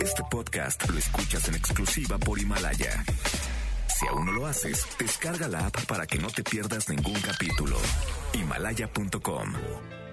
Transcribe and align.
Este 0.00 0.22
podcast 0.30 0.88
lo 0.88 0.98
escuchas 0.98 1.48
en 1.48 1.54
exclusiva 1.54 2.18
por 2.18 2.38
Himalaya. 2.38 3.04
Si 3.88 4.06
aún 4.06 4.26
no 4.26 4.32
lo 4.32 4.46
haces, 4.46 4.86
descarga 4.98 5.48
la 5.48 5.66
app 5.66 5.84
para 5.86 6.06
que 6.06 6.18
no 6.18 6.28
te 6.28 6.42
pierdas 6.42 6.88
ningún 6.88 7.20
capítulo. 7.20 7.76
Himalaya.com. 8.32 9.52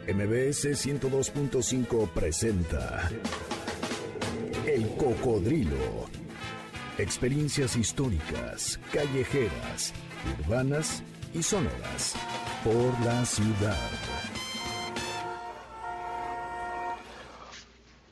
MBS 0.08 0.66
102.5 0.86 2.10
presenta 2.10 3.10
El 4.66 4.88
Cocodrilo. 4.96 6.10
Experiencias 6.98 7.76
históricas, 7.76 8.80
callejeras, 8.92 9.94
urbanas 10.40 11.04
y 11.34 11.42
sonoras 11.42 12.16
por 12.64 13.00
la 13.06 13.26
ciudad. 13.26 14.31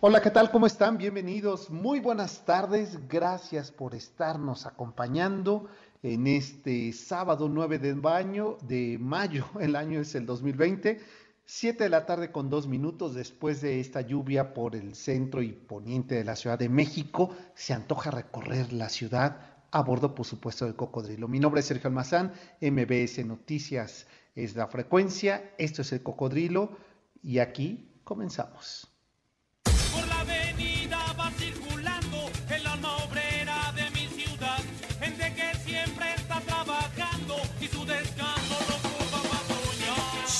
Hola, 0.01 0.21
¿qué 0.21 0.31
tal? 0.31 0.49
¿Cómo 0.49 0.65
están? 0.65 0.97
Bienvenidos. 0.97 1.69
Muy 1.69 1.99
buenas 1.99 2.45
tardes. 2.45 3.09
Gracias 3.09 3.69
por 3.69 3.93
estarnos 3.93 4.65
acompañando 4.65 5.67
en 6.01 6.25
este 6.25 6.93
sábado 6.93 7.49
9 7.49 7.79
de 7.79 7.95
mayo, 7.95 8.57
de 8.61 8.97
mayo. 9.01 9.45
El 9.59 9.75
año 9.75 9.99
es 9.99 10.15
el 10.15 10.25
2020. 10.25 11.01
7 11.43 11.83
de 11.83 11.89
la 11.89 12.05
tarde 12.05 12.31
con 12.31 12.49
dos 12.49 12.65
minutos 12.65 13.13
después 13.13 13.59
de 13.59 13.81
esta 13.81 13.99
lluvia 13.99 14.53
por 14.53 14.77
el 14.77 14.95
centro 14.95 15.41
y 15.41 15.51
poniente 15.51 16.15
de 16.15 16.23
la 16.23 16.37
Ciudad 16.37 16.57
de 16.57 16.69
México. 16.69 17.35
Se 17.53 17.73
antoja 17.73 18.09
recorrer 18.09 18.71
la 18.71 18.87
ciudad 18.87 19.41
a 19.69 19.81
bordo, 19.83 20.15
por 20.15 20.25
supuesto, 20.25 20.63
del 20.63 20.77
cocodrilo. 20.77 21.27
Mi 21.27 21.41
nombre 21.41 21.59
es 21.59 21.65
Sergio 21.65 21.89
Almazán, 21.89 22.31
MBS 22.61 23.25
Noticias 23.25 24.07
es 24.33 24.55
la 24.55 24.67
frecuencia. 24.67 25.51
Esto 25.57 25.81
es 25.81 25.91
el 25.91 26.03
cocodrilo 26.03 26.77
y 27.21 27.39
aquí 27.39 27.99
comenzamos. 28.05 28.89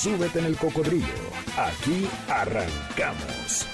Súbete 0.02 0.38
en 0.38 0.46
el 0.46 0.56
cocodrilo. 0.56 1.04
Aquí 1.58 2.08
arrancamos. 2.26 3.66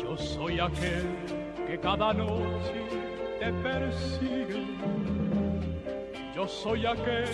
Yo 0.00 0.16
soy 0.16 0.60
aquel 0.60 1.14
que 1.66 1.78
cada 1.78 2.14
noche 2.14 2.86
te 3.38 3.52
persigue. 3.52 4.66
Yo 6.34 6.48
soy 6.48 6.86
aquel 6.86 7.28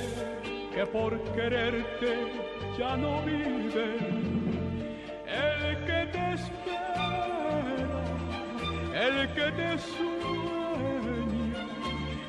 que 0.75 0.85
por 0.87 1.21
quererte 1.35 2.33
ya 2.77 2.97
no 2.97 3.23
vive. 3.23 3.97
El 5.27 5.77
que 5.87 6.07
te 6.13 6.33
espera, 6.35 8.03
el 8.95 9.29
que 9.35 9.53
te 9.53 9.79
sueña, 9.79 11.63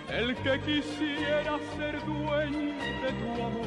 el 0.09 0.35
que 0.35 0.59
quisiera 0.61 1.57
ser 1.75 2.05
dueño 2.05 2.73
de 3.01 3.11
tu 3.13 3.43
amor. 3.43 3.65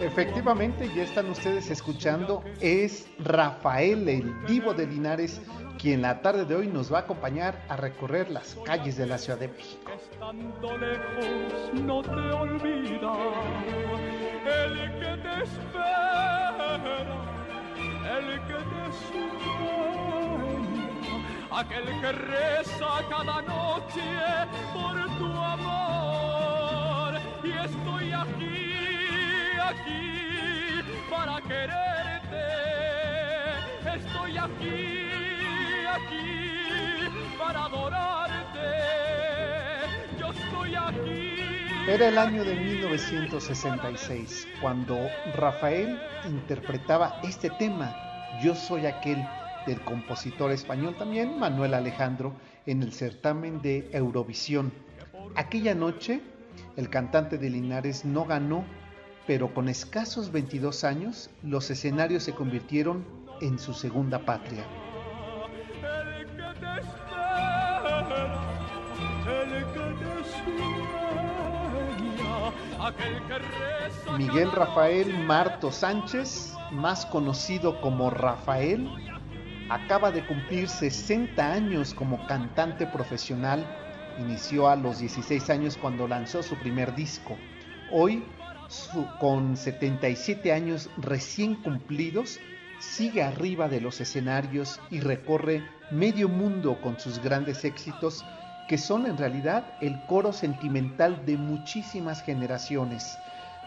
Efectivamente, 0.00 0.90
ya 0.94 1.04
están 1.04 1.30
ustedes 1.30 1.70
escuchando, 1.70 2.42
es 2.60 3.08
Rafael, 3.18 4.08
el 4.08 4.46
divo 4.46 4.74
de 4.74 4.86
Linares, 4.86 5.40
quien 5.84 6.00
la 6.00 6.22
tarde 6.22 6.46
de 6.46 6.54
hoy 6.54 6.66
nos 6.66 6.90
va 6.90 7.00
a 7.00 7.00
acompañar 7.02 7.62
a 7.68 7.76
recorrer 7.76 8.30
las 8.30 8.56
calles 8.64 8.96
de 8.96 9.04
la 9.04 9.18
Ciudad 9.18 9.38
de 9.38 9.48
México. 9.48 9.92
Estando 9.94 10.78
lejos 10.78 11.74
no 11.74 12.00
te 12.00 12.10
olvida 12.10 13.12
el 14.46 14.98
que 14.98 15.14
te 15.22 15.42
espera, 15.42 16.80
el 18.16 18.26
que 18.46 18.58
te 18.72 18.84
sueña, 19.04 20.48
aquel 21.52 21.84
que 22.00 22.12
reza 22.12 22.90
cada 23.10 23.42
noche 23.42 24.06
por 24.72 24.94
tu 25.18 25.26
amor. 25.36 27.12
Y 27.44 27.50
estoy 27.50 28.10
aquí, 28.10 28.72
aquí 29.60 30.80
para 31.10 31.42
quererte. 31.42 32.44
Estoy 33.96 34.38
aquí, 34.38 35.03
Era 41.86 42.08
el 42.08 42.16
año 42.16 42.44
de 42.44 42.56
1966 42.56 44.48
cuando 44.62 44.96
Rafael 45.36 46.00
interpretaba 46.26 47.20
este 47.22 47.50
tema, 47.50 47.94
Yo 48.42 48.54
soy 48.54 48.86
aquel, 48.86 49.22
del 49.66 49.80
compositor 49.82 50.50
español 50.50 50.96
también, 50.96 51.38
Manuel 51.38 51.74
Alejandro, 51.74 52.32
en 52.64 52.82
el 52.82 52.92
certamen 52.92 53.60
de 53.60 53.90
Eurovisión. 53.92 54.72
Aquella 55.36 55.74
noche, 55.74 56.22
el 56.76 56.88
cantante 56.88 57.36
de 57.36 57.50
Linares 57.50 58.04
no 58.04 58.24
ganó, 58.24 58.64
pero 59.26 59.52
con 59.52 59.68
escasos 59.68 60.32
22 60.32 60.84
años, 60.84 61.30
los 61.42 61.70
escenarios 61.70 62.22
se 62.22 62.32
convirtieron 62.32 63.04
en 63.40 63.58
su 63.58 63.74
segunda 63.74 64.18
patria. 64.24 64.64
Miguel 74.18 74.50
Rafael 74.52 75.12
Marto 75.26 75.72
Sánchez, 75.72 76.54
más 76.70 77.06
conocido 77.06 77.80
como 77.80 78.10
Rafael, 78.10 78.88
acaba 79.68 80.10
de 80.10 80.24
cumplir 80.26 80.68
60 80.68 81.52
años 81.52 81.94
como 81.94 82.26
cantante 82.26 82.86
profesional. 82.86 83.64
Inició 84.18 84.68
a 84.68 84.76
los 84.76 84.98
16 84.98 85.50
años 85.50 85.76
cuando 85.76 86.06
lanzó 86.06 86.42
su 86.42 86.56
primer 86.56 86.94
disco. 86.94 87.36
Hoy, 87.90 88.24
su- 88.68 89.08
con 89.18 89.56
77 89.56 90.52
años 90.52 90.90
recién 90.96 91.54
cumplidos, 91.56 92.40
sigue 92.78 93.22
arriba 93.22 93.68
de 93.68 93.80
los 93.80 94.00
escenarios 94.00 94.80
y 94.90 95.00
recorre 95.00 95.62
medio 95.90 96.28
mundo 96.28 96.80
con 96.80 96.98
sus 97.00 97.18
grandes 97.18 97.64
éxitos 97.64 98.24
que 98.66 98.78
son 98.78 99.06
en 99.06 99.16
realidad 99.16 99.66
el 99.80 100.00
coro 100.06 100.32
sentimental 100.32 101.26
de 101.26 101.36
muchísimas 101.36 102.22
generaciones. 102.22 103.18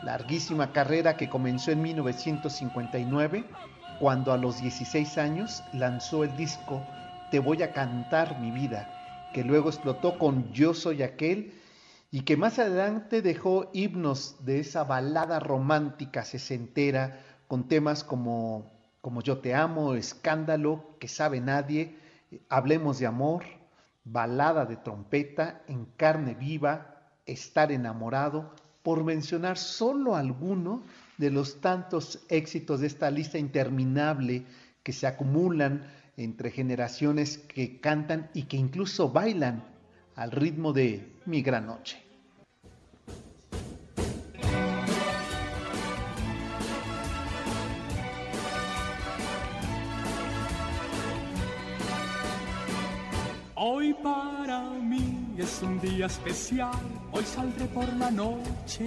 Larguísima 0.02 0.72
carrera 0.74 1.18
que 1.18 1.30
comenzó 1.30 1.72
en 1.72 1.82
1959, 1.82 3.46
cuando 4.00 4.32
a 4.32 4.38
los 4.38 4.60
16 4.60 5.18
años 5.18 5.64
lanzó 5.72 6.24
el 6.24 6.36
disco 6.36 6.86
Te 7.30 7.40
voy 7.40 7.62
a 7.62 7.74
cantar 7.74 8.40
mi 8.40 8.52
vida, 8.52 8.88
que 9.34 9.44
luego 9.44 9.70
explotó 9.70 10.18
con 10.18 10.52
Yo 10.52 10.74
soy 10.74 11.04
aquel 11.04 11.54
y 12.10 12.22
que 12.22 12.38
más 12.38 12.58
adelante 12.58 13.22
dejó 13.22 13.70
himnos 13.74 14.46
de 14.46 14.60
esa 14.62 14.84
balada 14.84 15.40
romántica 15.40 16.24
sesentera 16.24 17.20
con 17.48 17.68
temas 17.68 18.04
como, 18.04 18.72
como 19.02 19.22
Yo 19.22 19.40
te 19.40 19.54
amo, 19.54 19.94
Escándalo, 19.94 20.96
Que 21.00 21.08
sabe 21.08 21.42
nadie, 21.42 21.98
Hablemos 22.50 23.00
de 23.00 23.08
amor, 23.08 23.44
Balada 24.10 24.66
de 24.66 24.78
trompeta, 24.78 25.64
En 25.68 25.86
carne 25.98 26.34
viva, 26.34 26.94
Estar 27.26 27.72
enamorado, 27.74 28.54
por 28.84 29.04
mencionar 29.04 29.58
solo 29.58 30.16
alguno 30.16 30.82
de 31.18 31.30
los 31.30 31.60
tantos 31.60 32.24
éxitos 32.30 32.80
de 32.80 32.88
esta 32.88 33.12
lista 33.12 33.38
interminable 33.38 34.46
que 34.82 34.94
se 34.94 35.08
acumulan 35.08 35.84
entre 36.16 36.52
generaciones 36.52 37.38
que 37.38 37.82
cantan 37.82 38.30
y 38.34 38.44
que 38.44 38.56
incluso 38.56 39.10
bailan 39.10 39.64
al 40.16 40.32
ritmo 40.32 40.72
de 40.72 41.12
Mi 41.26 41.42
Gran 41.42 41.66
Noche. 41.68 42.07
Hoy 53.60 53.96
para 54.04 54.70
mí 54.70 55.34
es 55.36 55.64
un 55.64 55.80
día 55.80 56.06
especial, 56.06 56.78
hoy 57.12 57.24
saldré 57.24 57.66
por 57.66 57.92
la 57.94 58.12
noche. 58.12 58.86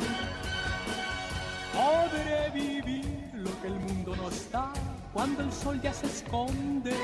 Podré 1.75 2.51
vivir 2.55 3.05
lo 3.35 3.51
que 3.61 3.67
el 3.67 3.81
mundo 3.81 4.15
nos 4.15 4.49
da 4.53 4.73
cuando 5.13 5.43
el 5.43 5.53
sol 5.53 5.81
ya 5.83 5.93
se 5.93 6.07
esconde. 6.07 6.95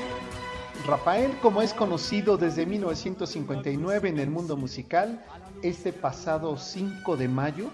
Rafael, 0.85 1.37
como 1.41 1.61
es 1.61 1.73
conocido 1.73 2.37
desde 2.37 2.65
1959 2.65 4.07
en 4.07 4.19
el 4.19 4.29
mundo 4.29 4.55
musical, 4.55 5.21
este 5.61 5.91
pasado 5.91 6.55
5 6.55 7.17
de 7.17 7.27
mayo 7.27 7.69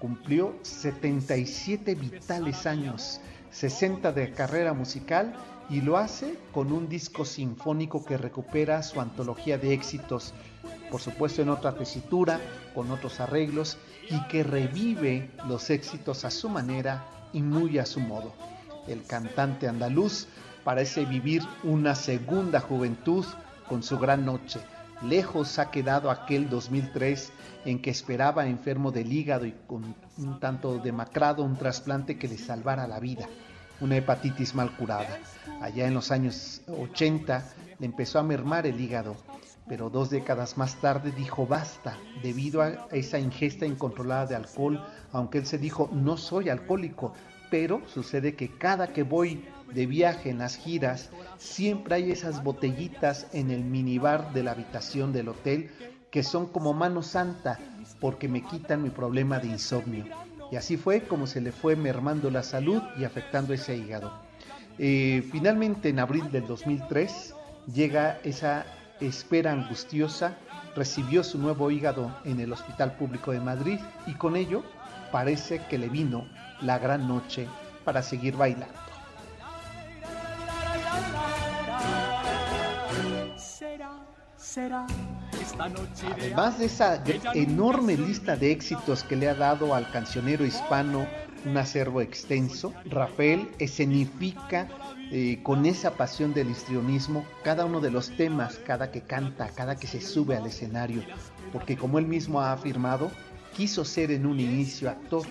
cumplió 0.00 0.56
77 0.62 1.94
vitales 1.94 2.66
años, 2.66 3.20
60 3.52 4.10
de 4.10 4.32
carrera 4.32 4.72
musical 4.72 5.36
y 5.68 5.80
lo 5.80 5.96
hace 5.96 6.38
con 6.52 6.72
un 6.72 6.88
disco 6.88 7.24
sinfónico 7.24 8.04
que 8.04 8.16
recupera 8.16 8.82
su 8.82 9.00
antología 9.00 9.58
de 9.58 9.72
éxitos, 9.72 10.32
por 10.90 11.00
supuesto 11.00 11.42
en 11.42 11.48
otra 11.48 11.74
tesitura, 11.74 12.40
con 12.74 12.90
otros 12.90 13.20
arreglos 13.20 13.78
y 14.08 14.20
que 14.28 14.42
revive 14.42 15.30
los 15.48 15.70
éxitos 15.70 16.24
a 16.24 16.30
su 16.30 16.48
manera 16.48 17.04
y 17.32 17.42
muy 17.42 17.78
a 17.78 17.86
su 17.86 18.00
modo. 18.00 18.32
El 18.86 19.04
cantante 19.04 19.66
andaluz 19.66 20.28
parece 20.62 21.04
vivir 21.04 21.42
una 21.64 21.94
segunda 21.94 22.60
juventud 22.60 23.24
con 23.68 23.82
su 23.82 23.98
gran 23.98 24.24
noche. 24.24 24.60
Lejos 25.02 25.58
ha 25.58 25.70
quedado 25.70 26.10
aquel 26.10 26.48
2003 26.48 27.32
en 27.66 27.82
que 27.82 27.90
esperaba 27.90 28.46
enfermo 28.46 28.92
del 28.92 29.12
hígado 29.12 29.44
y 29.44 29.54
con 29.66 29.94
un 30.16 30.40
tanto 30.40 30.78
demacrado 30.78 31.42
un 31.42 31.56
trasplante 31.56 32.18
que 32.18 32.28
le 32.28 32.38
salvara 32.38 32.86
la 32.86 33.00
vida, 33.00 33.28
una 33.80 33.96
hepatitis 33.96 34.54
mal 34.54 34.74
curada. 34.76 35.18
Allá 35.60 35.86
en 35.86 35.94
los 35.94 36.10
años 36.10 36.62
80 36.68 37.44
le 37.78 37.86
empezó 37.86 38.18
a 38.18 38.22
mermar 38.22 38.66
el 38.66 38.80
hígado, 38.80 39.16
pero 39.68 39.90
dos 39.90 40.10
décadas 40.10 40.56
más 40.56 40.76
tarde 40.76 41.12
dijo 41.12 41.46
basta 41.46 41.98
debido 42.22 42.62
a 42.62 42.86
esa 42.92 43.18
ingesta 43.18 43.66
incontrolada 43.66 44.26
de 44.26 44.36
alcohol, 44.36 44.84
aunque 45.12 45.38
él 45.38 45.46
se 45.46 45.58
dijo 45.58 45.90
no 45.92 46.16
soy 46.16 46.48
alcohólico, 46.48 47.12
pero 47.50 47.82
sucede 47.86 48.34
que 48.34 48.50
cada 48.56 48.92
que 48.92 49.02
voy 49.02 49.44
de 49.72 49.86
viaje 49.86 50.30
en 50.30 50.38
las 50.38 50.56
giras, 50.56 51.10
siempre 51.38 51.96
hay 51.96 52.12
esas 52.12 52.42
botellitas 52.42 53.26
en 53.32 53.50
el 53.50 53.64
minibar 53.64 54.32
de 54.32 54.42
la 54.42 54.52
habitación 54.52 55.12
del 55.12 55.28
hotel 55.28 55.70
que 56.10 56.22
son 56.22 56.46
como 56.46 56.72
mano 56.72 57.02
santa 57.02 57.58
porque 58.00 58.28
me 58.28 58.42
quitan 58.42 58.82
mi 58.82 58.90
problema 58.90 59.38
de 59.38 59.48
insomnio. 59.48 60.06
Y 60.50 60.56
así 60.56 60.76
fue 60.76 61.02
como 61.02 61.26
se 61.26 61.40
le 61.40 61.52
fue 61.52 61.76
mermando 61.76 62.30
la 62.30 62.42
salud 62.42 62.82
y 62.98 63.04
afectando 63.04 63.52
ese 63.52 63.76
hígado. 63.76 64.12
Eh, 64.78 65.26
finalmente, 65.30 65.88
en 65.88 65.98
abril 65.98 66.30
del 66.30 66.46
2003, 66.46 67.34
llega 67.72 68.18
esa 68.22 68.66
espera 69.00 69.52
angustiosa, 69.52 70.36
recibió 70.74 71.24
su 71.24 71.38
nuevo 71.38 71.70
hígado 71.70 72.14
en 72.24 72.40
el 72.40 72.52
Hospital 72.52 72.96
Público 72.96 73.32
de 73.32 73.40
Madrid 73.40 73.80
y 74.06 74.14
con 74.14 74.36
ello 74.36 74.62
parece 75.10 75.62
que 75.68 75.78
le 75.78 75.88
vino 75.88 76.28
la 76.60 76.78
gran 76.78 77.08
noche 77.08 77.46
para 77.84 78.02
seguir 78.02 78.36
bailando. 78.36 78.74
Además 85.58 86.58
de 86.58 86.66
esa 86.66 87.02
enorme 87.34 87.96
lista 87.96 88.36
de 88.36 88.52
éxitos 88.52 89.02
que 89.04 89.16
le 89.16 89.28
ha 89.28 89.34
dado 89.34 89.74
al 89.74 89.90
cancionero 89.90 90.44
hispano 90.44 91.06
un 91.44 91.56
acervo 91.56 92.00
extenso, 92.00 92.72
Rafael 92.86 93.48
escenifica 93.58 94.68
eh, 95.12 95.40
con 95.44 95.64
esa 95.66 95.92
pasión 95.92 96.34
del 96.34 96.50
histrionismo 96.50 97.24
cada 97.44 97.64
uno 97.64 97.80
de 97.80 97.90
los 97.90 98.10
temas, 98.16 98.58
cada 98.66 98.90
que 98.90 99.02
canta, 99.02 99.48
cada 99.54 99.76
que 99.76 99.86
se 99.86 100.00
sube 100.00 100.36
al 100.36 100.46
escenario, 100.46 101.02
porque 101.52 101.76
como 101.76 101.98
él 101.98 102.06
mismo 102.06 102.40
ha 102.40 102.52
afirmado, 102.52 103.12
quiso 103.56 103.84
ser 103.84 104.10
en 104.10 104.26
un 104.26 104.40
inicio 104.40 104.90
actor. 104.90 105.24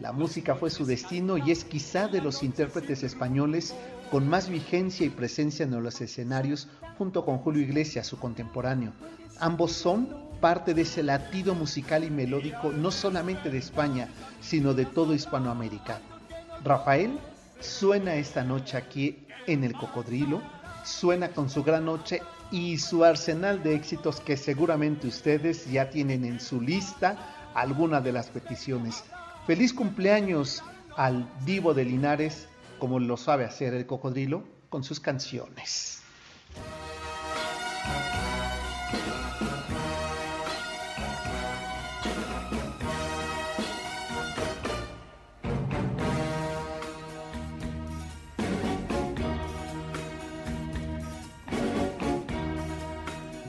La 0.00 0.12
música 0.12 0.54
fue 0.54 0.70
su 0.70 0.86
destino 0.86 1.36
y 1.36 1.50
es 1.50 1.64
quizá 1.64 2.06
de 2.06 2.20
los 2.20 2.44
intérpretes 2.44 3.02
españoles 3.02 3.74
con 4.12 4.28
más 4.28 4.48
vigencia 4.48 5.04
y 5.04 5.10
presencia 5.10 5.64
en 5.64 5.82
los 5.82 6.00
escenarios 6.00 6.68
junto 6.96 7.24
con 7.24 7.38
Julio 7.38 7.62
Iglesias, 7.62 8.06
su 8.06 8.18
contemporáneo. 8.18 8.92
Ambos 9.40 9.72
son 9.72 10.08
parte 10.40 10.74
de 10.74 10.82
ese 10.82 11.02
latido 11.02 11.54
musical 11.54 12.04
y 12.04 12.10
melódico 12.10 12.72
no 12.72 12.90
solamente 12.90 13.50
de 13.50 13.58
España, 13.58 14.08
sino 14.40 14.74
de 14.74 14.84
todo 14.84 15.14
Hispanoamérica. 15.14 16.00
Rafael 16.64 17.18
suena 17.60 18.14
esta 18.14 18.42
noche 18.42 18.76
aquí 18.76 19.26
en 19.46 19.64
el 19.64 19.74
Cocodrilo, 19.74 20.42
suena 20.84 21.28
con 21.28 21.48
su 21.48 21.62
gran 21.62 21.84
noche 21.84 22.22
y 22.50 22.78
su 22.78 23.04
arsenal 23.04 23.62
de 23.62 23.74
éxitos 23.74 24.20
que 24.20 24.36
seguramente 24.36 25.06
ustedes 25.06 25.70
ya 25.70 25.90
tienen 25.90 26.24
en 26.24 26.40
su 26.40 26.60
lista 26.60 27.16
alguna 27.54 28.00
de 28.00 28.12
las 28.12 28.28
peticiones. 28.28 29.04
Feliz 29.46 29.72
cumpleaños 29.72 30.62
al 30.96 31.28
Divo 31.44 31.74
de 31.74 31.84
Linares, 31.84 32.48
como 32.78 32.98
lo 32.98 33.16
sabe 33.16 33.44
hacer 33.44 33.74
el 33.74 33.86
Cocodrilo, 33.86 34.44
con 34.68 34.84
sus 34.84 35.00
canciones. 35.00 36.02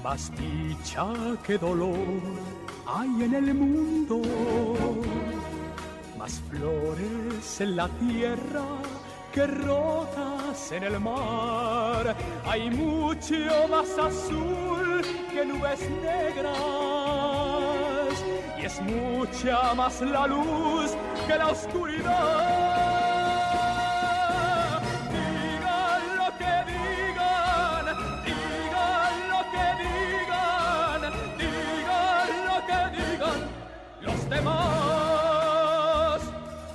Más 0.09 0.31
dicha 0.31 1.05
que 1.45 1.55
dolor 1.59 1.93
hay 2.87 3.25
en 3.25 3.35
el 3.35 3.53
mundo, 3.53 4.19
más 6.17 6.41
flores 6.49 7.61
en 7.61 7.75
la 7.75 7.87
tierra 7.89 8.65
que 9.31 9.45
rotas 9.45 10.71
en 10.71 10.81
el 10.81 10.99
mar. 10.99 12.15
Hay 12.47 12.71
mucho 12.71 13.35
más 13.69 13.89
azul 13.99 15.03
que 15.31 15.45
nubes 15.45 15.79
negras 16.01 16.49
y 18.59 18.65
es 18.65 18.81
mucha 18.81 19.75
más 19.75 20.01
la 20.01 20.25
luz 20.25 20.89
que 21.27 21.35
la 21.37 21.49
oscuridad. 21.49 22.68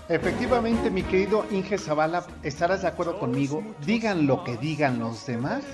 Efectivamente, 0.09 0.91
mi 0.91 1.03
querido 1.03 1.47
Inge 1.51 1.79
Zavala, 1.79 2.27
estarás 2.43 2.83
de 2.83 2.89
acuerdo 2.89 3.19
conmigo. 3.19 3.63
Digan 3.87 4.27
lo 4.27 4.45
que 4.45 4.59
digan 4.59 4.99
los 4.99 5.25
demás. 5.25 5.65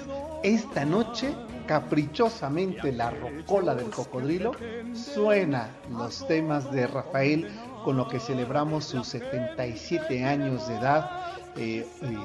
Esta 0.44 0.84
noche, 0.84 1.34
caprichosamente, 1.66 2.92
la 2.92 3.10
rocola 3.10 3.74
del 3.74 3.90
cocodrilo 3.90 4.52
suena 4.94 5.68
los 5.90 6.24
temas 6.28 6.70
de 6.70 6.86
Rafael 6.86 7.48
con 7.84 7.96
lo 7.96 8.06
que 8.06 8.20
celebramos 8.20 8.84
sus 8.84 9.08
77 9.08 10.24
años 10.24 10.68
de 10.68 10.76
edad, 10.76 11.10
eh, 11.56 11.84
eh, 12.00 12.16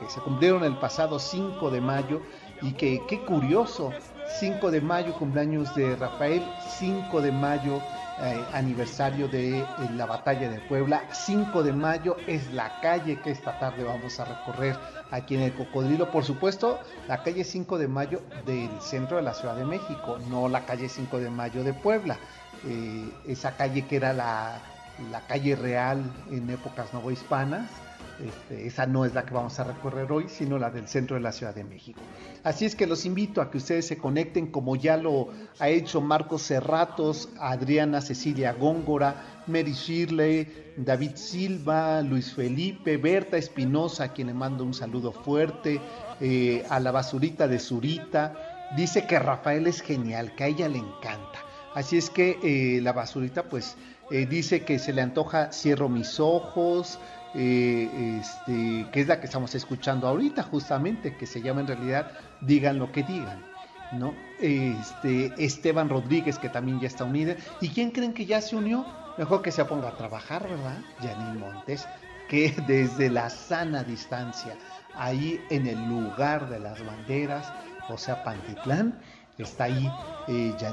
que 0.00 0.10
se 0.10 0.20
cumplieron 0.20 0.64
el 0.64 0.76
pasado 0.78 1.20
5 1.20 1.70
de 1.70 1.80
mayo. 1.80 2.22
Y 2.60 2.72
que, 2.72 3.00
qué 3.08 3.20
curioso, 3.24 3.92
5 4.40 4.72
de 4.72 4.80
mayo, 4.80 5.14
cumpleaños 5.14 5.72
de 5.76 5.94
Rafael, 5.94 6.42
5 6.78 7.20
de 7.20 7.30
mayo 7.30 7.80
eh, 8.20 8.44
aniversario 8.52 9.26
de 9.28 9.60
eh, 9.60 9.66
la 9.96 10.06
batalla 10.06 10.48
de 10.48 10.58
Puebla. 10.60 11.02
5 11.12 11.62
de 11.62 11.72
mayo 11.72 12.16
es 12.26 12.52
la 12.52 12.80
calle 12.80 13.20
que 13.20 13.30
esta 13.30 13.58
tarde 13.58 13.84
vamos 13.84 14.20
a 14.20 14.24
recorrer 14.24 14.76
aquí 15.10 15.34
en 15.34 15.42
el 15.42 15.54
Cocodrilo. 15.54 16.10
Por 16.10 16.24
supuesto, 16.24 16.78
la 17.08 17.22
calle 17.22 17.44
5 17.44 17.78
de 17.78 17.88
mayo 17.88 18.22
del 18.44 18.70
centro 18.80 19.16
de 19.16 19.22
la 19.22 19.34
Ciudad 19.34 19.56
de 19.56 19.64
México, 19.64 20.18
no 20.28 20.48
la 20.48 20.66
calle 20.66 20.88
5 20.88 21.18
de 21.18 21.30
mayo 21.30 21.64
de 21.64 21.72
Puebla. 21.72 22.18
Eh, 22.66 23.10
esa 23.26 23.56
calle 23.56 23.86
que 23.86 23.96
era 23.96 24.12
la, 24.12 24.58
la 25.10 25.20
calle 25.22 25.56
real 25.56 26.02
en 26.30 26.50
épocas 26.50 26.92
novohispanas 26.92 27.68
este, 28.20 28.66
esa 28.66 28.86
no 28.86 29.04
es 29.04 29.14
la 29.14 29.24
que 29.24 29.34
vamos 29.34 29.58
a 29.58 29.64
recorrer 29.64 30.10
hoy, 30.12 30.26
sino 30.28 30.58
la 30.58 30.70
del 30.70 30.88
centro 30.88 31.16
de 31.16 31.22
la 31.22 31.32
Ciudad 31.32 31.54
de 31.54 31.64
México. 31.64 32.00
Así 32.44 32.64
es 32.64 32.74
que 32.74 32.86
los 32.86 33.06
invito 33.06 33.40
a 33.40 33.50
que 33.50 33.58
ustedes 33.58 33.86
se 33.86 33.96
conecten 33.96 34.48
como 34.48 34.76
ya 34.76 34.96
lo 34.96 35.28
ha 35.58 35.68
hecho 35.68 36.00
Marcos 36.00 36.42
Cerratos, 36.46 37.28
Adriana 37.38 38.00
Cecilia 38.00 38.52
Góngora, 38.52 39.42
Mary 39.46 39.72
Shirley, 39.72 40.74
David 40.76 41.16
Silva, 41.16 42.02
Luis 42.02 42.32
Felipe, 42.34 42.96
Berta 42.96 43.36
Espinosa, 43.36 44.04
a 44.04 44.12
quien 44.12 44.28
le 44.28 44.34
mando 44.34 44.64
un 44.64 44.74
saludo 44.74 45.12
fuerte, 45.12 45.80
eh, 46.20 46.64
a 46.68 46.80
la 46.80 46.90
basurita 46.90 47.48
de 47.48 47.58
Zurita. 47.58 48.70
Dice 48.76 49.06
que 49.06 49.18
Rafael 49.18 49.66
es 49.66 49.80
genial, 49.80 50.34
que 50.34 50.44
a 50.44 50.46
ella 50.46 50.68
le 50.68 50.78
encanta. 50.78 51.38
Así 51.74 51.96
es 51.96 52.10
que 52.10 52.38
eh, 52.42 52.80
la 52.82 52.92
basurita 52.92 53.44
pues 53.44 53.76
eh, 54.10 54.26
dice 54.26 54.62
que 54.62 54.78
se 54.78 54.92
le 54.92 55.02
antoja 55.02 55.52
Cierro 55.52 55.88
mis 55.88 56.20
ojos, 56.20 56.98
eh, 57.32 58.18
este, 58.20 58.90
que 58.90 59.00
es 59.00 59.06
la 59.08 59.20
que 59.20 59.26
estamos 59.26 59.54
escuchando 59.54 60.06
ahorita 60.08 60.42
justamente, 60.42 61.16
que 61.16 61.26
se 61.26 61.42
llama 61.42 61.60
en 61.62 61.66
realidad 61.68 62.12
Digan 62.40 62.78
lo 62.78 62.92
que 62.92 63.02
digan. 63.02 63.50
¿no? 63.90 64.32
Este, 64.38 65.44
Esteban 65.44 65.88
Rodríguez, 65.90 66.38
que 66.38 66.48
también 66.48 66.80
ya 66.80 66.88
está 66.88 67.04
unido. 67.04 67.34
¿Y 67.60 67.70
quién 67.74 67.90
creen 67.90 68.14
que 68.14 68.26
ya 68.26 68.40
se 68.40 68.56
unió? 68.56 68.90
Mejor 69.16 69.42
que 69.42 69.52
se 69.52 69.64
ponga 69.66 69.88
a 69.90 69.96
trabajar, 69.96 70.48
¿verdad? 70.48 70.86
Janine 70.98 71.38
Montes, 71.38 71.90
que 72.26 72.50
desde 72.66 73.10
la 73.10 73.28
sana 73.30 73.84
distancia, 73.84 74.58
ahí 74.92 75.46
en 75.50 75.66
el 75.66 75.82
lugar 75.84 76.48
de 76.48 76.60
las 76.60 76.82
banderas, 76.82 77.54
o 77.86 77.98
sea, 77.98 78.22
Pantitlán, 78.22 79.00
está 79.36 79.64
ahí 79.64 79.98
eh, 80.26 80.54
ya 80.56 80.72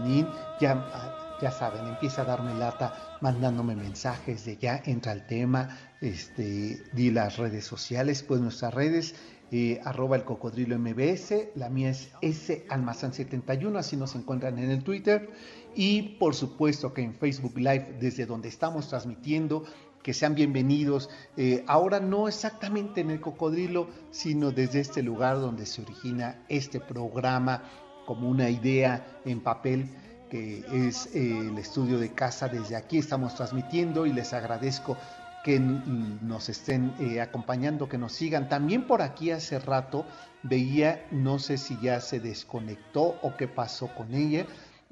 ya 1.42 1.52
saben, 1.52 1.88
empieza 1.88 2.24
a 2.24 2.26
darme 2.26 2.54
lata 2.54 3.18
mandándome 3.22 3.76
mensajes 3.76 4.46
de 4.46 4.58
ya 4.58 4.82
entra 4.86 5.14
el 5.14 5.26
tema, 5.26 5.78
este, 6.02 6.84
di 6.94 7.12
las 7.12 7.38
redes 7.38 7.66
sociales, 7.66 8.24
pues 8.24 8.42
nuestras 8.42 8.74
redes 8.74 9.16
eh, 9.52 9.82
arroba 9.84 10.16
el 10.16 10.26
cocodrilo 10.26 10.78
MBS, 10.78 11.56
la 11.56 11.70
mía 11.70 11.90
es 11.90 12.12
S 12.22 12.66
Almazán 12.70 13.14
71, 13.14 13.80
así 13.80 13.96
nos 13.98 14.16
encuentran 14.16 14.60
en 14.60 14.70
el 14.70 14.84
Twitter 14.84 15.30
y 15.76 16.18
por 16.20 16.36
supuesto 16.36 16.94
que 16.94 17.02
en 17.02 17.16
Facebook 17.16 17.58
Live 17.58 17.98
desde 18.00 18.26
donde 18.26 18.50
estamos 18.50 18.90
transmitiendo 18.90 19.64
que 20.04 20.14
sean 20.14 20.36
bienvenidos. 20.36 21.10
Eh, 21.36 21.64
ahora 21.68 22.00
no 22.00 22.28
exactamente 22.28 23.02
en 23.02 23.12
el 23.12 23.20
cocodrilo, 23.20 23.90
sino 24.12 24.52
desde 24.52 24.80
este 24.80 25.04
lugar 25.04 25.40
donde 25.40 25.66
se 25.66 25.82
origina 25.82 26.44
este 26.48 26.80
programa 26.80 27.64
como 28.06 28.30
una 28.30 28.50
idea 28.50 29.20
en 29.26 29.42
papel 29.42 29.90
que 30.30 30.64
es 30.72 31.08
eh, 31.16 31.48
el 31.50 31.58
estudio 31.58 32.00
de 32.00 32.14
casa. 32.14 32.48
Desde 32.48 32.76
aquí 32.76 32.98
estamos 32.98 33.36
transmitiendo 33.36 34.06
y 34.06 34.14
les 34.14 34.34
agradezco 34.34 34.98
que 35.44 35.60
nos 35.60 36.50
estén 36.50 36.94
eh, 37.00 37.22
acompañando, 37.22 37.90
que 37.90 37.98
nos 37.98 38.14
sigan. 38.14 38.50
También 38.50 38.88
por 38.88 39.02
aquí 39.02 39.32
hace 39.32 39.60
rato 39.60 40.06
veía, 40.44 41.06
no 41.12 41.40
sé 41.40 41.58
si 41.58 41.78
ya 41.82 42.02
se 42.02 42.20
desconectó 42.20 43.18
o 43.22 43.36
qué 43.38 43.48
pasó 43.48 43.88
con 43.96 44.14
ella, 44.14 44.46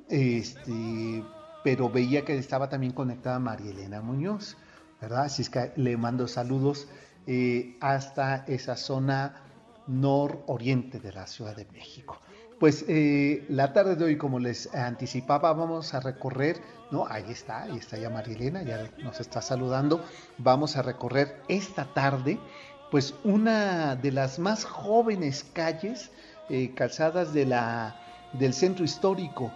este, 0.10 1.24
pero 1.64 1.90
veía 1.90 2.24
que 2.24 2.38
estaba 2.38 2.70
también 2.70 2.94
conectada 2.94 3.40
María 3.40 3.72
Elena 3.72 4.02
Muñoz. 4.02 4.58
¿verdad? 5.02 5.24
Así 5.24 5.44
es 5.44 5.50
que 5.50 5.72
le 5.76 5.98
mando 5.98 6.28
saludos 6.28 6.88
eh, 7.26 7.78
hasta 7.82 8.46
esa 8.48 8.76
zona 8.76 9.44
nororiente 9.88 11.00
de 11.00 11.14
la 11.14 11.28
Ciudad 11.28 11.56
de 11.56 11.66
México. 11.66 12.20
Pues 12.60 12.86
eh, 12.88 13.46
la 13.50 13.72
tarde 13.72 13.96
de 13.96 14.04
hoy, 14.04 14.18
como 14.18 14.40
les 14.40 14.74
anticipaba, 14.74 15.54
vamos 15.54 15.94
a 15.94 16.00
recorrer, 16.00 16.60
¿no? 16.90 17.06
Ahí 17.08 17.26
está, 17.30 17.64
ahí 17.64 17.78
está 17.78 17.98
ya 17.98 18.10
Marilena, 18.10 18.64
ya 18.64 18.90
nos 19.04 19.20
está 19.20 19.42
saludando. 19.42 20.04
Vamos 20.40 20.76
a 20.76 20.82
recorrer 20.82 21.40
esta 21.48 21.86
tarde, 21.94 22.40
pues 22.90 23.14
una 23.24 23.96
de 23.96 24.12
las 24.12 24.40
más 24.40 24.66
jóvenes 24.66 25.46
calles 25.54 26.10
eh, 26.50 26.74
calzadas 26.74 27.32
de 27.32 27.46
la, 27.46 27.96
del 28.34 28.54
centro 28.54 28.84
histórico 28.84 29.52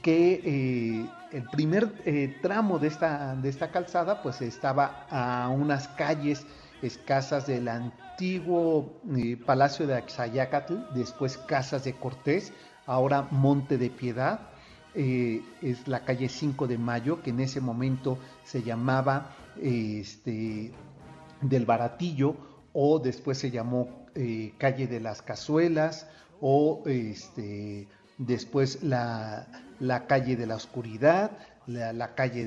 que 0.00 1.08
el 1.32 1.42
primer 1.44 1.90
eh, 2.04 2.36
tramo 2.42 2.78
de 2.78 2.88
esta, 2.88 3.34
de 3.34 3.48
esta 3.48 3.70
calzada 3.70 4.22
pues 4.22 4.40
estaba 4.42 5.06
a 5.10 5.48
unas 5.48 5.88
calles 5.88 6.46
escasas 6.82 7.46
del 7.46 7.68
antiguo 8.14 9.00
eh, 9.16 9.36
Palacio 9.36 9.88
de 9.88 9.94
Axayacatl, 9.94 10.74
después 10.94 11.36
Casas 11.36 11.82
de 11.82 11.94
Cortés, 11.94 12.52
ahora 12.86 13.26
Monte 13.32 13.76
de 13.76 13.90
Piedad, 13.90 14.50
eh, 14.94 15.42
es 15.60 15.88
la 15.88 16.04
calle 16.04 16.28
5 16.28 16.68
de 16.68 16.78
Mayo, 16.78 17.22
que 17.22 17.30
en 17.30 17.40
ese 17.40 17.60
momento 17.60 18.18
se 18.44 18.62
llamaba 18.62 19.34
este, 19.60 20.70
del 21.40 21.66
Baratillo, 21.66 22.36
o 22.72 23.00
después 23.00 23.38
se 23.38 23.50
llamó 23.50 24.06
calle 24.58 24.86
de 24.86 25.00
las 25.00 25.20
Cazuelas, 25.22 26.06
o 26.40 26.84
este, 26.86 27.88
después 28.16 28.84
la, 28.84 29.48
calle 30.06 30.36
de 30.36 30.46
la 30.46 30.54
oscuridad, 30.54 31.32
la, 31.66 32.14
calle 32.14 32.44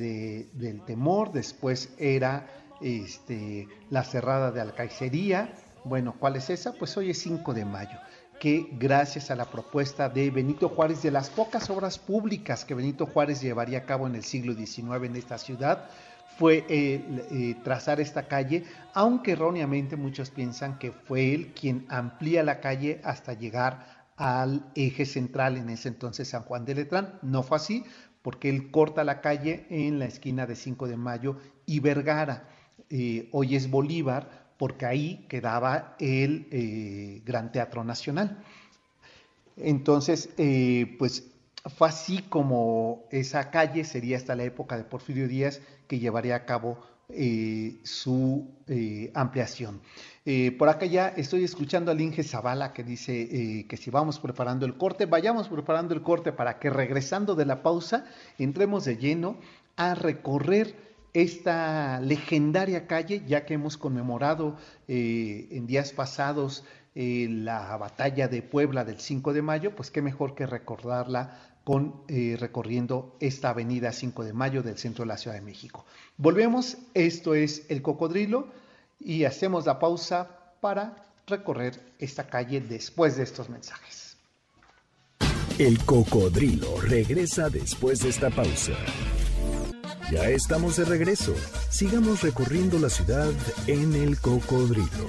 del 0.54 0.82
temor, 0.86 1.34
después 1.34 1.94
era 1.98 2.48
este, 2.82 3.68
la 3.90 4.04
cerrada 4.04 4.52
de 4.52 4.62
Alcaicería. 4.62 5.54
Bueno, 5.84 6.16
¿cuál 6.20 6.36
es 6.36 6.50
esa? 6.50 6.74
Pues 6.74 6.96
hoy 6.98 7.12
es 7.12 7.20
5 7.20 7.54
de 7.54 7.66
mayo, 7.66 7.98
que 8.40 8.68
gracias 8.74 9.32
a 9.32 9.36
la 9.36 9.46
propuesta 9.46 10.10
de 10.10 10.30
Benito 10.32 10.70
Juárez, 10.70 11.02
de 11.02 11.12
las 11.12 11.30
pocas 11.30 11.70
obras 11.70 11.98
públicas 11.98 12.66
que 12.66 12.74
Benito 12.74 13.06
Juárez 13.06 13.42
llevaría 13.42 13.80
a 13.80 13.86
cabo 13.86 14.08
en 14.08 14.16
el 14.16 14.24
siglo 14.24 14.54
XIX 14.54 15.04
en 15.04 15.16
esta 15.16 15.38
ciudad, 15.38 15.90
fue 16.38 16.66
eh, 16.70 17.04
eh, 17.32 17.56
trazar 17.64 18.00
esta 18.00 18.28
calle, 18.28 18.64
aunque 18.94 19.32
erróneamente 19.32 19.96
muchos 19.96 20.30
piensan 20.30 20.78
que 20.78 20.92
fue 20.92 21.34
él 21.34 21.54
quien 21.60 21.86
amplía 21.90 22.44
la 22.44 22.60
calle 22.60 23.02
hasta 23.04 23.34
llegar 23.34 24.06
al 24.18 24.66
eje 24.76 25.06
central 25.06 25.58
en 25.58 25.70
ese 25.70 25.88
entonces 25.88 26.28
San 26.30 26.44
Juan 26.44 26.66
de 26.66 26.76
Letrán. 26.76 27.20
No 27.22 27.44
fue 27.44 27.58
así 27.58 27.86
porque 28.22 28.50
él 28.50 28.72
corta 28.72 29.04
la 29.04 29.22
calle 29.22 29.66
en 29.70 30.00
la 30.00 30.06
esquina 30.06 30.46
de 30.46 30.56
5 30.56 30.88
de 30.88 30.98
Mayo 30.98 31.38
y 31.66 31.80
Vergara. 31.80 32.50
Eh, 32.90 33.30
hoy 33.32 33.56
es 33.56 33.70
Bolívar 33.70 34.48
porque 34.58 34.86
ahí 34.86 35.26
quedaba 35.30 35.96
el 36.00 36.48
eh, 36.52 37.22
Gran 37.26 37.52
Teatro 37.52 37.84
Nacional. 37.84 38.44
Entonces, 39.58 40.30
eh, 40.38 40.96
pues 40.98 41.26
fue 41.66 41.90
así 41.90 42.22
como 42.24 43.04
esa 43.12 43.52
calle 43.52 43.84
sería 43.84 44.18
hasta 44.18 44.36
la 44.36 44.44
época 44.44 44.78
de 44.78 44.84
Porfirio 44.84 45.28
Díaz 45.28 45.62
que 45.88 46.00
llevaría 46.00 46.36
a 46.36 46.46
cabo 46.46 46.78
su 47.84 48.46
ampliación. 49.14 49.80
Eh, 50.30 50.52
por 50.52 50.68
acá 50.68 50.86
ya 50.86 51.08
estoy 51.08 51.46
escuchando 51.46 51.90
al 51.90 52.02
Inge 52.02 52.22
Zavala 52.22 52.74
que 52.74 52.84
dice 52.84 53.22
eh, 53.22 53.66
que 53.66 53.78
si 53.78 53.90
vamos 53.90 54.20
preparando 54.20 54.66
el 54.66 54.76
corte, 54.76 55.06
vayamos 55.06 55.48
preparando 55.48 55.94
el 55.94 56.02
corte 56.02 56.34
para 56.34 56.60
que 56.60 56.70
regresando 56.70 57.34
de 57.34 57.46
la 57.46 57.64
pausa 57.64 58.04
entremos 58.38 58.84
de 58.84 58.98
lleno 58.98 59.38
a 59.78 59.96
recorrer 59.96 60.76
esta 61.22 62.00
legendaria 62.02 62.88
calle, 62.88 63.24
ya 63.28 63.46
que 63.46 63.56
hemos 63.56 63.78
conmemorado 63.78 64.58
eh, 64.88 65.48
en 65.52 65.68
días 65.68 65.92
pasados 65.92 66.64
la 67.00 67.78
batalla 67.78 68.28
de 68.28 68.42
Puebla 68.42 68.84
del 68.84 69.00
5 69.00 69.32
de 69.32 69.44
mayo, 69.44 69.76
pues 69.76 69.92
qué 69.92 70.02
mejor 70.02 70.34
que 70.34 70.48
recordarla 70.48 71.40
con 71.64 72.02
recorriendo 72.08 73.16
esta 73.20 73.52
avenida 73.52 73.92
5 73.92 74.24
de 74.24 74.34
mayo 74.34 74.64
del 74.64 74.80
centro 74.80 75.04
de 75.04 75.10
la 75.10 75.18
Ciudad 75.18 75.36
de 75.36 75.44
México. 75.44 75.86
Volvemos, 76.18 76.80
esto 76.96 77.36
es 77.36 77.68
El 77.70 77.84
Cocodrilo 77.84 78.48
y 79.00 79.26
hacemos 79.26 79.68
la 79.68 79.78
pausa 79.78 80.28
para 80.60 81.06
recorrer 81.28 81.80
esta 82.00 82.26
calle 82.28 82.62
después 82.62 83.18
de 83.18 83.24
estos 83.24 83.50
mensajes. 83.50 84.18
El 85.60 85.84
cocodrilo 85.86 86.80
regresa 86.82 87.50
después 87.50 88.00
de 88.00 88.10
esta 88.10 88.30
pausa. 88.30 88.74
Ya 90.12 90.30
estamos 90.30 90.78
de 90.78 90.86
regreso. 90.86 91.36
Sigamos 91.70 92.22
recorriendo 92.22 92.80
la 92.80 92.90
ciudad 92.90 93.30
en 93.68 93.94
el 93.94 94.20
cocodrilo. 94.22 95.06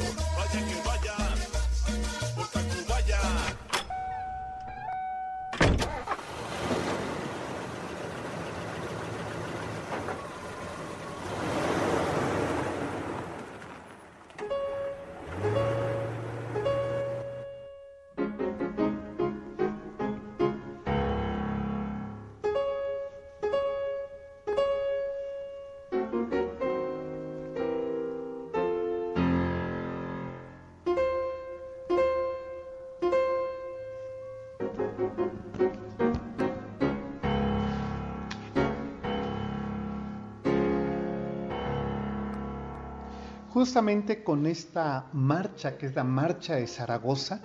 Justamente 43.59 44.23
con 44.23 44.47
esta 44.47 45.07
marcha, 45.13 45.77
que 45.77 45.87
es 45.87 45.97
la 45.97 46.05
Marcha 46.05 46.55
de 46.55 46.69
Zaragoza, 46.69 47.41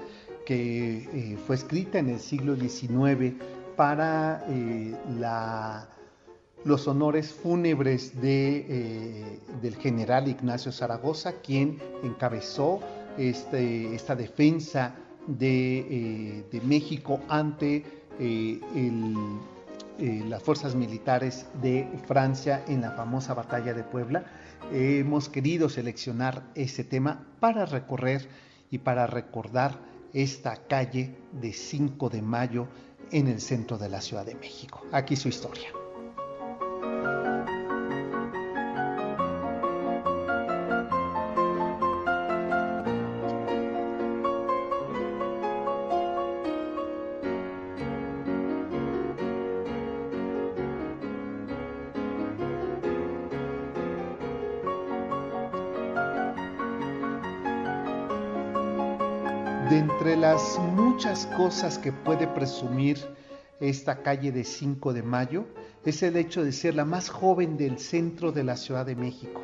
que 0.45 1.09
eh, 1.11 1.37
fue 1.47 1.55
escrita 1.55 1.97
en 1.97 2.09
el 2.09 2.19
siglo 2.19 2.55
XIX 2.55 3.33
para 3.75 4.45
eh, 4.47 4.95
los 6.65 6.87
honores 6.87 7.33
fúnebres 7.33 8.13
eh, 8.21 9.39
del 9.59 9.75
general 9.77 10.27
Ignacio 10.27 10.71
Zaragoza, 10.71 11.33
quien 11.41 11.79
encabezó 12.03 12.79
este, 13.17 13.95
esta 13.95 14.15
defensa 14.15 14.93
de, 15.25 16.45
de 16.51 16.61
México 16.61 17.21
ante 17.27 17.83
las 20.29 20.43
fuerzas 20.43 20.75
militares 20.75 21.47
de 21.59 21.87
Francia 22.05 22.63
en 22.67 22.81
la 22.81 22.91
famosa 22.91 23.33
batalla 23.33 23.73
de 23.73 23.83
Puebla 23.83 24.23
hemos 24.71 25.29
querido 25.29 25.69
seleccionar 25.69 26.43
ese 26.55 26.83
tema 26.83 27.25
para 27.39 27.65
recorrer 27.65 28.27
y 28.71 28.79
para 28.79 29.07
recordar 29.07 29.79
esta 30.13 30.55
calle 30.55 31.15
de 31.31 31.53
5 31.53 32.09
de 32.09 32.21
mayo 32.21 32.67
en 33.11 33.27
el 33.27 33.41
centro 33.41 33.77
de 33.77 33.89
la 33.89 34.01
Ciudad 34.01 34.25
de 34.25 34.35
México. 34.35 34.85
Aquí 34.91 35.15
su 35.15 35.27
historia. 35.27 35.69
Cosas 61.37 61.79
que 61.79 61.91
puede 61.91 62.27
presumir 62.27 62.99
esta 63.59 64.03
calle 64.03 64.31
de 64.31 64.43
5 64.43 64.93
de 64.93 65.03
mayo, 65.03 65.45
es 65.83 66.03
el 66.03 66.15
hecho 66.15 66.43
de 66.43 66.51
ser 66.51 66.75
la 66.75 66.85
más 66.85 67.09
joven 67.09 67.57
del 67.57 67.79
centro 67.79 68.31
de 68.31 68.43
la 68.43 68.55
Ciudad 68.55 68.85
de 68.85 68.95
México. 68.95 69.41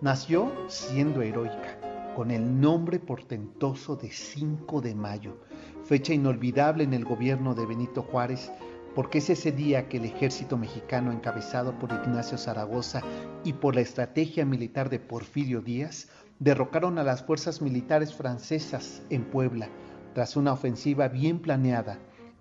Nació 0.00 0.52
siendo 0.68 1.20
heroica, 1.22 1.78
con 2.14 2.30
el 2.30 2.60
nombre 2.60 3.00
portentoso 3.00 3.96
de 3.96 4.10
5 4.10 4.80
de 4.82 4.94
mayo, 4.94 5.36
fecha 5.84 6.14
inolvidable 6.14 6.84
en 6.84 6.94
el 6.94 7.04
gobierno 7.04 7.54
de 7.54 7.66
Benito 7.66 8.02
Juárez, 8.02 8.52
porque 8.94 9.18
es 9.18 9.30
ese 9.30 9.50
día 9.50 9.88
que 9.88 9.96
el 9.96 10.04
ejército 10.04 10.56
mexicano 10.56 11.10
encabezado 11.10 11.76
por 11.78 11.90
Ignacio 11.92 12.38
Zaragoza 12.38 13.02
y 13.42 13.54
por 13.54 13.74
la 13.74 13.80
estrategia 13.80 14.44
militar 14.44 14.90
de 14.90 15.00
Porfirio 15.00 15.60
Díaz 15.60 16.08
derrocaron 16.38 16.98
a 16.98 17.04
las 17.04 17.24
fuerzas 17.24 17.62
militares 17.62 18.14
francesas 18.14 19.02
en 19.10 19.24
Puebla 19.24 19.68
tras 20.14 20.36
una 20.36 20.52
ofensiva 20.52 21.08
bien 21.08 21.38
planeada. 21.40 21.98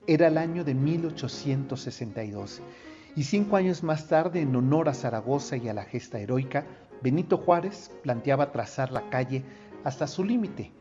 Era 0.07 0.27
el 0.27 0.37
año 0.37 0.63
de 0.63 0.73
1862 0.73 2.61
y 3.15 3.23
cinco 3.23 3.57
años 3.57 3.83
más 3.83 4.07
tarde, 4.07 4.41
en 4.41 4.55
honor 4.55 4.87
a 4.87 4.93
Zaragoza 4.93 5.57
y 5.57 5.67
a 5.67 5.73
la 5.73 5.83
gesta 5.83 6.19
heroica, 6.19 6.65
Benito 7.01 7.37
Juárez 7.37 7.91
planteaba 8.03 8.51
trazar 8.51 8.91
la 8.91 9.09
calle 9.09 9.43
hasta 9.83 10.07
su 10.07 10.23
límite, 10.23 10.71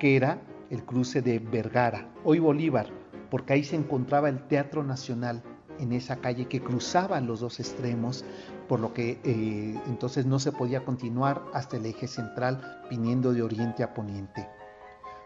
que 0.00 0.16
era 0.16 0.40
el 0.70 0.84
cruce 0.84 1.22
de 1.22 1.38
Vergara, 1.38 2.08
hoy 2.24 2.40
Bolívar, 2.40 2.88
porque 3.30 3.52
ahí 3.52 3.62
se 3.62 3.76
encontraba 3.76 4.28
el 4.28 4.40
Teatro 4.48 4.82
Nacional 4.82 5.42
en 5.78 5.92
esa 5.92 6.16
calle 6.16 6.46
que 6.46 6.60
cruzaba 6.60 7.20
los 7.20 7.40
dos 7.40 7.60
extremos, 7.60 8.24
por 8.68 8.80
lo 8.80 8.92
que 8.92 9.20
eh, 9.22 9.78
entonces 9.86 10.26
no 10.26 10.38
se 10.40 10.50
podía 10.50 10.84
continuar 10.84 11.44
hasta 11.52 11.76
el 11.76 11.86
eje 11.86 12.08
central 12.08 12.82
viniendo 12.90 13.32
de 13.32 13.42
oriente 13.42 13.84
a 13.84 13.94
poniente. 13.94 14.48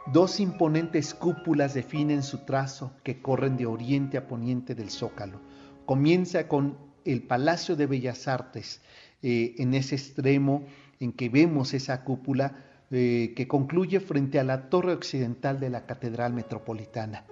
Dos 0.06 0.40
imponentes 0.40 1.14
cúpulas 1.14 1.74
definen 1.74 2.22
su 2.22 2.38
trazo 2.38 2.92
que 3.04 3.20
corren 3.20 3.56
de 3.56 3.66
oriente 3.66 4.16
a 4.16 4.26
poniente 4.26 4.74
del 4.74 4.90
zócalo. 4.90 5.40
Comienza 5.84 6.48
con 6.48 6.78
el 7.04 7.22
Palacio 7.22 7.76
de 7.76 7.86
Bellas 7.86 8.26
Artes, 8.26 8.80
eh, 9.22 9.54
en 9.58 9.74
ese 9.74 9.96
extremo 9.96 10.64
en 10.98 11.12
que 11.12 11.28
vemos 11.28 11.74
esa 11.74 12.02
cúpula 12.04 12.64
eh, 12.90 13.34
que 13.36 13.46
concluye 13.46 14.00
frente 14.00 14.40
a 14.40 14.44
la 14.44 14.68
torre 14.68 14.92
occidental 14.92 15.60
de 15.60 15.70
la 15.70 15.86
Catedral 15.86 16.32
Metropolitana. 16.32 17.24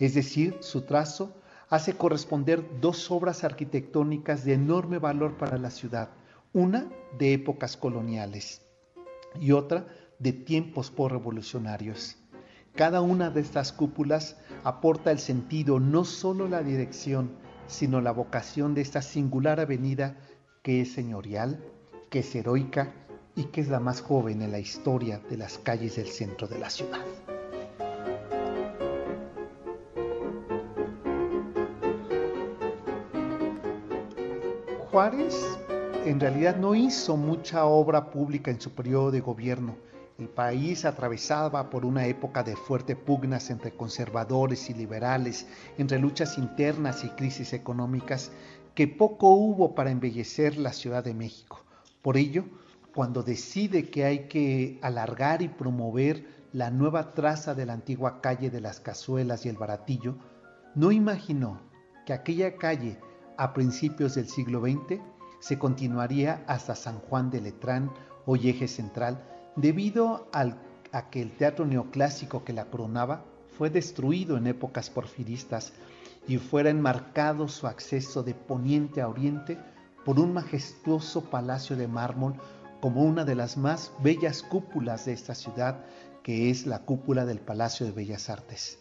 Es 0.00 0.14
decir, 0.14 0.56
su 0.60 0.82
trazo 0.82 1.36
hace 1.68 1.92
corresponder 1.92 2.64
dos 2.80 3.10
obras 3.10 3.44
arquitectónicas 3.44 4.44
de 4.44 4.54
enorme 4.54 4.98
valor 4.98 5.36
para 5.36 5.58
la 5.58 5.70
ciudad, 5.70 6.10
una 6.52 6.90
de 7.18 7.34
épocas 7.34 7.76
coloniales 7.76 8.62
y 9.38 9.52
otra 9.52 9.86
de 10.18 10.32
tiempos 10.32 10.90
por-revolucionarios. 10.90 12.16
Cada 12.74 13.00
una 13.00 13.30
de 13.30 13.40
estas 13.40 13.72
cúpulas 13.72 14.36
aporta 14.64 15.10
el 15.10 15.18
sentido, 15.18 15.80
no 15.80 16.04
solo 16.04 16.48
la 16.48 16.62
dirección, 16.62 17.30
sino 17.66 18.00
la 18.00 18.12
vocación 18.12 18.74
de 18.74 18.80
esta 18.80 19.02
singular 19.02 19.60
avenida 19.60 20.16
que 20.62 20.80
es 20.80 20.92
señorial, 20.92 21.62
que 22.10 22.20
es 22.20 22.34
heroica 22.34 22.92
y 23.34 23.44
que 23.44 23.60
es 23.60 23.68
la 23.68 23.80
más 23.80 24.00
joven 24.00 24.42
en 24.42 24.52
la 24.52 24.58
historia 24.58 25.20
de 25.30 25.36
las 25.36 25.58
calles 25.58 25.96
del 25.96 26.08
centro 26.08 26.48
de 26.48 26.58
la 26.58 26.70
ciudad. 26.70 27.04
Juárez 34.90 35.58
en 36.04 36.18
realidad 36.18 36.56
no 36.56 36.74
hizo 36.74 37.16
mucha 37.16 37.66
obra 37.66 38.10
pública 38.10 38.50
en 38.50 38.60
su 38.60 38.70
periodo 38.72 39.10
de 39.10 39.20
gobierno. 39.20 39.76
El 40.18 40.28
país 40.28 40.84
atravesaba 40.84 41.70
por 41.70 41.84
una 41.84 42.06
época 42.06 42.42
de 42.42 42.56
fuerte 42.56 42.96
pugnas 42.96 43.50
entre 43.50 43.76
conservadores 43.76 44.68
y 44.68 44.74
liberales, 44.74 45.46
entre 45.78 46.00
luchas 46.00 46.38
internas 46.38 47.04
y 47.04 47.10
crisis 47.10 47.52
económicas, 47.52 48.32
que 48.74 48.88
poco 48.88 49.30
hubo 49.30 49.76
para 49.76 49.92
embellecer 49.92 50.56
la 50.56 50.72
Ciudad 50.72 51.04
de 51.04 51.14
México. 51.14 51.64
Por 52.02 52.16
ello, 52.16 52.46
cuando 52.96 53.22
decide 53.22 53.90
que 53.90 54.06
hay 54.06 54.26
que 54.26 54.80
alargar 54.82 55.40
y 55.40 55.48
promover 55.48 56.26
la 56.52 56.72
nueva 56.72 57.14
traza 57.14 57.54
de 57.54 57.66
la 57.66 57.74
antigua 57.74 58.20
calle 58.20 58.50
de 58.50 58.60
las 58.60 58.80
Cazuelas 58.80 59.46
y 59.46 59.50
el 59.50 59.56
Baratillo, 59.56 60.16
no 60.74 60.90
imaginó 60.90 61.60
que 62.06 62.12
aquella 62.12 62.56
calle 62.56 62.98
a 63.36 63.54
principios 63.54 64.16
del 64.16 64.28
siglo 64.28 64.62
XX 64.62 65.00
se 65.38 65.60
continuaría 65.60 66.42
hasta 66.48 66.74
San 66.74 66.98
Juan 66.98 67.30
de 67.30 67.40
Letrán, 67.40 67.92
hoy 68.26 68.48
eje 68.48 68.66
central, 68.66 69.22
debido 69.60 70.28
a 70.32 71.10
que 71.10 71.20
el 71.20 71.32
teatro 71.32 71.66
neoclásico 71.66 72.44
que 72.44 72.52
la 72.52 72.66
coronaba 72.66 73.24
fue 73.56 73.70
destruido 73.70 74.36
en 74.36 74.46
épocas 74.46 74.88
porfiristas 74.88 75.72
y 76.28 76.36
fuera 76.36 76.70
enmarcado 76.70 77.48
su 77.48 77.66
acceso 77.66 78.22
de 78.22 78.34
poniente 78.34 79.00
a 79.00 79.08
oriente 79.08 79.58
por 80.04 80.20
un 80.20 80.32
majestuoso 80.32 81.24
palacio 81.24 81.76
de 81.76 81.88
mármol 81.88 82.34
como 82.80 83.02
una 83.02 83.24
de 83.24 83.34
las 83.34 83.56
más 83.56 83.92
bellas 84.00 84.44
cúpulas 84.44 85.06
de 85.06 85.12
esta 85.12 85.34
ciudad, 85.34 85.84
que 86.22 86.50
es 86.50 86.64
la 86.64 86.84
cúpula 86.84 87.26
del 87.26 87.40
Palacio 87.40 87.84
de 87.84 87.90
Bellas 87.90 88.30
Artes. 88.30 88.78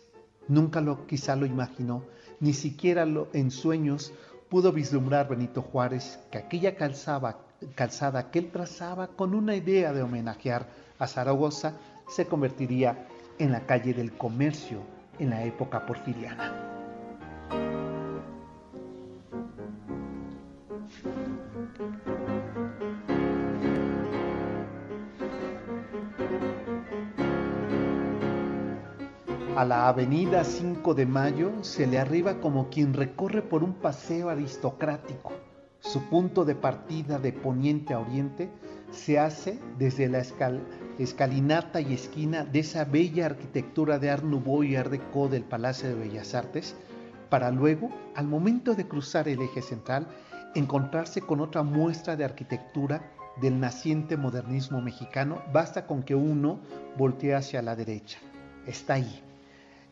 Nunca 0.48 0.80
lo 0.82 1.08
quizá 1.08 1.36
lo 1.36 1.48
imaginó, 1.48 2.04
ni 2.40 2.54
siquiera 2.54 3.08
lo, 3.08 3.30
en 3.34 3.50
sueños 3.50 4.13
pudo 4.48 4.72
vislumbrar 4.72 5.28
Benito 5.28 5.63
Juárez 5.63 6.20
que 6.30 6.38
aquella 6.38 6.76
calzada 6.76 7.47
que 8.32 8.39
él 8.39 8.52
trazaba 8.52 9.08
con 9.08 9.34
una 9.34 9.56
idea 9.56 9.93
de 9.93 10.02
homenajear 10.02 10.67
a 11.00 11.08
Zaragoza 11.08 11.74
se 12.08 12.26
convertiría 12.26 13.08
en 13.39 13.52
la 13.52 13.65
calle 13.65 13.93
del 13.93 14.13
comercio 14.13 14.82
en 15.20 15.30
la 15.30 15.43
época 15.43 15.86
porfiriana. 15.86 16.67
A 29.56 29.65
la 29.65 29.88
avenida 29.88 30.43
5 30.43 30.93
de 30.93 31.08
Mayo 31.08 31.63
se 31.63 31.88
le 31.88 31.98
arriba 31.98 32.39
como 32.39 32.70
quien 32.70 32.93
recorre 32.93 33.41
por 33.41 33.63
un 33.63 33.74
paseo 33.74 34.30
aristocrático. 34.30 35.32
Su 35.80 36.04
punto 36.10 36.44
de 36.44 36.56
partida 36.56 37.20
de 37.20 37.32
poniente 37.32 37.94
a 37.94 38.00
oriente 38.00 38.50
se 38.92 39.20
hace 39.20 39.60
desde 39.78 40.10
la 40.10 40.24
escalinata 40.98 41.82
y 41.82 41.94
esquina 41.94 42.44
de 42.44 42.60
esa 42.60 42.86
bella 42.86 43.28
arquitectura 43.28 44.00
de 44.00 44.10
Art 44.10 44.24
Nouveau 44.24 44.63
y 44.63 44.76
Art 44.76 44.92
Deco 44.92 45.28
del 45.28 45.44
Palacio 45.44 45.90
de 45.90 45.96
Bellas 45.96 46.34
Artes, 46.34 46.76
para 47.30 47.52
luego, 47.52 47.90
al 48.16 48.28
momento 48.28 48.74
de 48.74 48.88
cruzar 48.88 49.28
el 49.28 49.42
eje 49.42 49.62
central, 49.62 50.08
encontrarse 50.56 51.22
con 51.22 51.42
otra 51.42 51.63
muestra 51.63 52.16
de 52.16 52.26
arquitectura 52.26 53.12
del 53.42 53.60
naciente 53.60 54.18
modernismo 54.18 54.82
mexicano, 54.82 55.42
basta 55.54 55.86
con 55.86 56.04
que 56.04 56.16
uno 56.16 56.60
voltee 56.98 57.36
hacia 57.36 57.62
la 57.62 57.76
derecha. 57.76 58.18
Está 58.66 58.96
ahí, 58.96 59.22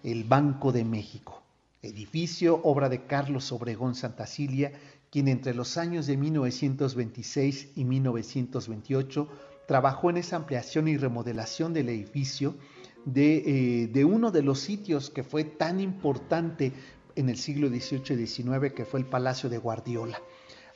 el 0.03 0.23
Banco 0.23 0.71
de 0.71 0.83
México, 0.83 1.43
edificio 1.81 2.59
obra 2.63 2.89
de 2.89 3.03
Carlos 3.03 3.51
Obregón 3.51 3.95
Santacilia, 3.95 4.71
quien 5.15 5.29
entre 5.29 5.53
los 5.53 5.77
años 5.77 6.07
de 6.07 6.17
1926 6.17 7.69
y 7.77 7.85
1928 7.85 9.29
trabajó 9.65 10.09
en 10.09 10.17
esa 10.17 10.35
ampliación 10.35 10.89
y 10.89 10.97
remodelación 10.97 11.71
del 11.71 11.87
edificio 11.87 12.57
de, 13.05 13.87
eh, 13.95 14.03
uno 14.03 14.29
de 14.31 14.41
los 14.41 14.59
sitios 14.59 15.09
que 15.09 15.23
fue 15.23 15.45
tan 15.45 15.79
importante 15.79 16.73
en 17.15 17.29
el 17.29 17.37
siglo 17.37 17.69
XVIII 17.69 18.21
y 18.21 18.27
XIX, 18.27 18.73
que 18.75 18.83
fue 18.83 18.99
el 18.99 19.05
Palacio 19.05 19.49
de 19.49 19.57
Guardiola. 19.57 20.19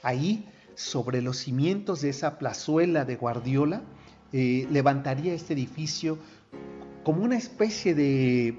Ahí, 0.04 0.47
sobre 0.73 1.21
los 1.21 1.36
cimientos 1.36 1.99
de 1.99 2.08
esa 2.08 2.39
plazuela 2.39 3.04
de 3.04 3.17
Guardiola, 3.17 3.84
eh, 4.32 4.65
levantaría 4.71 5.34
este 5.34 5.52
edificio 5.52 6.17
como 7.04 7.25
una 7.25 7.38
especie 7.38 7.93
de 7.93 8.58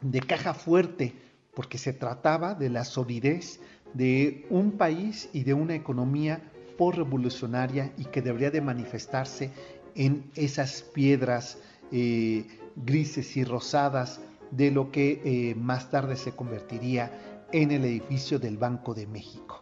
de 0.00 0.20
caja 0.20 0.54
fuerte, 0.54 1.12
porque 1.54 1.78
se 1.78 1.92
trataba 1.92 2.54
de 2.54 2.70
la 2.70 2.84
solidez 2.84 3.60
de 3.94 4.46
un 4.50 4.72
país 4.72 5.28
y 5.32 5.44
de 5.44 5.54
una 5.54 5.74
economía 5.74 6.42
revolucionaria 6.90 7.92
y 7.96 8.06
que 8.06 8.22
debería 8.22 8.50
de 8.50 8.60
manifestarse 8.60 9.50
en 9.94 10.30
esas 10.34 10.82
piedras 10.82 11.58
eh, 11.92 12.46
grises 12.74 13.36
y 13.36 13.44
rosadas 13.44 14.20
de 14.50 14.70
lo 14.70 14.90
que 14.90 15.20
eh, 15.24 15.54
más 15.54 15.90
tarde 15.90 16.16
se 16.16 16.32
convertiría 16.32 17.46
en 17.52 17.70
el 17.70 17.84
edificio 17.84 18.38
del 18.38 18.56
Banco 18.56 18.94
de 18.94 19.06
México. 19.06 19.60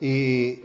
Eh, 0.00 0.64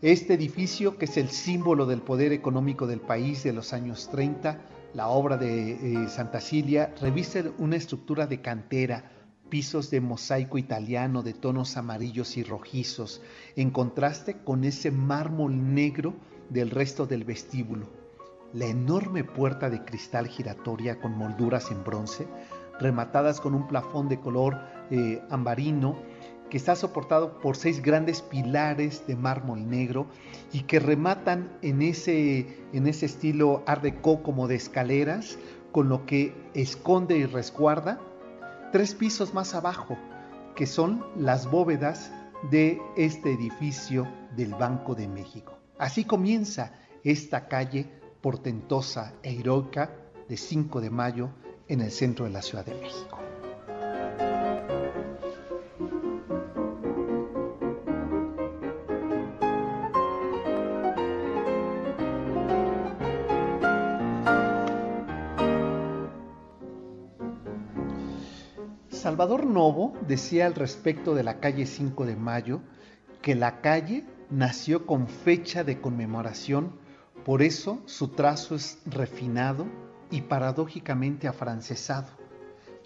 este 0.00 0.34
edificio, 0.34 0.96
que 0.96 1.04
es 1.04 1.16
el 1.16 1.28
símbolo 1.28 1.86
del 1.86 2.00
poder 2.00 2.32
económico 2.32 2.86
del 2.86 3.00
país 3.00 3.42
de 3.44 3.52
los 3.52 3.72
años 3.72 4.08
30, 4.10 4.60
la 4.94 5.08
obra 5.08 5.36
de 5.36 6.06
Santa 6.08 6.40
Cilia 6.40 6.92
reviste 7.00 7.50
una 7.58 7.76
estructura 7.76 8.26
de 8.26 8.40
cantera, 8.40 9.10
pisos 9.52 9.90
de 9.90 10.00
mosaico 10.00 10.56
italiano 10.56 11.22
de 11.22 11.34
tonos 11.34 11.76
amarillos 11.76 12.38
y 12.38 12.42
rojizos, 12.42 13.20
en 13.54 13.70
contraste 13.70 14.38
con 14.38 14.64
ese 14.64 14.90
mármol 14.90 15.74
negro 15.74 16.14
del 16.48 16.70
resto 16.70 17.04
del 17.04 17.24
vestíbulo. 17.24 17.86
la 18.54 18.64
enorme 18.64 19.24
puerta 19.24 19.68
de 19.68 19.84
cristal 19.84 20.26
giratoria 20.26 20.98
con 21.00 21.18
molduras 21.18 21.70
en 21.70 21.84
bronce, 21.84 22.26
rematadas 22.80 23.42
con 23.42 23.54
un 23.54 23.68
plafón 23.68 24.08
de 24.08 24.20
color 24.20 24.58
eh, 24.90 25.20
ambarino, 25.28 25.98
que 26.48 26.56
está 26.56 26.74
soportado 26.74 27.38
por 27.40 27.54
seis 27.54 27.82
grandes 27.82 28.22
pilares 28.22 29.06
de 29.06 29.16
mármol 29.16 29.68
negro 29.68 30.06
y 30.50 30.60
que 30.60 30.80
rematan 30.80 31.52
en 31.60 31.82
ese, 31.82 32.46
en 32.72 32.86
ese 32.86 33.04
estilo 33.04 33.62
art 33.66 33.84
como 34.00 34.48
de 34.48 34.54
escaleras, 34.54 35.38
con 35.72 35.90
lo 35.90 36.06
que 36.06 36.34
esconde 36.54 37.18
y 37.18 37.26
resguarda 37.26 38.00
tres 38.72 38.94
pisos 38.94 39.34
más 39.34 39.54
abajo, 39.54 39.98
que 40.56 40.66
son 40.66 41.04
las 41.16 41.48
bóvedas 41.48 42.10
de 42.50 42.80
este 42.96 43.32
edificio 43.32 44.08
del 44.34 44.54
Banco 44.54 44.94
de 44.94 45.06
México. 45.06 45.58
Así 45.78 46.04
comienza 46.04 46.72
esta 47.04 47.46
calle 47.48 47.86
portentosa 48.20 49.14
e 49.22 49.38
heroica 49.38 49.94
de 50.28 50.36
5 50.36 50.80
de 50.80 50.90
mayo 50.90 51.30
en 51.68 51.82
el 51.82 51.90
centro 51.90 52.24
de 52.24 52.30
la 52.30 52.42
Ciudad 52.42 52.64
de 52.64 52.74
México. 52.74 53.31
Salvador 69.02 69.46
Novo 69.46 69.94
decía 70.06 70.46
al 70.46 70.54
respecto 70.54 71.16
de 71.16 71.24
la 71.24 71.40
calle 71.40 71.66
5 71.66 72.06
de 72.06 72.14
Mayo 72.14 72.60
que 73.20 73.34
la 73.34 73.60
calle 73.60 74.04
nació 74.30 74.86
con 74.86 75.08
fecha 75.08 75.64
de 75.64 75.80
conmemoración, 75.80 76.70
por 77.24 77.42
eso 77.42 77.80
su 77.86 78.10
trazo 78.10 78.54
es 78.54 78.78
refinado 78.86 79.66
y 80.12 80.20
paradójicamente 80.20 81.26
afrancesado. 81.26 82.06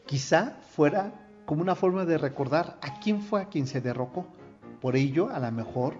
Quizá 0.06 0.56
fuera 0.74 1.12
como 1.44 1.60
una 1.60 1.74
forma 1.74 2.06
de 2.06 2.16
recordar 2.16 2.78
a 2.80 2.98
quién 2.98 3.20
fue 3.20 3.42
a 3.42 3.50
quien 3.50 3.66
se 3.66 3.82
derrocó. 3.82 4.26
Por 4.80 4.96
ello, 4.96 5.28
a 5.28 5.38
lo 5.38 5.52
mejor, 5.52 5.98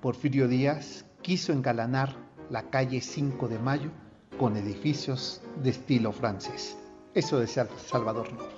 Porfirio 0.00 0.48
Díaz 0.48 1.04
quiso 1.20 1.52
engalanar 1.52 2.16
la 2.48 2.70
calle 2.70 3.02
5 3.02 3.48
de 3.48 3.58
Mayo 3.58 3.90
con 4.38 4.56
edificios 4.56 5.42
de 5.62 5.68
estilo 5.68 6.12
francés. 6.12 6.78
Eso 7.12 7.38
decía 7.38 7.68
Salvador 7.86 8.32
Novo. 8.32 8.57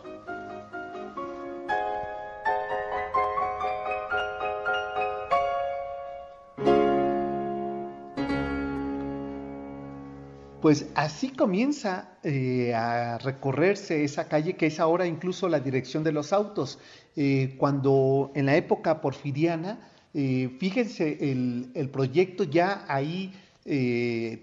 Pues 10.70 10.86
así 10.94 11.30
comienza 11.30 12.10
eh, 12.22 12.72
a 12.76 13.18
recorrerse 13.18 14.04
esa 14.04 14.28
calle 14.28 14.54
que 14.54 14.66
es 14.66 14.78
ahora 14.78 15.04
incluso 15.04 15.48
la 15.48 15.58
dirección 15.58 16.04
de 16.04 16.12
los 16.12 16.32
autos. 16.32 16.78
Eh, 17.16 17.56
cuando 17.58 18.30
en 18.36 18.46
la 18.46 18.54
época 18.54 19.00
porfiriana, 19.00 19.80
eh, 20.14 20.48
fíjense 20.60 21.32
el, 21.32 21.90
proyecto 21.92 22.44
ya 22.44 22.84
ahí 22.86 23.32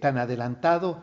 tan 0.02 0.18
adelantado 0.18 1.02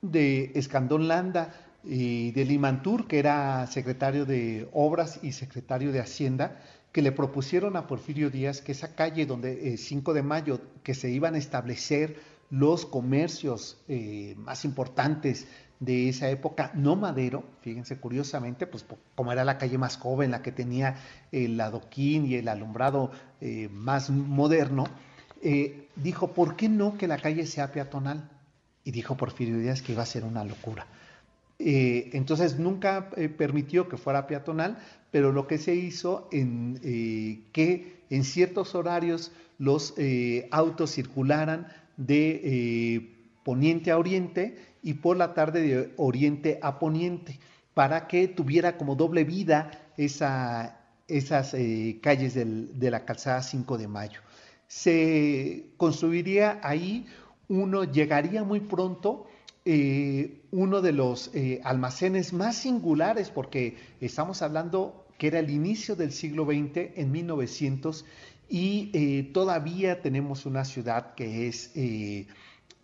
de 0.00 0.50
Escandón 0.56 1.06
Landa 1.06 1.54
y 1.84 2.32
de 2.32 2.44
Limantur, 2.44 3.06
que 3.06 3.20
era 3.20 3.68
secretario 3.68 4.24
de 4.26 4.68
Obras 4.72 5.20
y 5.22 5.30
secretario 5.30 5.92
de 5.92 6.00
Hacienda, 6.00 6.60
que 6.90 7.00
le 7.00 7.12
propusieron 7.12 7.76
a 7.76 7.86
Porfirio 7.86 8.28
Díaz 8.28 8.60
que 8.60 8.72
esa 8.72 8.96
calle 8.96 9.24
donde 9.24 9.76
5 9.76 10.12
de 10.12 10.22
mayo 10.24 10.60
que 10.82 10.94
se 10.94 11.10
iban 11.10 11.36
a 11.36 11.38
establecer 11.38 12.16
los 12.52 12.84
comercios 12.84 13.78
eh, 13.88 14.34
más 14.36 14.66
importantes 14.66 15.48
de 15.80 16.10
esa 16.10 16.28
época, 16.28 16.70
no 16.74 16.96
Madero, 16.96 17.44
fíjense 17.62 17.96
curiosamente, 17.96 18.66
pues 18.66 18.84
como 19.14 19.32
era 19.32 19.42
la 19.42 19.56
calle 19.56 19.78
más 19.78 19.96
joven, 19.96 20.30
la 20.30 20.42
que 20.42 20.52
tenía 20.52 20.96
el 21.32 21.58
adoquín 21.58 22.26
y 22.26 22.34
el 22.34 22.48
alumbrado 22.48 23.10
eh, 23.40 23.70
más 23.72 24.10
moderno, 24.10 24.84
eh, 25.40 25.88
dijo, 25.96 26.34
¿por 26.34 26.54
qué 26.54 26.68
no 26.68 26.98
que 26.98 27.08
la 27.08 27.16
calle 27.16 27.46
sea 27.46 27.72
peatonal? 27.72 28.28
Y 28.84 28.90
dijo 28.90 29.16
Porfirio 29.16 29.58
Díaz 29.58 29.80
que 29.80 29.92
iba 29.92 30.02
a 30.02 30.06
ser 30.06 30.24
una 30.24 30.44
locura. 30.44 30.86
entonces 31.58 32.58
nunca 32.58 33.08
permitió 33.38 33.88
que 33.88 33.96
fuera 33.96 34.26
peatonal, 34.26 34.76
pero 35.10 35.32
lo 35.32 35.46
que 35.46 35.56
se 35.56 35.74
hizo 35.74 36.28
en 36.32 36.78
que 37.52 38.02
en 38.10 38.24
ciertos 38.24 38.74
horarios 38.74 39.30
los 39.58 39.94
autos 40.50 40.92
circularan 40.92 41.68
de 42.06 42.40
eh, 42.44 43.08
poniente 43.44 43.90
a 43.90 43.98
oriente 43.98 44.56
y 44.82 44.94
por 44.94 45.16
la 45.16 45.34
tarde 45.34 45.62
de 45.62 45.92
oriente 45.96 46.58
a 46.62 46.78
poniente, 46.78 47.38
para 47.74 48.06
que 48.06 48.28
tuviera 48.28 48.76
como 48.76 48.96
doble 48.96 49.24
vida 49.24 49.70
esa, 49.96 50.80
esas 51.08 51.54
eh, 51.54 51.98
calles 52.02 52.34
de 52.34 52.90
la 52.90 53.04
calzada 53.04 53.42
5 53.42 53.78
de 53.78 53.88
mayo. 53.88 54.20
Se 54.66 55.66
construiría 55.76 56.60
ahí 56.62 57.06
uno, 57.48 57.84
llegaría 57.84 58.44
muy 58.44 58.60
pronto 58.60 59.26
eh, 59.64 60.42
uno 60.50 60.80
de 60.80 60.92
los 60.92 61.30
almacenes 61.62 62.32
más 62.32 62.56
singulares, 62.56 63.30
porque 63.30 63.76
estamos 64.00 64.42
hablando 64.42 65.06
que 65.18 65.28
era 65.28 65.38
el 65.38 65.50
inicio 65.50 65.94
del 65.94 66.10
siglo 66.10 66.44
XX, 66.46 66.96
en 66.96 67.12
1900, 67.12 68.04
y 68.52 68.90
eh, 68.92 69.30
todavía 69.32 70.02
tenemos 70.02 70.44
una 70.44 70.66
ciudad 70.66 71.14
que 71.14 71.48
es 71.48 71.70
eh, 71.74 72.26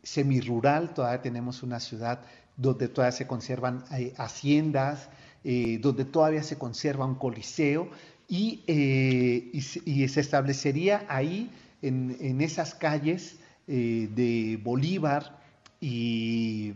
semirural, 0.03 0.95
todavía 0.95 1.21
tenemos 1.21 1.63
una 1.63 1.79
ciudad 1.79 2.23
donde 2.57 2.89
todavía 2.89 3.13
se 3.13 3.27
conservan 3.27 3.85
eh, 3.93 4.15
haciendas, 4.17 5.11
donde 5.45 6.05
todavía 6.05 6.43
se 6.43 6.59
conserva 6.59 7.07
un 7.07 7.15
coliseo 7.15 7.91
y, 8.29 8.63
se 8.67 10.21
establecería 10.21 11.07
ahí 11.09 11.51
en, 11.81 12.41
esas 12.41 12.75
calles 12.75 13.39
de 13.67 14.61
Bolívar 14.63 15.39
y, 15.81 16.75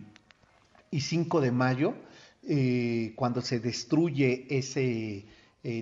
y 0.91 1.01
5 1.01 1.41
de 1.41 1.51
Mayo, 1.51 1.95
cuando 3.17 3.43
se 3.43 3.59
destruye 3.59 4.47
ese 4.49 5.27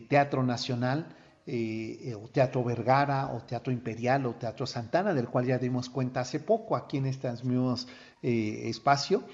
Teatro 0.08 0.42
Nacional, 0.42 1.14
eh, 1.52 2.14
o 2.14 2.28
Teatro 2.28 2.62
Vergara, 2.62 3.32
o 3.34 3.40
Teatro 3.40 3.72
Imperial, 3.72 4.24
o 4.26 4.34
Teatro 4.34 4.68
Santana, 4.68 5.12
del 5.12 5.28
cual 5.28 5.46
ya 5.46 5.58
dimos 5.58 5.90
cuenta 5.90 6.20
hace 6.20 6.38
poco 6.38 6.76
aquí 6.76 6.98
en 6.98 7.06
este 7.06 7.28
mismo 7.42 7.74
eh, 8.22 8.68
espacio, 8.68 9.24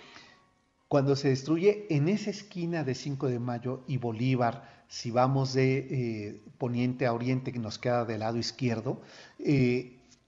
cuando 0.89 1.15
se 1.15 1.29
destruye 1.29 1.87
en 1.91 2.09
esa 2.09 2.31
esquina 2.31 2.85
de 2.85 2.95
5 2.95 3.29
de 3.29 3.39
mayo 3.39 3.83
y 3.87 3.99
Bolívar, 3.99 4.67
si 4.89 5.11
vamos 5.11 5.53
de 5.53 5.77
eh, 5.77 6.41
poniente 6.57 7.05
a 7.05 7.13
oriente, 7.13 7.53
que 7.53 7.59
nos 7.59 7.79
queda 7.79 8.07
del 8.07 8.21
lado 8.21 8.39
izquierdo, 8.39 9.03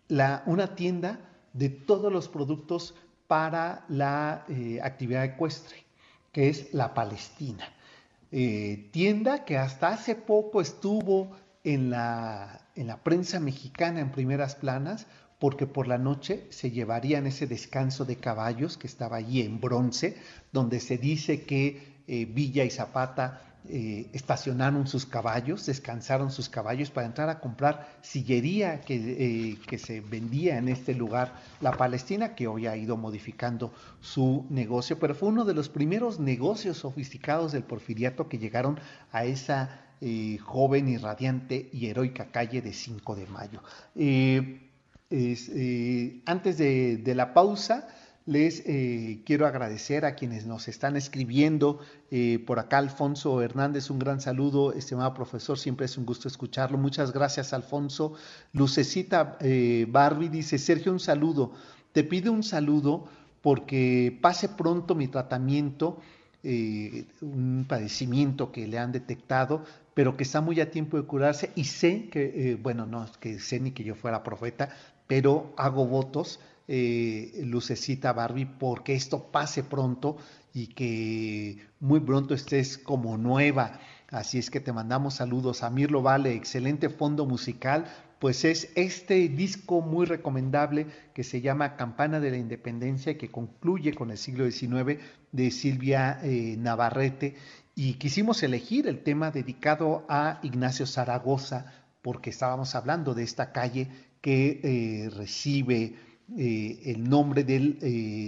la, 0.09 0.42
una 0.44 0.74
tienda 0.74 1.20
de 1.55 1.70
todos 1.70 2.12
los 2.12 2.29
productos 2.29 2.94
para 3.29 3.87
la 3.88 4.44
actividad 4.83 5.24
ecuestre, 5.24 5.85
que 6.33 6.51
es 6.51 6.74
la 6.74 6.92
Palestina. 6.92 7.64
tienda 8.90 9.46
que 9.46 9.57
hasta 9.57 9.88
hace 9.88 10.16
poco 10.16 10.61
estuvo 10.61 11.31
en 11.75 11.91
la, 11.91 12.63
en 12.77 12.87
la 12.87 12.97
prensa 13.03 13.41
mexicana 13.41 14.01
en 14.01 14.11
primeras 14.11 14.55
planas, 14.55 15.07
porque 15.39 15.67
por 15.67 15.87
la 15.87 15.99
noche 15.99 16.47
se 16.49 16.71
llevarían 16.71 17.27
ese 17.27 17.47
descanso 17.47 18.07
de 18.07 18.17
caballos 18.17 18.79
que 18.79 18.87
estaba 18.87 19.19
allí 19.19 19.43
en 19.43 19.61
bronce, 19.61 20.17
donde 20.51 20.81
se 20.81 20.97
dice 20.97 21.43
que 21.43 22.03
eh, 22.07 22.25
Villa 22.25 22.65
y 22.65 22.71
Zapata 22.71 23.43
eh, 23.69 24.09
estacionaron 24.15 24.87
sus 24.87 25.05
caballos, 25.05 25.67
descansaron 25.67 26.31
sus 26.31 26.49
caballos 26.49 26.91
para 26.91 27.07
entrar 27.07 27.29
a 27.29 27.39
comprar 27.39 27.99
sillería 28.01 28.81
que, 28.81 28.95
eh, 28.95 29.59
que, 29.67 29.77
se 29.77 30.01
vendía 30.01 30.57
en 30.57 30.69
este 30.69 30.95
lugar, 30.95 31.35
la 31.61 31.73
Palestina, 31.73 32.35
que 32.35 32.47
hoy 32.47 32.67
ha 32.67 32.77
ido 32.79 32.97
modificando 32.97 33.75
su 34.01 34.47
negocio, 34.49 34.99
pero 34.99 35.15
fue 35.15 35.29
uno 35.29 35.45
de 35.45 35.53
los 35.53 35.69
primeros 35.69 36.19
negocios 36.19 36.79
sofisticados 36.79 37.53
del 37.53 37.65
porfiriato 37.65 38.27
que 38.27 38.39
llegaron 38.39 38.81
a 39.13 39.27
esa 39.27 39.88
eh, 40.01 40.39
joven 40.39 40.89
y 40.89 40.97
radiante 40.97 41.69
y 41.73 41.87
heroica 41.87 42.27
calle 42.27 42.63
de 42.63 42.73
5 42.73 43.17
de 43.17 43.27
mayo. 43.27 43.61
Eh, 43.97 44.61
eh, 45.11 46.23
antes 46.25 46.57
de, 46.57 47.15
la 47.17 47.35
pausa, 47.35 47.89
les 48.25 48.63
quiero 49.25 49.47
agradecer 49.47 50.05
a 50.05 50.15
quienes 50.15 50.47
nos 50.47 50.69
están 50.69 50.97
escribiendo. 50.97 51.81
por 52.47 52.59
acá, 52.59 52.79
Alfonso 52.79 53.43
Hernández, 53.43 53.91
un 53.91 53.99
gran 53.99 54.21
saludo, 54.21 54.73
estimado 54.73 55.15
profesor, 55.15 55.59
siempre 55.59 55.87
es 55.87 55.97
un 55.99 56.07
gusto 56.07 56.29
escucharlo. 56.29 56.79
Muchas 56.79 57.13
gracias, 57.13 57.53
Alfonso. 57.53 58.13
Lucecita 58.53 59.39
Barbie 59.89 60.29
dice, 60.29 60.59
Sergio, 60.59 60.93
un 60.93 61.01
saludo. 61.01 61.53
Te 61.93 62.05
pido 62.05 62.33
un 62.33 62.43
saludo 62.43 63.09
porque 63.41 64.17
pase 64.21 64.49
pronto 64.51 64.95
mi 64.95 65.09
tratamiento. 65.09 65.99
Un 66.42 67.66
padecimiento 67.68 68.53
que 68.53 68.66
le 68.66 68.79
han 68.79 68.92
detectado, 68.92 69.64
pero 69.94 70.16
que 70.16 70.22
está 70.22 70.40
muy 70.40 70.61
a 70.61 70.70
tiempo 70.70 70.96
de 70.96 71.03
curarse 71.05 71.51
y 71.57 71.64
sé 71.64 72.09
que, 72.09 72.53
eh, 72.53 72.55
bueno, 72.55 72.87
no 72.87 73.05
es 73.05 73.16
que 73.18 73.38
sé 73.40 73.59
ni 73.61 73.72
que 73.72 73.85
yo 73.85 73.94
fuera 73.94 74.22
profeta, 74.22 74.68
pero 75.07 75.53
hago 75.57 75.87
votos 75.87 76.40
eh, 76.68 77.40
Lucecita 77.44 78.12
Barbie, 78.12 78.44
porque 78.44 78.94
esto 78.94 79.33
pase 79.33 79.64
pronto 79.64 80.18
y 80.53 80.66
que 80.66 81.59
muy 81.81 81.98
pronto 82.01 82.35
estés 82.35 82.77
como 82.77 83.16
nueva. 83.16 83.81
Así 84.11 84.38
es 84.38 84.51
que 84.51 84.61
te 84.61 84.72
mandamos 84.72 85.14
saludos. 85.14 85.62
a 85.62 85.70
Mirlo 85.70 86.03
Vale, 86.03 86.35
excelente 86.35 86.90
fondo 86.90 87.24
musical. 87.24 87.87
Pues 88.19 88.45
es 88.45 88.73
este 88.75 89.29
disco 89.29 89.81
muy 89.81 90.05
recomendable 90.05 90.87
que 91.15 91.23
se 91.23 91.41
llama 91.41 91.77
Campana 91.77 92.19
de 92.19 92.33
la 92.33 92.37
Independencia, 92.37 93.17
que 93.17 93.31
concluye 93.31 93.95
con 93.95 94.11
el 94.11 94.19
siglo 94.19 94.51
XIX 94.51 95.01
de 95.31 95.51
Silvia 95.53 96.19
eh, 96.23 96.57
Navarrete. 96.59 97.37
Y 97.77 97.95
quisimos 97.95 98.43
elegir 98.43 98.89
el 98.89 99.05
tema 99.05 99.31
dedicado 99.31 100.05
a 100.09 100.41
Ignacio 100.43 100.85
Zaragoza, 100.85 101.73
porque 102.03 102.31
estábamos 102.31 102.75
hablando 102.75 103.15
de 103.15 103.23
esta 103.23 103.53
calle 103.53 103.89
que 104.21 104.61
eh, 104.65 105.11
recibe 105.11 105.95
eh, 106.37 106.81
el 106.87 107.09
nombre 107.09 107.45
del, 107.45 107.79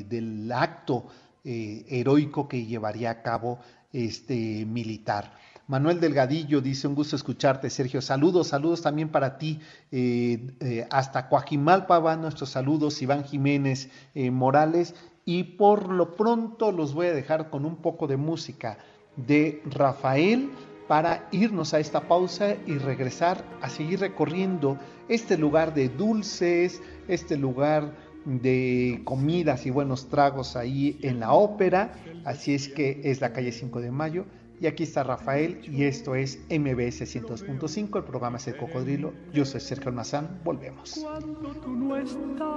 del 0.08 0.52
acto 0.52 1.08
heroico 1.42 2.46
que 2.46 2.66
llevaría 2.66 3.10
a 3.10 3.22
cabo 3.22 3.58
este 3.92 4.64
militar. 4.66 5.32
Manuel 5.70 6.00
Delgadillo 6.00 6.60
dice, 6.60 6.88
un 6.88 6.96
gusto 6.96 7.14
escucharte, 7.14 7.70
Sergio. 7.70 8.02
Saludos, 8.02 8.48
saludos 8.48 8.82
también 8.82 9.08
para 9.08 9.38
ti. 9.38 9.60
Eh, 9.92 10.48
eh, 10.58 10.88
hasta 10.90 11.28
Coajimalpa 11.28 12.00
van 12.00 12.22
nuestros 12.22 12.50
saludos, 12.50 13.00
Iván 13.02 13.22
Jiménez 13.22 13.88
eh, 14.16 14.32
Morales. 14.32 14.96
Y 15.24 15.44
por 15.44 15.88
lo 15.88 16.16
pronto 16.16 16.72
los 16.72 16.92
voy 16.92 17.06
a 17.06 17.14
dejar 17.14 17.50
con 17.50 17.64
un 17.64 17.76
poco 17.76 18.08
de 18.08 18.16
música 18.16 18.78
de 19.14 19.62
Rafael 19.64 20.50
para 20.88 21.28
irnos 21.30 21.72
a 21.72 21.78
esta 21.78 22.00
pausa 22.00 22.56
y 22.66 22.76
regresar 22.78 23.44
a 23.62 23.68
seguir 23.68 24.00
recorriendo 24.00 24.76
este 25.08 25.38
lugar 25.38 25.72
de 25.72 25.88
dulces, 25.88 26.82
este 27.06 27.36
lugar 27.36 27.94
de 28.24 29.02
comidas 29.04 29.66
y 29.66 29.70
buenos 29.70 30.08
tragos 30.08 30.56
ahí 30.56 30.98
en 31.02 31.20
la 31.20 31.32
ópera. 31.32 31.92
Así 32.24 32.56
es 32.56 32.66
que 32.66 33.02
es 33.04 33.20
la 33.20 33.32
calle 33.32 33.52
5 33.52 33.80
de 33.80 33.92
Mayo 33.92 34.26
y 34.60 34.66
aquí 34.66 34.82
está 34.82 35.02
Rafael 35.02 35.60
y 35.64 35.84
esto 35.84 36.14
es 36.14 36.38
MBS 36.50 37.00
100.5, 37.02 37.96
el 37.96 38.04
programa 38.04 38.36
es 38.36 38.46
El 38.46 38.58
Cocodrilo. 38.58 39.14
Yo 39.32 39.46
soy 39.46 39.60
Sergio 39.60 39.88
Almazán, 39.88 40.38
volvemos. 40.44 41.00
Cuando 41.02 41.48
tú 41.60 41.70
no 41.70 41.96
estás, 41.96 42.50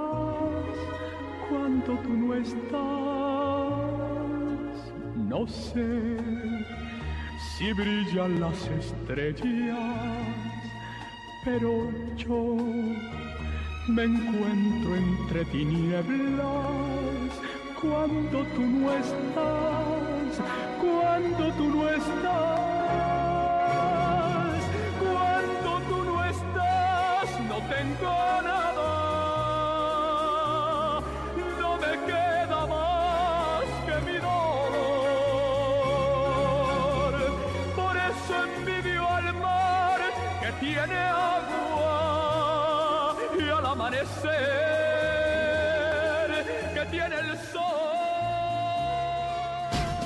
cuando 1.48 1.98
tú 1.98 2.10
no 2.10 2.34
estás, 2.34 2.74
no 5.16 5.46
sé 5.46 6.18
si 7.56 7.72
brillan 7.72 8.38
las 8.38 8.68
estrellas, 8.68 9.78
pero 11.42 11.90
yo 12.16 12.56
me 13.88 14.04
encuentro 14.04 14.96
entre 14.96 15.44
tinieblas 15.46 16.44
cuando 17.80 18.44
tú 18.54 18.60
no 18.60 18.92
estás, 18.92 20.13
cuando 20.80 21.52
tú 21.52 21.68
no 21.68 21.88
estás, 21.88 22.63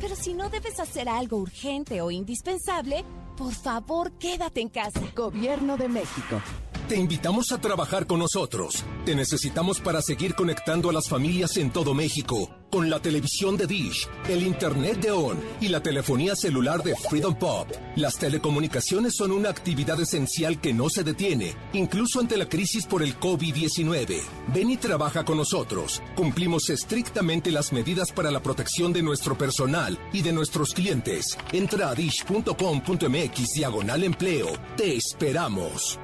Pero 0.00 0.16
si 0.16 0.32
no 0.32 0.48
debes 0.48 0.80
hacer 0.80 1.08
algo 1.08 1.36
urgente 1.36 2.00
o 2.00 2.10
indispensable, 2.10 3.04
por 3.36 3.52
favor 3.52 4.12
quédate 4.12 4.60
en 4.62 4.70
casa. 4.70 5.00
Gobierno 5.14 5.76
de 5.76 5.88
México. 5.88 6.40
Te 6.90 6.96
invitamos 6.96 7.52
a 7.52 7.60
trabajar 7.60 8.08
con 8.08 8.18
nosotros. 8.18 8.84
Te 9.06 9.14
necesitamos 9.14 9.80
para 9.80 10.02
seguir 10.02 10.34
conectando 10.34 10.90
a 10.90 10.92
las 10.92 11.08
familias 11.08 11.56
en 11.56 11.70
todo 11.70 11.94
México 11.94 12.50
con 12.68 12.90
la 12.90 13.00
televisión 13.00 13.56
de 13.56 13.68
Dish, 13.68 14.08
el 14.28 14.42
internet 14.42 15.00
de 15.00 15.12
ON 15.12 15.38
y 15.60 15.68
la 15.68 15.80
telefonía 15.80 16.34
celular 16.34 16.82
de 16.82 16.96
Freedom 16.96 17.36
Pop. 17.36 17.68
Las 17.94 18.18
telecomunicaciones 18.18 19.14
son 19.14 19.30
una 19.30 19.50
actividad 19.50 20.00
esencial 20.00 20.60
que 20.60 20.74
no 20.74 20.90
se 20.90 21.04
detiene, 21.04 21.54
incluso 21.74 22.18
ante 22.18 22.36
la 22.36 22.48
crisis 22.48 22.86
por 22.86 23.04
el 23.04 23.16
COVID-19. 23.20 24.20
Ven 24.52 24.70
y 24.70 24.76
trabaja 24.76 25.24
con 25.24 25.36
nosotros. 25.36 26.02
Cumplimos 26.16 26.70
estrictamente 26.70 27.52
las 27.52 27.72
medidas 27.72 28.10
para 28.10 28.32
la 28.32 28.42
protección 28.42 28.92
de 28.92 29.02
nuestro 29.02 29.38
personal 29.38 29.96
y 30.12 30.22
de 30.22 30.32
nuestros 30.32 30.74
clientes. 30.74 31.38
Entra 31.52 31.90
a 31.90 31.94
dish.com.mx 31.94 33.52
diagonal 33.54 34.02
empleo. 34.02 34.48
Te 34.76 34.96
esperamos. 34.96 36.00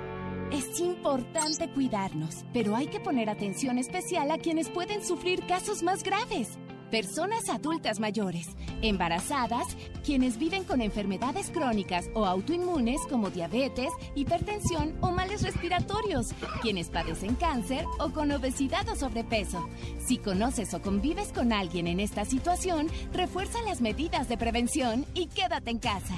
Es 0.53 0.79
importante 0.79 1.69
cuidarnos, 1.71 2.45
pero 2.53 2.77
hay 2.77 2.87
que 2.87 3.01
poner 3.01 3.29
atención 3.29 3.79
especial 3.79 4.31
a 4.31 4.39
quienes 4.39 4.69
pueden 4.69 5.05
sufrir 5.05 5.45
casos 5.45 5.83
más 5.83 6.05
graves. 6.05 6.57
Personas 6.89 7.49
adultas 7.49 7.99
mayores, 7.99 8.51
embarazadas, 8.81 9.77
quienes 10.05 10.39
viven 10.39 10.63
con 10.63 10.81
enfermedades 10.81 11.51
crónicas 11.51 12.09
o 12.15 12.27
autoinmunes 12.27 13.01
como 13.11 13.31
diabetes, 13.31 13.91
hipertensión 14.15 14.97
o 15.01 15.11
males 15.11 15.43
respiratorios, 15.43 16.29
quienes 16.63 16.91
padecen 16.91 17.35
cáncer 17.35 17.85
o 17.99 18.11
con 18.11 18.31
obesidad 18.31 18.89
o 18.89 18.95
sobrepeso. 18.95 19.69
Si 19.99 20.19
conoces 20.19 20.73
o 20.75 20.81
convives 20.81 21.33
con 21.33 21.53
alguien 21.53 21.89
en 21.89 21.99
esta 21.99 22.25
situación, 22.25 22.87
refuerza 23.13 23.61
las 23.63 23.81
medidas 23.81 24.29
de 24.29 24.39
prevención 24.39 25.07
y 25.13 25.27
quédate 25.27 25.73
en 25.73 25.81
casa. 25.81 26.15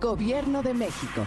Gobierno 0.00 0.60
de 0.64 0.74
México. 0.74 1.24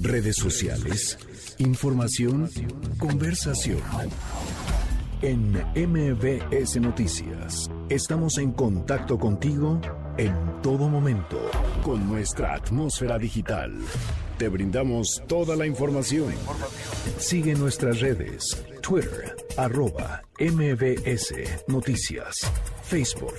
Redes 0.00 0.36
sociales, 0.36 1.18
información, 1.58 2.50
conversación. 2.98 3.80
En 5.22 5.52
MBS 5.74 6.78
Noticias, 6.80 7.70
estamos 7.88 8.36
en 8.36 8.52
contacto 8.52 9.18
contigo 9.18 9.80
en 10.18 10.34
todo 10.62 10.90
momento 10.90 11.40
con 11.82 12.06
nuestra 12.06 12.54
atmósfera 12.54 13.18
digital. 13.18 13.72
Te 14.38 14.48
brindamos 14.48 15.22
toda 15.26 15.56
la 15.56 15.66
información. 15.66 16.34
Sigue 17.18 17.54
nuestras 17.54 18.00
redes, 18.00 18.62
Twitter, 18.82 19.34
arroba 19.56 20.22
MBS 20.38 21.32
Noticias, 21.68 22.34
Facebook, 22.82 23.34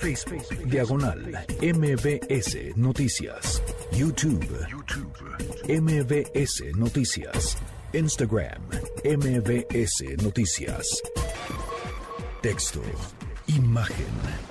diagonal 0.66 1.46
MBS 1.62 2.76
Noticias, 2.76 3.62
YouTube, 3.92 4.44
YouTube, 4.68 5.12
MBS 5.68 6.76
Noticias, 6.76 7.56
Instagram, 7.92 8.62
MBS 9.04 10.22
Noticias. 10.22 11.02
Texto, 12.42 12.82
imagen 13.46 14.06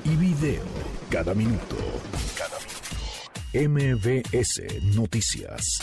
y 0.05 0.15
video. 0.15 0.63
Cada 1.09 1.33
minuto. 1.33 1.75
MBS 3.53 4.83
Noticias. 4.95 5.79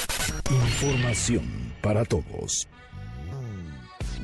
Información 0.51 1.73
para 1.81 2.05
todos. 2.05 2.69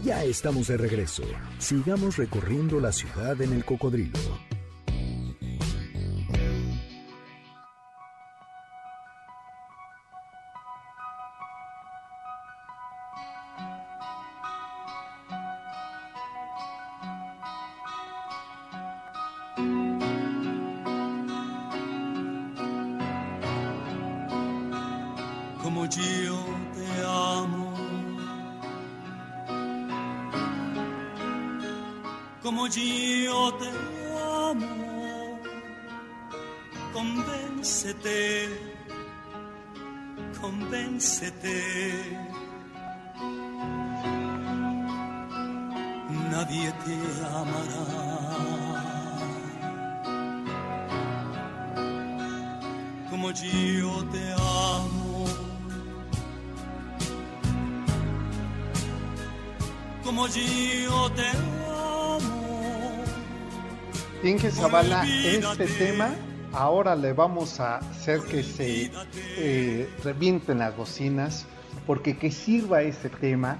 Ya 0.04 0.24
estamos 0.24 0.68
de 0.68 0.76
regreso. 0.76 1.24
Sigamos 1.58 2.18
recorriendo 2.18 2.80
la 2.80 2.92
ciudad 2.92 3.40
en 3.40 3.54
el 3.54 3.64
cocodrilo. 3.64 4.49
Zavala, 64.60 65.06
este 65.24 65.66
tema 65.66 66.10
ahora 66.52 66.94
le 66.94 67.14
vamos 67.14 67.60
a 67.60 67.78
hacer 67.78 68.20
que 68.20 68.42
se 68.42 68.92
eh, 69.38 69.88
revienten 70.04 70.58
las 70.58 70.76
bocinas, 70.76 71.46
porque 71.86 72.18
que 72.18 72.30
sirva 72.30 72.82
este 72.82 73.08
tema 73.08 73.56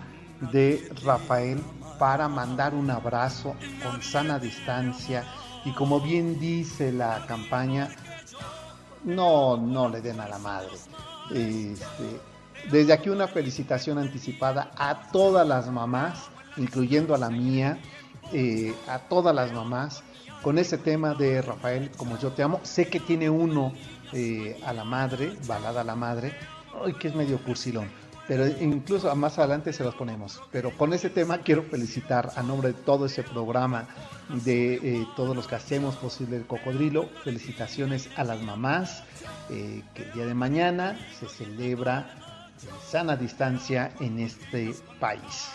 de 0.53 0.93
Rafael 1.03 1.59
para 1.99 2.29
mandar 2.29 2.75
un 2.75 2.91
abrazo 2.91 3.57
con 3.83 4.03
sana 4.03 4.39
distancia 4.39 5.25
y 5.65 5.73
como 5.73 6.03
bien 6.03 6.39
dice 6.39 6.93
la 6.93 7.25
campaña, 7.27 7.89
no, 9.03 9.57
no 9.57 9.89
le 9.89 10.03
den 10.03 10.21
a 10.21 10.29
la 10.29 10.39
madre. 10.39 10.75
Este, 11.31 12.21
desde 12.71 12.93
aquí 12.93 13.09
una 13.09 13.27
felicitación 13.27 13.97
anticipada 13.97 14.71
a 14.77 15.11
todas 15.11 15.49
las 15.49 15.71
mamás, 15.71 16.29
incluyendo 16.59 17.15
a 17.15 17.19
la 17.19 17.31
mía, 17.31 17.79
eh, 18.35 18.75
a 18.87 18.99
todas 18.99 19.35
las 19.35 19.51
mamás 19.51 20.05
con 20.42 20.59
ese 20.59 20.79
tema 20.79 21.14
de 21.14 21.42
Rafael, 21.42 21.90
como 21.96 22.18
yo 22.18 22.33
te 22.33 22.42
amo. 22.42 22.61
Sé 22.62 22.88
que 22.88 23.00
tiene 23.00 23.29
uno 23.31 23.72
eh, 24.12 24.59
a 24.64 24.72
la 24.72 24.85
madre, 24.85 25.37
balada 25.46 25.83
a 25.83 25.85
la 25.85 25.94
madre, 25.94 26.35
ay, 26.85 26.94
que 26.94 27.09
es 27.09 27.14
medio 27.14 27.42
cursilón, 27.42 27.88
pero 28.26 28.46
incluso 28.46 29.14
más 29.16 29.38
adelante 29.38 29.72
se 29.72 29.85
los 29.85 29.94
ponemos. 29.94 30.40
Pero 30.50 30.70
con 30.76 30.92
ese 30.92 31.11
tema 31.11 31.38
quiero 31.38 31.62
felicitar 31.62 32.33
a 32.37 32.42
nombre 32.42 32.68
de 32.68 32.74
todo 32.74 33.07
ese 33.07 33.22
programa, 33.22 33.88
de 34.29 34.74
eh, 34.74 35.07
todos 35.16 35.37
los 35.37 35.46
que 35.46 35.57
hacemos 35.57 35.96
posible 35.96 36.37
el 36.37 36.46
cocodrilo, 36.46 37.09
felicitaciones 37.24 38.09
a 38.16 38.24
las 38.24 38.40
mamás, 38.40 39.03
eh, 39.50 39.83
que 39.94 40.05
el 40.05 40.12
día 40.12 40.26
de 40.26 40.35
mañana 40.35 40.98
se 41.18 41.29
celebra 41.29 42.14
en 42.62 42.90
sana 42.90 43.16
distancia 43.16 43.92
en 44.00 44.18
este 44.18 44.74
país. 44.98 45.50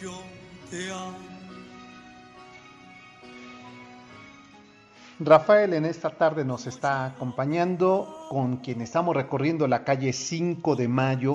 Yo 0.00 0.12
te 0.70 0.90
amo. 0.90 1.16
Rafael 5.20 5.74
en 5.74 5.84
esta 5.84 6.10
tarde 6.10 6.44
nos 6.44 6.66
está 6.66 7.06
acompañando 7.06 8.26
con 8.30 8.56
quien 8.56 8.80
estamos 8.80 9.14
recorriendo 9.14 9.68
la 9.68 9.84
calle 9.84 10.12
5 10.12 10.74
de 10.74 10.88
mayo 10.88 11.34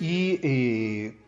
y, 0.00 0.40
eh, 0.42 1.18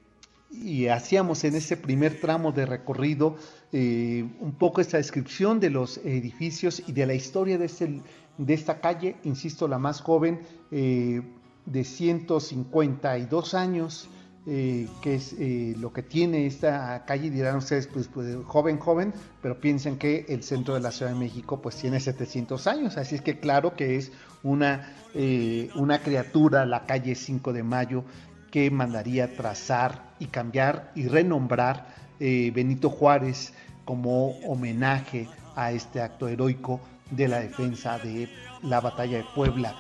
hacíamos 0.90 1.45
en 1.45 1.55
ese 1.57 1.77
primer 1.77 2.19
tramo 2.21 2.53
de 2.53 2.66
recorrido 2.66 3.37
eh, 3.73 4.25
un 4.40 4.53
poco 4.53 4.81
esta 4.81 4.97
descripción 4.97 5.61
de 5.61 5.71
los 5.71 5.99
edificios 5.99 6.83
y 6.88 6.93
de 6.93 7.07
la 7.07 7.14
historia 7.14 7.57
de, 7.59 7.66
este- 7.66 8.01
de 8.38 8.55
esta 8.55 8.81
calle, 8.81 9.16
insisto, 9.25 9.69
la 9.69 9.79
más 9.79 10.01
joven, 10.01 10.40
eh, 10.73 11.21
de 11.66 11.85
152 11.85 13.55
años. 13.55 14.09
Eh, 14.46 14.88
que 15.03 15.16
es 15.16 15.35
eh, 15.38 15.74
lo 15.79 15.92
que 15.92 16.03
tiene 16.03 16.46
esta 16.46 17.05
calle, 17.05 17.31
dirán 17.31 17.57
ustedes, 17.57 17.87
pues, 17.87 18.09
pues, 18.09 18.35
joven, 18.46 18.79
joven, 18.79 19.12
pero 19.42 19.61
piensen 19.61 19.98
que 19.98 20.24
el 20.31 20.42
centro 20.42 20.72
de 20.74 20.81
la 20.81 20.90
Ciudad 20.90 21.12
de 21.12 21.18
México 21.18 21.61
pues 21.61 21.76
tiene 21.76 22.00
700 22.00 22.66
años, 22.66 22.96
así 22.96 23.16
es 23.16 23.20
que 23.20 23.38
claro 23.38 23.76
que 23.76 23.96
es 23.96 24.12
una, 24.42 24.94
eh, 25.14 25.68
una 25.74 25.98
criatura, 25.98 26.64
la 26.64 26.87
calle 26.87 27.14
5 27.14 27.53
de 27.53 27.62
Mayo, 27.62 28.03
que 28.50 28.70
mandaría 28.70 29.37
trazar 29.37 30.14
y 30.18 30.26
cambiar 30.26 30.90
y 30.94 31.07
renombrar 31.07 31.94
eh, 32.18 32.50
Benito 32.55 32.88
Juárez 32.88 33.53
como 33.85 34.38
homenaje 34.40 35.29
a 35.55 35.70
este 35.72 36.00
acto 36.00 36.29
heroico 36.29 36.81
de 37.11 37.29
la 37.29 37.40
defensa 37.40 37.98
de 37.98 38.29
la 38.62 38.81
batalla 38.81 39.18
de 39.18 39.24
Puebla, 39.35 39.76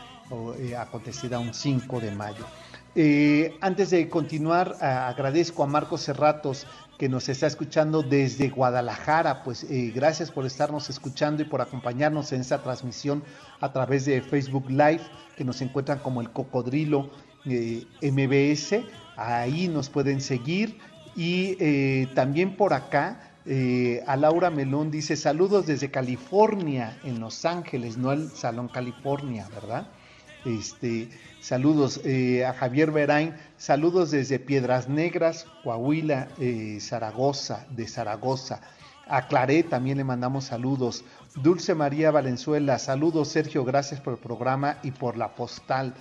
acontecida 0.78 1.38
un 1.38 1.54
5 1.54 2.00
de 2.00 2.10
mayo. 2.10 2.44
Eh, 2.94 3.56
antes 3.60 3.90
de 3.90 4.08
continuar, 4.08 4.76
agradezco 4.80 5.62
a 5.62 5.66
Marcos 5.66 6.04
Cerratos 6.04 6.66
que 6.98 7.08
nos 7.08 7.28
está 7.28 7.46
escuchando 7.46 8.02
desde 8.02 8.50
Guadalajara. 8.50 9.42
Pues 9.42 9.64
eh, 9.64 9.92
gracias 9.94 10.30
por 10.30 10.44
estarnos 10.44 10.90
escuchando 10.90 11.42
y 11.42 11.46
por 11.46 11.60
acompañarnos 11.60 12.32
en 12.32 12.40
esta 12.40 12.62
transmisión 12.62 13.22
a 13.60 13.72
través 13.72 14.04
de 14.04 14.20
Facebook 14.20 14.68
Live, 14.68 15.00
que 15.36 15.44
nos 15.44 15.62
encuentran 15.62 16.00
como 16.00 16.20
el 16.20 16.30
Cocodrilo 16.30 17.10
eh, 17.46 17.86
MBS. 18.02 18.84
Ahí 19.16 19.68
nos 19.68 19.88
pueden 19.88 20.20
seguir. 20.20 20.78
Y 21.16 21.56
eh, 21.58 22.08
también 22.14 22.56
por 22.56 22.72
acá, 22.72 23.32
eh, 23.46 24.02
a 24.06 24.16
Laura 24.16 24.50
Melón 24.50 24.90
dice 24.90 25.16
saludos 25.16 25.66
desde 25.66 25.90
California, 25.90 26.98
en 27.04 27.20
Los 27.20 27.44
Ángeles, 27.44 27.96
no 27.96 28.12
el 28.12 28.30
Salón 28.30 28.68
California, 28.68 29.48
¿verdad? 29.54 29.86
Este, 30.44 31.08
saludos 31.40 32.00
eh, 32.04 32.46
a 32.46 32.54
Javier 32.54 32.90
Berain, 32.90 33.34
saludos 33.58 34.10
desde 34.10 34.38
Piedras 34.38 34.88
Negras, 34.88 35.46
Coahuila, 35.62 36.28
eh, 36.38 36.78
Zaragoza, 36.80 37.66
de 37.70 37.86
Zaragoza. 37.86 38.60
A 39.06 39.26
Claré 39.26 39.64
también 39.64 39.98
le 39.98 40.04
mandamos 40.04 40.44
saludos. 40.44 41.04
Dulce 41.42 41.74
María 41.74 42.10
Valenzuela, 42.10 42.78
saludos 42.78 43.28
Sergio, 43.28 43.64
gracias 43.64 44.00
por 44.00 44.14
el 44.14 44.18
programa 44.18 44.78
y 44.82 44.92
por 44.92 45.16
la 45.16 45.34
postal. 45.34 45.94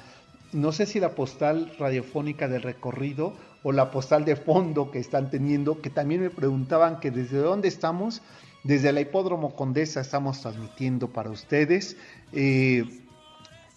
No 0.54 0.72
sé 0.72 0.86
si 0.86 1.00
la 1.00 1.16
postal 1.16 1.74
radiofónica 1.78 2.48
del 2.48 2.62
recorrido 2.62 3.34
o 3.64 3.72
la 3.72 3.92
postal 3.92 4.26
de 4.26 4.36
fondo 4.36 4.90
que 4.90 5.00
están 5.00 5.30
teniendo, 5.30 5.82
que 5.82 5.90
también 5.90 6.22
me 6.22 6.30
preguntaban 6.30 7.00
que 7.00 7.12
desde 7.12 7.40
dónde 7.40 7.68
estamos, 7.68 8.22
desde 8.64 8.94
la 8.94 9.02
Hipódromo 9.02 9.56
Condesa 9.56 10.02
estamos 10.02 10.42
transmitiendo 10.42 11.10
para 11.10 11.30
ustedes. 11.30 11.98
Eh, 12.32 12.86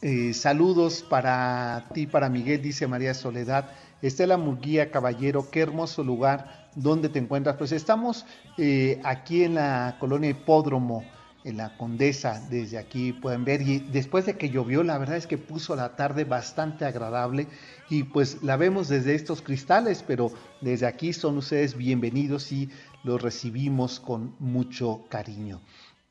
eh, 0.02 0.34
saludos 0.34 1.02
para 1.08 1.86
ti, 1.94 2.06
para 2.06 2.28
Miguel, 2.28 2.60
dice 2.60 2.86
María 2.86 3.14
Soledad. 3.14 3.70
Estela 4.02 4.36
Murguía, 4.36 4.90
caballero, 4.90 5.48
qué 5.48 5.60
hermoso 5.60 6.02
lugar. 6.02 6.70
¿Dónde 6.74 7.08
te 7.08 7.20
encuentras? 7.20 7.56
Pues 7.56 7.70
estamos 7.70 8.26
eh, 8.58 9.00
aquí 9.04 9.44
en 9.44 9.54
la 9.54 9.96
colonia 10.00 10.30
Hipódromo, 10.30 11.04
en 11.44 11.56
la 11.56 11.76
Condesa. 11.76 12.44
Desde 12.50 12.78
aquí 12.78 13.12
pueden 13.12 13.44
ver. 13.44 13.62
Y 13.62 13.78
después 13.78 14.26
de 14.26 14.36
que 14.36 14.50
llovió, 14.50 14.82
la 14.82 14.98
verdad 14.98 15.16
es 15.16 15.28
que 15.28 15.38
puso 15.38 15.76
la 15.76 15.94
tarde 15.94 16.24
bastante 16.24 16.84
agradable. 16.84 17.46
Y 17.88 18.02
pues 18.02 18.42
la 18.42 18.56
vemos 18.56 18.88
desde 18.88 19.14
estos 19.14 19.40
cristales, 19.40 20.02
pero 20.04 20.32
desde 20.60 20.86
aquí 20.86 21.12
son 21.12 21.38
ustedes 21.38 21.76
bienvenidos 21.76 22.50
y 22.50 22.70
los 23.04 23.22
recibimos 23.22 24.00
con 24.00 24.34
mucho 24.40 25.04
cariño. 25.08 25.60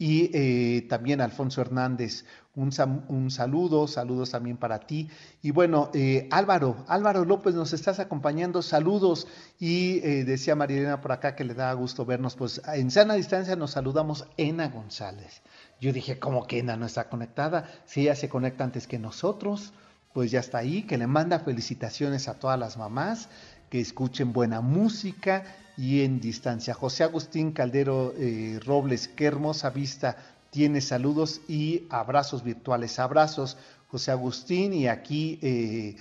Y 0.02 0.32
eh, 0.34 0.88
también 0.90 1.22
Alfonso 1.22 1.62
Hernández, 1.62 2.26
un, 2.56 2.72
un 3.08 3.30
saludo, 3.30 3.88
saludos 3.88 4.32
también 4.32 4.58
para 4.58 4.80
ti. 4.80 5.08
Y 5.44 5.52
bueno, 5.52 5.92
eh, 5.94 6.28
Álvaro, 6.32 6.84
Álvaro 6.88 7.24
López, 7.24 7.54
nos 7.54 7.72
estás 7.72 8.00
acompañando, 8.00 8.64
saludos. 8.64 9.28
Y 9.60 10.00
eh, 10.00 10.24
decía 10.26 10.56
Marilena 10.56 11.02
por 11.02 11.12
acá 11.12 11.36
que 11.36 11.44
le 11.44 11.54
da 11.54 11.72
gusto 11.74 12.04
vernos, 12.04 12.36
pues 12.36 12.64
en 12.74 12.90
sana 12.90 13.14
distancia 13.14 13.56
nos 13.56 13.74
saludamos 13.74 14.26
Ena 14.38 14.70
González. 14.70 15.44
Yo 15.80 15.94
dije, 15.94 16.18
¿cómo 16.18 16.48
que 16.48 16.58
Ena 16.58 16.76
no 16.78 16.88
está 16.88 17.08
conectada? 17.08 17.70
Si 17.86 18.02
ella 18.02 18.16
se 18.16 18.28
conecta 18.28 18.64
antes 18.64 18.88
que 18.88 18.98
nosotros, 18.98 19.72
pues 20.14 20.32
ya 20.32 20.40
está 20.40 20.58
ahí, 20.58 20.82
que 20.82 20.98
le 20.98 21.06
manda 21.06 21.42
felicitaciones 21.42 22.28
a 22.28 22.40
todas 22.40 22.58
las 22.58 22.76
mamás, 22.76 23.30
que 23.70 23.80
escuchen 23.80 24.34
buena 24.34 24.62
música 24.62 25.44
y 25.78 26.04
en 26.04 26.20
distancia. 26.20 26.74
José 26.74 27.04
Agustín 27.04 27.52
Caldero 27.52 28.14
eh, 28.18 28.60
Robles, 28.66 29.08
qué 29.08 29.26
hermosa 29.26 29.70
vista 29.70 30.18
tiene 30.52 30.82
saludos 30.82 31.42
y 31.48 31.88
abrazos 31.90 32.44
virtuales. 32.44 33.00
Abrazos, 33.00 33.58
José 33.90 34.12
Agustín, 34.12 34.74
y 34.74 34.88
aquí, 34.88 35.40
eh, 35.42 35.96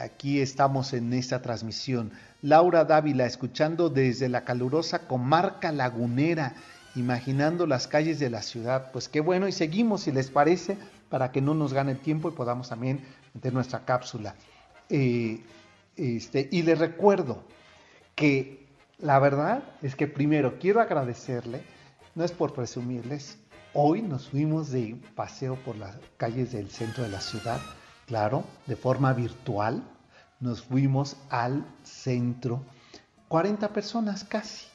aquí 0.00 0.40
estamos 0.40 0.92
en 0.92 1.12
esta 1.12 1.42
transmisión. 1.42 2.12
Laura 2.42 2.84
Dávila, 2.84 3.26
escuchando 3.26 3.88
desde 3.88 4.28
la 4.28 4.44
calurosa 4.44 5.00
comarca 5.00 5.72
lagunera, 5.72 6.54
imaginando 6.94 7.66
las 7.66 7.88
calles 7.88 8.18
de 8.18 8.30
la 8.30 8.42
ciudad. 8.42 8.92
Pues 8.92 9.08
qué 9.08 9.20
bueno, 9.20 9.48
y 9.48 9.52
seguimos, 9.52 10.02
si 10.02 10.12
les 10.12 10.30
parece, 10.30 10.76
para 11.08 11.32
que 11.32 11.40
no 11.40 11.54
nos 11.54 11.72
gane 11.72 11.92
el 11.92 11.98
tiempo 11.98 12.28
y 12.28 12.32
podamos 12.32 12.68
también 12.68 13.00
meter 13.34 13.52
nuestra 13.52 13.84
cápsula. 13.84 14.34
Eh, 14.90 15.40
este, 15.96 16.48
y 16.52 16.62
les 16.62 16.78
recuerdo 16.78 17.42
que 18.14 18.57
la 18.98 19.18
verdad 19.18 19.62
es 19.82 19.94
que 19.96 20.06
primero 20.06 20.58
quiero 20.58 20.80
agradecerle, 20.80 21.62
no 22.14 22.24
es 22.24 22.32
por 22.32 22.52
presumirles, 22.52 23.38
Hoy 23.74 24.00
nos 24.00 24.30
fuimos 24.30 24.70
de 24.70 24.96
paseo 25.14 25.56
por 25.56 25.76
las 25.76 25.94
calles 26.16 26.52
del 26.52 26.70
centro 26.70 27.04
de 27.04 27.10
la 27.10 27.20
ciudad, 27.20 27.60
claro, 28.06 28.44
de 28.66 28.76
forma 28.76 29.12
virtual. 29.12 29.82
Nos 30.40 30.62
fuimos 30.62 31.16
al 31.28 31.66
centro, 31.82 32.62
40 33.28 33.68
personas 33.74 34.24
casi. 34.24 34.66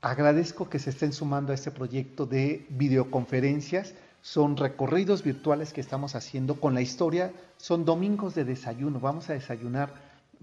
Agradezco 0.00 0.70
que 0.70 0.78
se 0.78 0.90
estén 0.90 1.12
sumando 1.12 1.52
a 1.52 1.54
este 1.54 1.70
proyecto 1.70 2.24
de 2.24 2.66
videoconferencias. 2.70 3.94
Son 4.22 4.56
recorridos 4.56 5.22
virtuales 5.22 5.74
que 5.74 5.82
estamos 5.82 6.14
haciendo 6.14 6.58
con 6.58 6.72
la 6.72 6.80
historia. 6.80 7.32
Son 7.58 7.84
domingos 7.84 8.34
de 8.34 8.46
desayuno. 8.46 8.98
Vamos 8.98 9.28
a 9.28 9.34
desayunar 9.34 9.92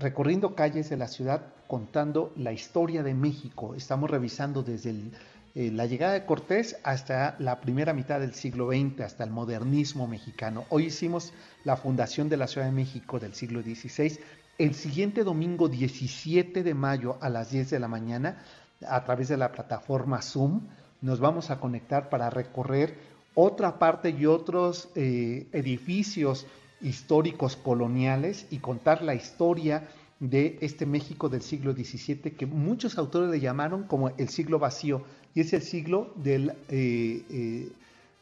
recorriendo 0.02 0.56
calles 0.56 0.90
de 0.90 0.98
la 0.98 1.08
ciudad 1.08 1.44
contando 1.68 2.34
la 2.36 2.52
historia 2.52 3.04
de 3.04 3.14
México. 3.14 3.76
Estamos 3.76 4.10
revisando 4.10 4.64
desde 4.64 4.94
eh, 5.56 5.72
la 5.72 5.86
llegada 5.86 6.14
de 6.14 6.26
Cortés 6.26 6.78
hasta 6.84 7.36
la 7.40 7.62
primera 7.62 7.94
mitad 7.94 8.20
del 8.20 8.34
siglo 8.34 8.70
XX, 8.70 9.02
hasta 9.02 9.24
el 9.24 9.30
modernismo 9.30 10.08
mexicano. 10.08 10.66
Hoy 10.70 10.86
hicimos 10.86 11.34
la 11.64 11.78
fundación 11.78 12.30
de 12.30 12.38
la 12.38 12.48
Ciudad 12.48 12.68
de 12.68 12.74
México 12.74 13.20
del 13.20 13.34
siglo 13.34 13.62
XVI. 13.62 14.20
El 14.58 14.76
siguiente 14.76 15.24
domingo 15.24 15.70
17 15.70 16.64
de 16.64 16.74
mayo 16.74 17.18
a 17.22 17.30
las 17.30 17.52
10 17.52 17.70
de 17.70 17.80
la 17.80 17.88
mañana, 17.88 18.44
a 18.88 19.04
través 19.04 19.28
de 19.30 19.38
la 19.38 19.52
plataforma 19.52 20.22
Zoom, 20.22 20.68
nos 21.02 21.20
vamos 21.20 21.50
a 21.52 21.60
conectar 21.60 22.10
para 22.10 22.30
recorrer 22.30 22.98
otra 23.34 23.80
parte 23.80 24.10
y 24.10 24.26
otros 24.26 24.90
eh, 24.96 25.48
edificios 25.54 26.46
históricos 26.82 27.56
coloniales 27.56 28.46
y 28.50 28.58
contar 28.58 29.02
la 29.02 29.16
historia 29.16 29.88
de 30.20 30.60
este 30.62 30.86
México 30.86 31.30
del 31.30 31.42
siglo 31.42 31.74
XVII 31.74 32.34
que 32.38 32.46
muchos 32.46 32.98
autores 32.98 33.30
le 33.32 33.40
llamaron 33.40 33.84
como 33.84 34.10
el 34.10 34.30
siglo 34.30 34.60
vacío 34.60 35.04
y 35.34 35.42
es 35.42 35.52
el 35.54 35.64
siglo 35.64 36.14
del, 36.16 36.52
eh, 36.70 37.24
eh, 37.30 37.70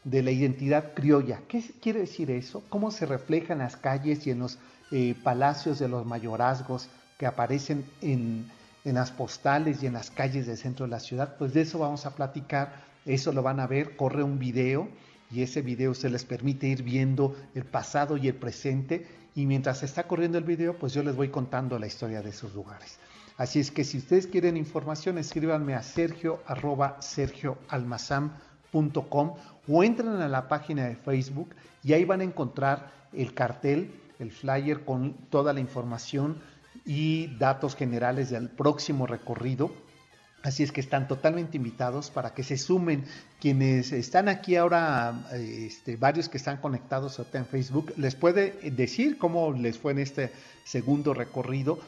de 0.04 0.22
la 0.22 0.30
identidad 0.30 0.94
criolla. 0.94 1.42
¿Qué 1.46 1.62
quiere 1.80 2.00
decir 2.00 2.30
eso? 2.30 2.62
¿Cómo 2.70 2.90
se 2.90 3.04
refleja 3.04 3.52
en 3.52 3.58
las 3.58 3.76
calles 3.76 4.26
y 4.26 4.30
en 4.30 4.38
los 4.38 4.58
eh, 4.90 5.14
palacios 5.22 5.78
de 5.78 5.88
los 5.88 6.06
mayorazgos 6.06 6.88
que 7.18 7.26
aparecen 7.26 7.84
en, 8.00 8.46
en 8.86 8.94
las 8.94 9.10
postales 9.10 9.82
y 9.82 9.86
en 9.86 9.92
las 9.92 10.10
calles 10.10 10.46
del 10.46 10.56
centro 10.56 10.86
de 10.86 10.90
la 10.90 11.00
ciudad? 11.00 11.36
Pues 11.38 11.52
de 11.52 11.62
eso 11.62 11.78
vamos 11.78 12.06
a 12.06 12.14
platicar, 12.14 12.82
eso 13.04 13.30
lo 13.32 13.42
van 13.42 13.60
a 13.60 13.66
ver, 13.66 13.96
corre 13.96 14.22
un 14.22 14.38
video 14.38 14.88
y 15.30 15.42
ese 15.42 15.62
video 15.62 15.94
se 15.94 16.10
les 16.10 16.24
permite 16.24 16.66
ir 16.66 16.82
viendo 16.82 17.36
el 17.54 17.64
pasado 17.64 18.16
y 18.16 18.26
el 18.28 18.34
presente 18.34 19.06
y 19.34 19.46
mientras 19.46 19.82
está 19.82 20.04
corriendo 20.04 20.38
el 20.38 20.44
video 20.44 20.78
pues 20.78 20.92
yo 20.92 21.02
les 21.02 21.16
voy 21.16 21.28
contando 21.28 21.78
la 21.78 21.86
historia 21.86 22.22
de 22.22 22.30
esos 22.30 22.54
lugares. 22.54 22.98
Así 23.36 23.60
es 23.60 23.70
que 23.70 23.84
si 23.84 23.98
ustedes 23.98 24.26
quieren 24.26 24.56
información 24.56 25.18
escríbanme 25.18 25.74
a 25.74 25.82
sergio 25.82 26.40
arroba 26.46 26.96
sergioalmazam.com 27.00 29.34
o 29.68 29.84
entren 29.84 30.08
a 30.08 30.28
la 30.28 30.48
página 30.48 30.86
de 30.86 30.96
Facebook 30.96 31.54
y 31.82 31.92
ahí 31.92 32.04
van 32.04 32.20
a 32.20 32.24
encontrar 32.24 32.92
el 33.12 33.34
cartel, 33.34 33.92
el 34.18 34.32
flyer 34.32 34.84
con 34.84 35.14
toda 35.30 35.52
la 35.52 35.60
información 35.60 36.38
y 36.84 37.36
datos 37.38 37.76
generales 37.76 38.30
del 38.30 38.48
próximo 38.48 39.06
recorrido 39.06 39.70
Así 40.42 40.62
es 40.62 40.72
que 40.72 40.80
están 40.80 41.06
totalmente 41.06 41.58
invitados 41.58 42.10
para 42.10 42.32
que 42.32 42.42
se 42.42 42.56
sumen 42.56 43.04
quienes 43.40 43.92
están 43.92 44.28
aquí 44.28 44.56
ahora, 44.56 45.28
este, 45.32 45.96
varios 45.96 46.30
que 46.30 46.38
están 46.38 46.56
conectados 46.58 47.20
en 47.32 47.44
Facebook, 47.44 47.92
les 47.98 48.14
puede 48.14 48.52
decir 48.70 49.18
cómo 49.18 49.52
les 49.52 49.78
fue 49.78 49.92
en 49.92 49.98
este 49.98 50.32
segundo 50.64 51.12
recorrido. 51.12 51.78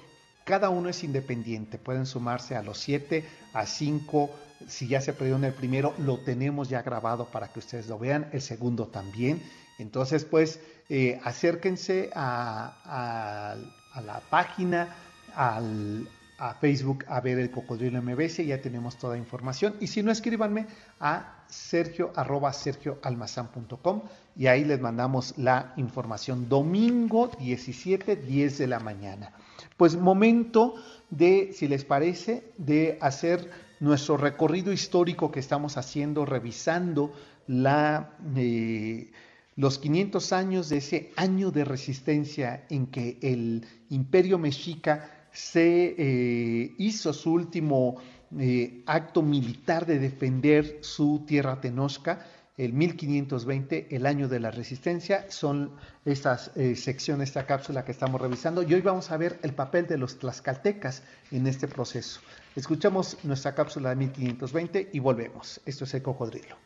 Cada 0.45 0.69
uno 0.69 0.91
es 0.91 1.03
independiente, 1.03 1.79
pueden 1.79 2.05
sumarse 2.05 2.55
a 2.55 2.63
los 2.63 2.79
siete, 2.79 3.25
a 3.55 3.65
cinco, 3.65 4.29
si 4.69 4.87
ya 4.87 5.01
se 5.01 5.15
perdió 5.15 5.37
en 5.37 5.45
el 5.45 5.55
primero, 5.55 5.95
lo 5.99 6.19
tenemos 6.19 6.69
ya 6.69 6.83
grabado 6.83 7.27
para 7.27 7.49
que 7.49 7.61
ustedes 7.61 7.89
lo 7.89 7.99
vean, 7.99 8.29
el 8.33 8.43
segundo 8.43 8.87
también. 8.89 9.43
Entonces, 9.79 10.27
pues, 10.27 10.61
eh, 10.91 11.19
acérquense 11.25 12.11
a, 12.15 13.57
a 13.95 14.01
la 14.03 14.21
página, 14.29 14.95
al, 15.35 16.07
a 16.43 16.55
Facebook 16.55 17.05
a 17.07 17.21
ver 17.21 17.39
el 17.39 17.53
Cocodrilo 17.53 18.03
MBS, 18.03 18.45
ya 18.45 18.61
tenemos 18.61 18.97
toda 18.97 19.13
la 19.13 19.21
información. 19.21 19.77
Y 19.79 19.87
si 19.87 20.03
no, 20.03 20.11
escríbanme 20.11 20.67
a 20.99 21.45
sergio 21.47 22.11
arroba 22.17 22.53
sergioalmazán.com 22.53 24.03
y 24.37 24.49
ahí 24.49 24.65
les 24.65 24.81
mandamos 24.81 25.39
la 25.39 25.73
información. 25.77 26.49
Domingo 26.49 27.31
17, 27.39 28.17
10 28.17 28.59
de 28.59 28.67
la 28.67 28.81
mañana. 28.81 29.31
Pues 29.77 29.95
momento 29.95 30.75
de, 31.11 31.53
si 31.53 31.69
les 31.69 31.85
parece, 31.85 32.51
de 32.59 32.99
hacer 33.01 33.49
nuestro 33.79 34.17
recorrido 34.17 34.73
histórico 34.73 35.31
que 35.31 35.39
estamos 35.39 35.77
haciendo, 35.77 36.27
revisando 36.27 37.13
la... 37.47 38.17
Eh, 38.35 39.13
los 39.55 39.79
500 39.79 40.33
años 40.33 40.71
de 40.71 40.79
ese 40.79 41.13
año 41.15 41.51
de 41.51 41.67
resistencia 41.67 42.65
en 42.71 42.87
que 42.87 43.19
el 43.21 43.67
imperio 43.91 44.39
mexica 44.39 45.22
se 45.33 45.95
eh, 45.97 46.75
hizo 46.79 47.13
su 47.13 47.33
último 47.33 47.97
eh, 48.39 48.83
acto 48.87 49.23
militar 49.23 49.87
de 49.87 49.99
defender 49.99 50.79
su 50.81 51.25
tierra 51.27 51.61
tenosca, 51.61 52.25
el 52.57 52.73
1520, 52.75 53.89
el 53.91 54.07
año 54.07 54.29
de 54.29 54.41
la 54.41 54.51
resistencia. 54.51 55.31
Son 55.31 55.73
estas 56.05 56.51
eh, 56.57 56.77
secciones, 56.77 57.31
esta 57.31 57.47
cápsula 57.47 57.85
que 57.85 57.93
estamos 57.93 58.21
revisando 58.21 58.63
y 58.63 58.75
hoy 58.75 58.83
vamos 58.83 59.11
a 59.11 59.17
ver 59.17 59.39
el 59.43 59.55
papel 59.55 59.87
de 59.87 59.99
los 59.99 60.19
tlaxcaltecas 60.19 61.03
en 61.31 61.47
este 61.47 61.67
proceso. 61.67 62.21
Escuchamos 62.55 63.17
nuestra 63.25 63.55
cápsula 63.55 63.91
de 63.91 63.97
1520 63.97 64.91
y 64.93 64.99
volvemos. 64.99 65.61
Esto 65.65 65.85
es 65.85 65.95
el 65.95 66.03
cocodrilo. 66.03 66.57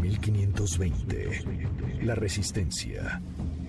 1520. 0.00 2.02
La 2.02 2.16
resistencia. 2.16 3.22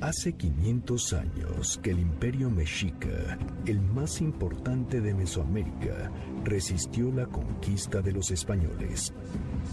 Hace 0.03 0.33
500 0.33 1.13
años 1.13 1.79
que 1.81 1.91
el 1.91 1.99
imperio 1.99 2.49
mexica, 2.49 3.39
el 3.65 3.79
más 3.79 4.19
importante 4.19 4.99
de 4.99 5.13
Mesoamérica, 5.13 6.11
resistió 6.43 7.09
la 7.09 7.25
conquista 7.25 8.01
de 8.01 8.11
los 8.11 8.29
españoles. 8.29 9.13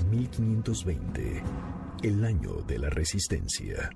1520, 0.09 1.43
el 2.05 2.25
año 2.25 2.63
de 2.63 2.79
la 2.79 2.91
resistencia. 2.91 3.91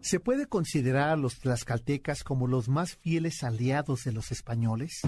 ¿Se 0.00 0.18
puede 0.18 0.46
considerar 0.46 1.10
a 1.10 1.16
los 1.16 1.38
tlaxcaltecas 1.38 2.24
como 2.24 2.48
los 2.48 2.68
más 2.68 2.96
fieles 2.96 3.44
aliados 3.44 4.02
de 4.02 4.10
los 4.10 4.32
españoles? 4.32 5.02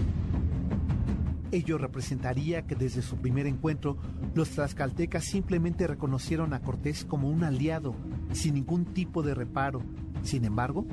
Ello 1.50 1.78
representaría 1.78 2.62
que 2.62 2.76
desde 2.76 3.02
su 3.02 3.16
primer 3.16 3.48
encuentro 3.48 3.98
los 4.34 4.50
tlaxcaltecas 4.50 5.24
simplemente 5.24 5.88
reconocieron 5.88 6.54
a 6.54 6.62
Cortés 6.62 7.04
como 7.04 7.28
un 7.28 7.42
aliado, 7.42 7.96
sin 8.32 8.54
ningún 8.54 8.86
tipo 8.86 9.24
de 9.24 9.34
reparo. 9.34 9.82
Sin 10.22 10.44
embargo, 10.44 10.86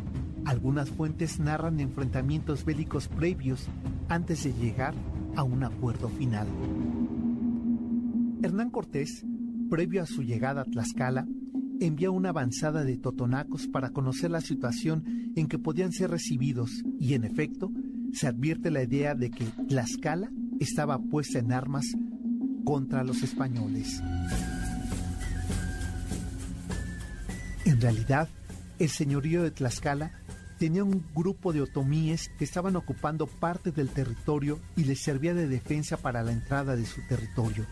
algunas 0.46 0.90
fuentes 0.90 1.40
narran 1.40 1.80
enfrentamientos 1.80 2.66
bélicos 2.66 3.08
previos 3.08 3.68
antes 4.08 4.44
de 4.44 4.54
llegar 4.54 4.94
a 5.36 5.44
un 5.44 5.64
acuerdo 5.64 6.10
final. 6.10 6.48
Hernán 8.42 8.70
Cortés, 8.70 9.26
previo 9.70 10.02
a 10.02 10.06
su 10.06 10.24
llegada 10.24 10.62
a 10.62 10.66
Tlaxcala, 10.66 11.28
envió 11.80 12.12
una 12.12 12.30
avanzada 12.30 12.84
de 12.84 12.98
totonacos 12.98 13.68
para 13.68 13.92
conocer 13.92 14.32
la 14.32 14.42
situación 14.42 15.32
en 15.36 15.48
que 15.48 15.60
podían 15.60 15.92
ser 15.92 16.12
recibidos 16.12 16.84
y 17.00 17.14
en 17.14 17.24
efecto 17.24 17.72
se 18.14 18.28
advierte 18.28 18.72
la 18.72 18.84
idea 18.84 19.16
de 19.16 19.30
que 19.30 19.46
Tlaxcala 19.68 20.32
estaba 20.60 21.00
puesta 21.00 21.40
en 21.40 21.52
armas 21.52 21.86
contra 22.66 23.04
los 23.04 23.24
españoles. 23.24 24.02
En 27.66 27.80
realidad, 27.80 28.28
el 28.80 28.90
señorío 28.90 29.44
de 29.44 29.52
Tlaxcala 29.52 30.12
tenía 30.58 30.84
un 30.84 31.06
grupo 31.14 31.54
de 31.54 31.62
otomíes 31.62 32.30
que 32.38 32.44
estaban 32.44 32.76
ocupando 32.76 33.28
parte 33.28 33.72
del 33.72 33.90
territorio 33.90 34.60
y 34.76 34.84
les 34.84 35.02
servía 35.02 35.34
de 35.34 35.48
defensa 35.48 35.98
para 35.98 36.24
la 36.24 36.32
entrada 36.32 36.76
de 36.76 36.86
su 36.86 37.02
territorio, 37.08 37.66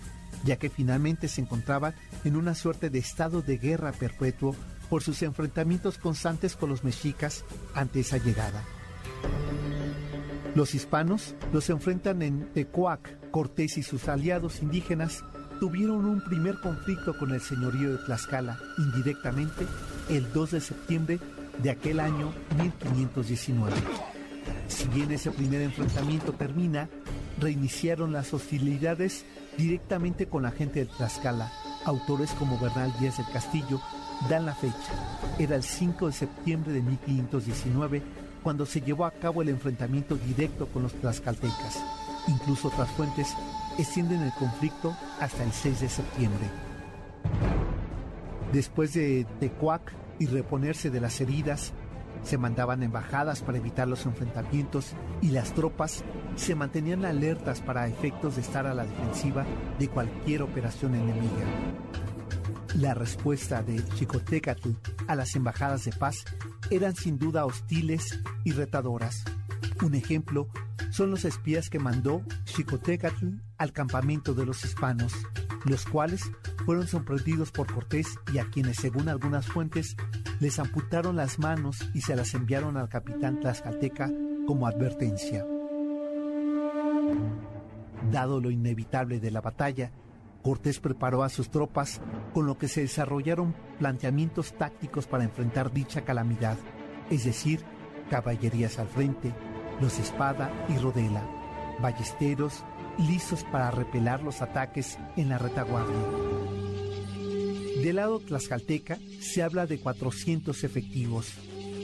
ya 0.46 0.58
que 0.58 0.70
finalmente 0.70 1.28
se 1.28 1.42
encontraban 1.42 1.94
en 2.24 2.36
una 2.38 2.56
suerte 2.56 2.90
de 2.90 3.00
estado 3.00 3.42
de 3.42 3.58
guerra 3.58 3.92
perpetuo 3.92 4.56
por 4.90 5.04
sus 5.04 5.22
enfrentamientos 5.22 5.98
constantes 5.98 6.56
con 6.56 6.70
los 6.70 6.84
mexicas 6.84 7.44
ante 7.74 8.00
esa 8.02 8.18
llegada. 8.18 8.64
Los 10.56 10.74
hispanos 10.74 11.36
los 11.54 11.70
enfrentan 11.70 12.22
en 12.22 12.52
Tecuac. 12.54 13.30
Cortés 13.32 13.78
y 13.78 13.84
sus 13.84 14.08
aliados 14.08 14.62
indígenas 14.62 15.24
tuvieron 15.60 16.06
un 16.06 16.24
primer 16.24 16.60
conflicto 16.62 17.18
con 17.18 17.32
el 17.32 17.42
señorío 17.42 17.92
de 17.92 18.06
Tlaxcala, 18.06 18.58
indirectamente, 18.78 19.68
el 20.10 20.32
2 20.32 20.52
de 20.52 20.62
septiembre 20.62 21.20
de 21.62 21.70
aquel 21.70 22.00
año 22.00 22.34
1519. 22.58 23.74
Si 24.68 24.88
bien 24.90 25.12
ese 25.12 25.32
primer 25.32 25.62
enfrentamiento 25.62 26.34
termina, 26.34 26.90
reiniciaron 27.40 28.14
las 28.14 28.34
hostilidades 28.34 29.26
directamente 29.58 30.28
con 30.28 30.44
la 30.44 30.52
gente 30.52 30.82
de 30.82 30.86
Tlaxcala. 30.86 31.52
Autores 31.86 32.32
como 32.32 32.60
Bernal 32.60 32.94
Díaz 33.00 33.18
del 33.18 33.28
Castillo 33.32 33.82
dan 34.30 34.46
la 34.46 34.56
fecha. 34.56 34.76
Era 35.40 35.56
el 35.56 35.64
5 35.64 36.08
de 36.08 36.14
septiembre 36.14 36.74
de 36.74 36.82
1519 36.82 38.02
cuando 38.44 38.66
se 38.66 38.82
llevó 38.82 39.06
a 39.06 39.12
cabo 39.12 39.42
el 39.42 39.50
enfrentamiento 39.50 40.16
directo 40.16 40.68
con 40.68 40.84
los 40.84 40.94
tlaxcaltecas. 40.94 41.84
Incluso 42.28 42.70
otras 42.70 42.90
fuentes 42.92 43.34
extienden 43.78 44.22
el 44.22 44.32
conflicto 44.34 44.96
hasta 45.20 45.44
el 45.44 45.52
6 45.52 45.82
de 45.82 45.90
septiembre. 45.90 46.67
Después 48.54 48.94
de 48.94 49.26
Tecuac 49.40 49.94
y 50.20 50.28
reponerse 50.28 50.90
de 50.90 51.02
las 51.02 51.20
heridas, 51.22 51.74
se 52.24 52.38
mandaban 52.38 52.84
embajadas 52.84 53.42
para 53.42 53.58
evitar 53.58 53.88
los 53.88 54.06
enfrentamientos 54.06 54.94
y 55.22 55.30
las 55.30 55.54
tropas 55.54 56.04
se 56.36 56.56
mantenían 56.56 57.06
alertas 57.06 57.62
para 57.62 57.88
efectos 57.88 58.36
de 58.36 58.42
estar 58.42 58.66
a 58.66 58.74
la 58.74 58.86
defensiva 58.86 59.46
de 59.80 59.88
cualquier 59.88 60.42
operación 60.42 60.96
enemiga. 60.96 61.46
La 62.76 62.94
respuesta 62.94 63.64
de 63.64 63.84
Chicotecatl 63.96 64.70
a 65.08 65.16
las 65.16 65.36
embajadas 65.36 65.86
de 65.86 65.92
paz 65.92 66.26
eran 66.70 66.96
sin 66.96 67.18
duda 67.18 67.46
hostiles 67.46 68.20
y 68.44 68.52
retadoras. 68.52 69.24
Un 69.84 69.96
ejemplo 69.96 70.48
son 70.92 71.12
los 71.12 71.26
espías 71.26 71.70
que 71.70 71.80
mandó 71.80 72.24
Chicotecatl 72.46 73.28
al 73.58 73.72
campamento 73.72 74.34
de 74.34 74.46
los 74.46 74.64
hispanos, 74.64 75.14
los 75.66 75.86
cuales 75.86 76.32
fueron 76.68 76.86
sorprendidos 76.86 77.54
por 77.54 77.74
Cortés 77.74 78.20
y 78.34 78.40
a 78.40 78.50
quienes, 78.50 78.76
según 78.76 79.08
algunas 79.08 79.48
fuentes, 79.48 79.96
les 80.42 80.60
amputaron 80.60 81.16
las 81.16 81.40
manos 81.40 81.90
y 81.94 82.02
se 82.02 82.14
las 82.14 82.34
enviaron 82.34 82.76
al 82.76 82.90
capitán 82.90 83.40
Tlaxcalteca 83.40 84.12
como 84.46 84.68
advertencia. 84.68 85.46
Dado 88.12 88.42
lo 88.42 88.52
inevitable 88.52 89.22
de 89.22 89.32
la 89.32 89.40
batalla, 89.40 89.94
Cortés 90.44 90.82
preparó 90.82 91.24
a 91.24 91.30
sus 91.30 91.50
tropas, 91.50 92.02
con 92.34 92.46
lo 92.46 92.58
que 92.58 92.68
se 92.68 92.82
desarrollaron 92.82 93.56
planteamientos 93.80 94.52
tácticos 94.58 95.08
para 95.08 95.24
enfrentar 95.24 95.72
dicha 95.72 96.02
calamidad, 96.02 96.58
es 97.10 97.24
decir, 97.24 97.62
caballerías 98.10 98.78
al 98.78 98.90
frente, 98.90 99.34
los 99.80 99.98
espada 100.00 100.52
y 100.68 100.78
rodela, 100.80 101.24
ballesteros 101.82 102.66
listos 102.98 103.44
para 103.52 103.72
repelar 103.72 104.24
los 104.24 104.42
ataques 104.42 104.98
en 105.16 105.30
la 105.30 105.38
retaguardia. 105.38 105.96
Del 107.84 107.98
lado 107.98 108.20
tlaxcalteca 108.20 108.98
se 109.20 109.44
habla 109.44 109.68
de 109.68 109.80
400 109.80 110.64
efectivos, 110.64 111.34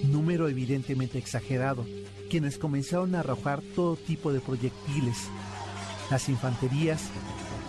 número 0.04 0.50
evidentemente 0.50 1.18
exagerado, 1.18 1.86
quienes 2.30 2.58
comenzaron 2.58 3.14
a 3.16 3.20
arrojar 3.20 3.62
todo 3.76 3.96
tipo 3.96 4.34
de 4.34 4.40
proyectiles. 4.40 5.18
Las 6.10 6.30
infanterías 6.30 7.10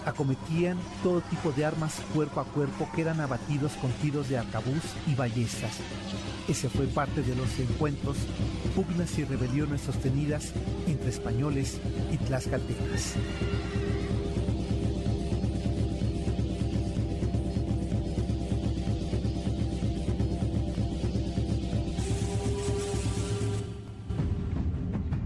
acometían 0.05 0.79
todo 1.03 1.21
tipo 1.23 1.53
de 1.53 1.65
armas 1.65 2.01
cuerpo 2.13 2.41
a 2.41 2.45
cuerpo 2.45 2.89
que 2.95 3.03
eran 3.03 3.21
abatidos 3.21 3.73
con 3.73 3.91
tiros 3.93 4.29
de 4.29 4.39
arcabuz 4.39 4.83
y 5.07 5.15
ballestas. 5.15 5.79
Ese 6.49 6.69
fue 6.69 6.87
parte 6.87 7.23
de 7.23 7.35
los 7.35 7.59
encuentros, 7.59 8.17
pugnas 8.75 9.19
y 9.19 9.25
rebeliones 9.25 9.81
sostenidas 9.81 10.53
entre 10.87 11.11
españoles 11.11 11.81
y 12.13 12.17
tlaxcaltecas. 12.19 13.15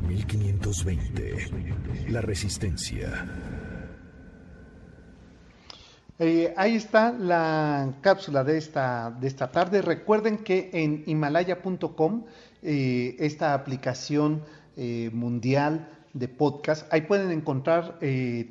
...1520... 0.08 2.08
La 2.08 2.22
Resistencia. 2.22 3.57
Eh, 6.20 6.52
ahí 6.56 6.74
está 6.74 7.12
la 7.12 7.94
cápsula 8.00 8.42
de 8.42 8.58
esta, 8.58 9.16
de 9.20 9.28
esta 9.28 9.52
tarde. 9.52 9.82
Recuerden 9.82 10.38
que 10.38 10.68
en 10.72 11.04
himalaya.com, 11.06 12.24
eh, 12.62 13.14
esta 13.20 13.54
aplicación 13.54 14.42
eh, 14.76 15.10
mundial 15.12 15.88
de 16.14 16.26
podcast, 16.26 16.92
ahí 16.92 17.02
pueden 17.02 17.30
encontrar 17.30 18.00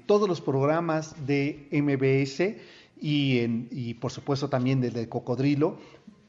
todos 0.06 0.30
los 0.30 0.40
programas 0.40 1.26
de 1.26 1.68
MBS 1.72 2.56
y, 3.02 3.40
en, 3.40 3.68
y 3.72 3.96
por 3.96 4.12
supuesto 4.12 4.48
también 4.48 4.80
desde 4.80 5.10
Cocodrilo. 5.10 5.78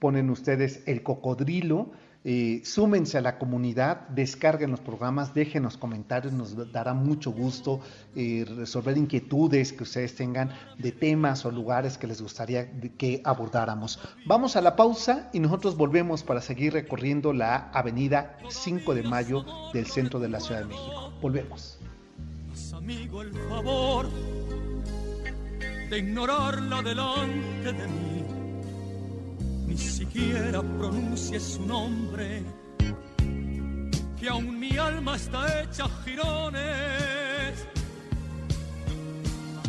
Ponen 0.01 0.31
ustedes 0.31 0.83
el 0.87 1.05
Cocodrilo 1.05 1.91
eh, 2.25 2.61
súmense 2.65 3.17
a 3.17 3.21
la 3.21 3.39
comunidad, 3.39 4.09
descarguen 4.09 4.73
los 4.73 4.81
programas, 4.81 5.35
dejen 5.35 5.63
los 5.63 5.77
comentarios, 5.77 6.33
nos 6.33 6.73
dará 6.73 6.93
mucho 6.93 7.31
gusto 7.31 7.81
eh, 8.17 8.45
resolver 8.57 8.99
inquietudes 8.99 9.73
que 9.73 9.85
ustedes 9.85 10.15
tengan 10.17 10.51
de 10.79 10.91
temas 10.91 11.45
o 11.45 11.51
lugares 11.51 11.97
que 11.97 12.09
les 12.09 12.21
gustaría 12.21 12.71
que 12.99 13.23
abordáramos. 13.25 14.01
Vamos 14.27 14.57
a 14.57 14.61
la 14.61 14.75
pausa 14.75 15.31
y 15.33 15.39
nosotros 15.39 15.77
volvemos 15.77 16.25
para 16.25 16.41
seguir 16.41 16.73
recorriendo 16.73 17.33
la 17.33 17.71
avenida 17.73 18.37
5 18.49 18.95
de 18.95 19.05
Mayo 19.05 19.45
del 19.73 19.87
centro 19.87 20.19
de 20.19 20.29
la 20.29 20.41
Ciudad 20.41 20.63
de 20.63 20.67
México. 20.67 21.13
Volvemos. 21.23 21.79
Amigo, 22.75 23.23
el 23.23 23.33
favor 23.33 24.09
de 25.89 25.99
ignorarla 25.99 26.83
delante 26.83 27.73
de 27.73 27.89
mí 27.89 28.18
siquiera 29.79 30.63
pronuncie 30.63 31.39
su 31.41 31.65
nombre, 31.65 32.43
que 34.19 34.29
aún 34.29 34.59
mi 34.59 34.77
alma 34.77 35.17
está 35.17 35.63
hecha 35.63 35.87
jirones, 36.05 37.67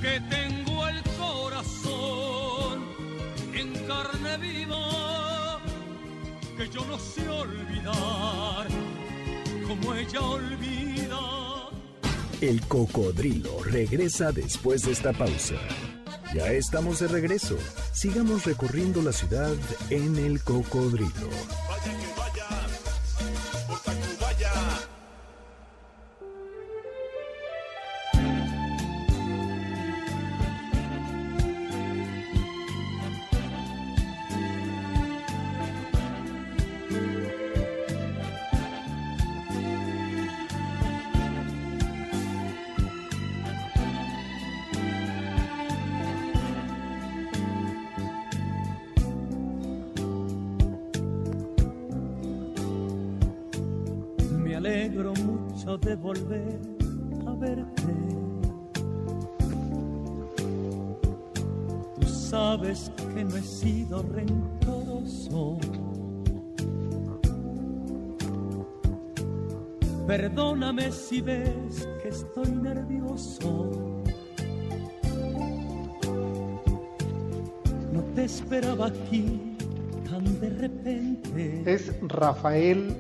que 0.02 0.20
tengo 0.30 0.88
el 0.88 1.04
corazón 1.18 2.86
en 3.54 3.74
carne 3.86 4.38
viva, 4.38 5.60
que 6.58 6.70
yo 6.70 6.86
no 6.86 6.98
sé 6.98 7.28
olvidar 7.30 8.68
como 9.68 9.94
ella 9.94 10.22
olvida. 10.22 11.20
El 12.42 12.62
cocodrilo 12.62 13.64
regresa 13.64 14.32
después 14.32 14.84
de 14.84 14.94
esta 14.94 15.12
pausa. 15.12 15.56
Ya 16.34 16.52
estamos 16.52 17.00
de 17.00 17.08
regreso. 17.08 17.58
Sigamos 17.92 18.46
recorriendo 18.46 19.02
la 19.02 19.12
ciudad 19.12 19.56
en 19.90 20.18
el 20.18 20.44
cocodrilo. 20.44 21.30
De 55.00 55.96
volver 55.96 56.60
a 57.26 57.34
verte. 57.36 57.94
Tú 62.00 62.08
sabes 62.08 62.92
que 63.14 63.24
no 63.24 63.38
he 63.38 63.42
sido 63.42 64.04
rencoroso. 64.04 65.58
Perdóname 70.06 70.92
si 70.92 71.22
ves 71.22 71.88
que 72.04 72.10
estoy 72.10 72.52
nervioso. 72.52 73.72
No 77.94 78.02
te 78.16 78.26
esperaba 78.26 78.88
aquí 78.88 79.56
tan 80.10 80.40
de 80.42 80.50
repente. 80.50 81.64
Es 81.66 81.94
Rafael 82.02 82.98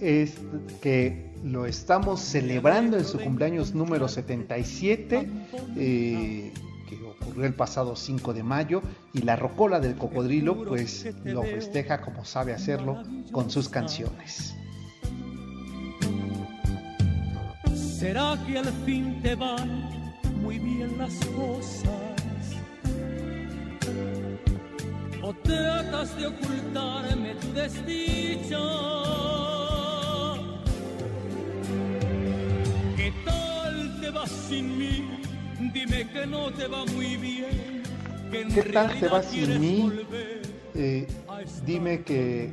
es 0.00 0.34
que 0.80 1.29
lo 1.42 1.66
estamos 1.66 2.20
celebrando 2.20 2.98
en 2.98 3.04
su 3.04 3.18
cumpleaños 3.18 3.74
número 3.74 4.08
77, 4.08 5.28
eh, 5.76 6.52
que 6.88 6.96
ocurrió 7.02 7.46
el 7.46 7.54
pasado 7.54 7.96
5 7.96 8.34
de 8.34 8.42
mayo, 8.42 8.82
y 9.12 9.22
la 9.22 9.36
rocola 9.36 9.80
del 9.80 9.96
cocodrilo 9.96 10.64
pues 10.64 11.06
lo 11.24 11.42
festeja 11.42 12.00
como 12.00 12.24
sabe 12.24 12.52
hacerlo 12.52 13.02
con 13.32 13.50
sus 13.50 13.68
canciones. 13.68 14.54
¿Será 17.74 18.38
que 18.46 18.58
al 18.58 18.72
fin 18.86 19.20
te 19.22 19.34
van 19.34 20.14
muy 20.40 20.58
bien 20.58 20.96
las 20.96 21.14
cosas? 21.26 21.92
¿O 25.22 25.34
tratas 25.34 26.16
de 26.16 26.26
ocultarme 26.26 27.34
tu 27.34 27.52
desdicha? 27.52 29.39
Sin 34.26 34.78
mí? 34.78 35.08
Dime 35.72 36.08
que 36.08 36.26
no 36.26 36.50
te 36.50 36.66
va 36.66 36.84
muy 36.86 37.16
bien. 37.16 37.82
¿Qué 38.30 38.62
tal 38.72 38.98
te 38.98 39.08
va 39.08 39.22
sin 39.22 39.60
mí? 39.60 39.92
Eh, 40.74 41.06
dime 41.66 42.02
que 42.02 42.44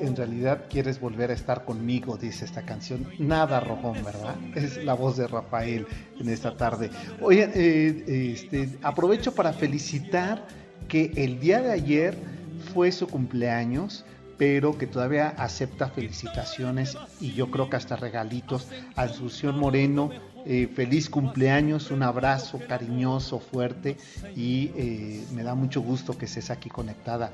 en 0.00 0.16
realidad 0.16 0.64
quieres 0.68 1.00
volver 1.00 1.30
a 1.30 1.34
estar 1.34 1.64
conmigo, 1.64 2.16
dice 2.16 2.44
esta 2.44 2.62
canción. 2.62 3.06
Nada 3.18 3.60
rojón, 3.60 4.02
¿verdad? 4.04 4.34
Es 4.54 4.82
la 4.84 4.94
voz 4.94 5.16
de 5.16 5.26
Rafael 5.26 5.86
en 6.18 6.28
esta 6.28 6.56
tarde. 6.56 6.90
Oye, 7.20 7.48
eh, 7.54 8.32
este, 8.34 8.68
aprovecho 8.82 9.34
para 9.34 9.52
felicitar 9.52 10.46
que 10.88 11.12
el 11.16 11.38
día 11.38 11.60
de 11.62 11.72
ayer 11.72 12.16
fue 12.72 12.90
su 12.92 13.06
cumpleaños 13.06 14.04
pero 14.40 14.78
que 14.78 14.86
todavía 14.86 15.34
acepta 15.36 15.90
felicitaciones 15.90 16.96
y 17.20 17.34
yo 17.34 17.50
creo 17.50 17.68
que 17.68 17.76
hasta 17.76 17.94
regalitos. 17.96 18.68
Asunción 18.96 19.58
Moreno, 19.58 20.08
eh, 20.46 20.68
feliz 20.74 21.10
cumpleaños, 21.10 21.90
un 21.90 22.02
abrazo 22.02 22.60
cariñoso, 22.66 23.40
fuerte 23.40 23.96
y 24.34 24.70
eh, 24.76 25.24
me 25.34 25.42
da 25.42 25.54
mucho 25.54 25.82
gusto 25.82 26.16
que 26.16 26.24
estés 26.24 26.50
aquí 26.50 26.68
conectada. 26.68 27.32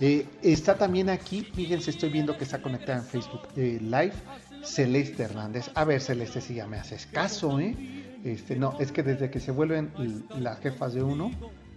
Eh, 0.00 0.26
está 0.42 0.76
también 0.76 1.08
aquí, 1.08 1.46
fíjense, 1.54 1.90
estoy 1.90 2.10
viendo 2.10 2.36
que 2.36 2.44
está 2.44 2.60
conectada 2.60 2.98
en 2.98 3.04
Facebook 3.04 3.48
Live, 3.56 4.12
Celeste 4.62 5.22
Hernández. 5.22 5.70
A 5.74 5.84
ver, 5.84 6.00
Celeste, 6.00 6.40
si 6.40 6.54
ya 6.54 6.66
me 6.66 6.78
haces 6.78 7.06
caso, 7.06 7.60
¿eh? 7.60 7.74
Este, 8.24 8.56
no, 8.56 8.76
es 8.80 8.90
que 8.90 9.02
desde 9.02 9.30
que 9.30 9.38
se 9.40 9.52
vuelven 9.52 9.90
las 10.38 10.58
jefas 10.60 10.94
de 10.94 11.02
uno, 11.02 11.30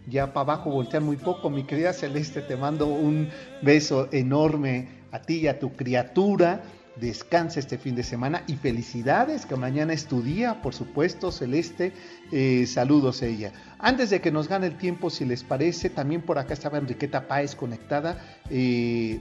ya 0.07 0.33
para 0.33 0.53
abajo 0.53 0.71
voltean 0.71 1.03
muy 1.03 1.17
poco. 1.17 1.49
Mi 1.49 1.63
querida 1.63 1.93
Celeste, 1.93 2.41
te 2.41 2.55
mando 2.55 2.87
un 2.87 3.29
beso 3.61 4.09
enorme 4.11 4.87
a 5.11 5.21
ti 5.21 5.35
y 5.41 5.47
a 5.47 5.59
tu 5.59 5.73
criatura. 5.73 6.63
Descansa 6.99 7.59
este 7.59 7.77
fin 7.77 7.95
de 7.95 8.03
semana 8.03 8.43
y 8.47 8.55
felicidades, 8.55 9.45
que 9.45 9.55
mañana 9.55 9.93
es 9.93 10.05
tu 10.05 10.21
día, 10.21 10.61
por 10.61 10.73
supuesto, 10.73 11.31
Celeste. 11.31 11.93
Eh, 12.31 12.65
saludos 12.67 13.21
a 13.21 13.27
ella. 13.27 13.53
Antes 13.77 14.09
de 14.09 14.21
que 14.21 14.31
nos 14.31 14.47
gane 14.47 14.67
el 14.67 14.77
tiempo, 14.77 15.09
si 15.09 15.25
les 15.25 15.43
parece, 15.43 15.89
también 15.89 16.21
por 16.21 16.37
acá 16.37 16.53
estaba 16.53 16.77
Enriqueta 16.77 17.27
Páez 17.27 17.55
conectada. 17.55 18.19
Eh, 18.49 19.19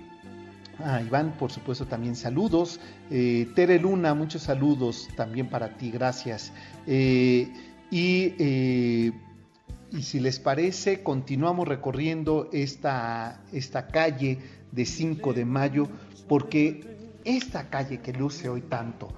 a 0.85 1.03
Iván, 1.03 1.35
por 1.39 1.51
supuesto, 1.51 1.87
también 1.87 2.16
saludos. 2.16 2.81
Eh, 3.11 3.49
Tere 3.55 3.79
Luna, 3.79 4.14
muchos 4.14 4.43
saludos 4.43 5.09
también 5.16 5.49
para 5.49 5.76
ti, 5.76 5.91
gracias. 5.91 6.53
y 6.87 7.53
y 9.91 10.03
si 10.03 10.20
les 10.20 10.39
parece, 10.39 11.03
continuamos 11.03 11.66
recorriendo 11.66 12.51
esta, 12.53 13.41
esta 13.53 13.87
calle 13.87 14.39
de 14.70 14.85
5 14.85 15.33
de 15.33 15.47
mayo, 15.47 15.89
porque 16.29 16.97
esta 17.25 17.69
calle 17.69 18.01
que 18.01 18.12
luce 18.12 18.49
hoy 18.49 18.62
tanto, 18.62 19.09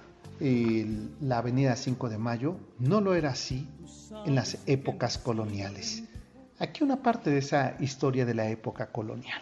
la 0.41 1.39
avenida 1.39 1.77
5 1.77 2.09
de 2.09 2.19
mayo, 2.19 2.57
no 2.79 3.01
lo 3.01 3.15
era 3.15 3.31
así 3.31 3.69
en 4.25 4.35
las 4.35 4.59
épocas 4.67 5.19
coloniales. 5.19 6.05
Aquí 6.59 6.83
una 6.83 7.03
parte 7.03 7.31
de 7.31 7.39
esa 7.39 7.77
historia 7.81 8.25
de 8.27 8.35
la 8.35 8.49
época 8.49 8.87
colonial, 8.87 9.41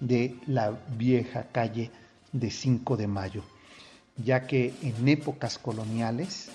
de 0.00 0.36
la 0.46 0.70
vieja 0.96 1.48
calle 1.52 1.90
de 2.32 2.50
5 2.50 2.96
de 2.96 3.06
mayo, 3.06 3.42
ya 4.16 4.46
que 4.46 4.74
en 4.82 5.08
épocas 5.08 5.58
coloniales, 5.58 6.50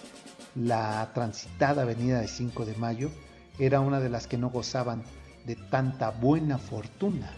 la 0.55 1.11
transitada 1.13 1.83
avenida 1.83 2.19
de 2.19 2.27
5 2.27 2.65
de 2.65 2.75
mayo 2.75 3.09
era 3.57 3.79
una 3.79 3.99
de 3.99 4.09
las 4.09 4.27
que 4.27 4.37
no 4.37 4.49
gozaban 4.49 5.03
de 5.45 5.55
tanta 5.55 6.11
buena 6.11 6.57
fortuna. 6.57 7.31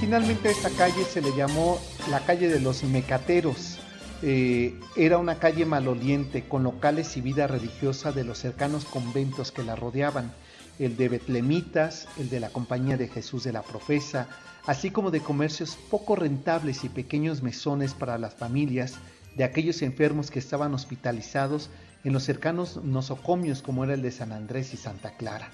Originalmente 0.00 0.48
esta 0.48 0.70
calle 0.70 1.04
se 1.04 1.20
le 1.20 1.36
llamó 1.36 1.78
la 2.10 2.20
calle 2.20 2.48
de 2.48 2.58
los 2.58 2.84
Mecateros. 2.84 3.78
Eh, 4.22 4.80
era 4.96 5.18
una 5.18 5.38
calle 5.38 5.66
maloliente 5.66 6.48
con 6.48 6.62
locales 6.62 7.18
y 7.18 7.20
vida 7.20 7.46
religiosa 7.46 8.10
de 8.10 8.24
los 8.24 8.38
cercanos 8.38 8.86
conventos 8.86 9.52
que 9.52 9.62
la 9.62 9.76
rodeaban, 9.76 10.32
el 10.78 10.96
de 10.96 11.10
Betlemitas, 11.10 12.08
el 12.18 12.30
de 12.30 12.40
la 12.40 12.48
Compañía 12.48 12.96
de 12.96 13.08
Jesús 13.08 13.44
de 13.44 13.52
la 13.52 13.60
Profesa, 13.60 14.26
así 14.64 14.90
como 14.90 15.10
de 15.10 15.20
comercios 15.20 15.76
poco 15.90 16.16
rentables 16.16 16.82
y 16.82 16.88
pequeños 16.88 17.42
mesones 17.42 17.92
para 17.92 18.16
las 18.16 18.34
familias 18.34 18.94
de 19.36 19.44
aquellos 19.44 19.82
enfermos 19.82 20.30
que 20.30 20.38
estaban 20.38 20.72
hospitalizados 20.72 21.68
en 22.04 22.14
los 22.14 22.24
cercanos 22.24 22.82
nosocomios 22.82 23.60
como 23.60 23.84
era 23.84 23.92
el 23.92 24.00
de 24.00 24.12
San 24.12 24.32
Andrés 24.32 24.72
y 24.72 24.78
Santa 24.78 25.10
Clara. 25.18 25.50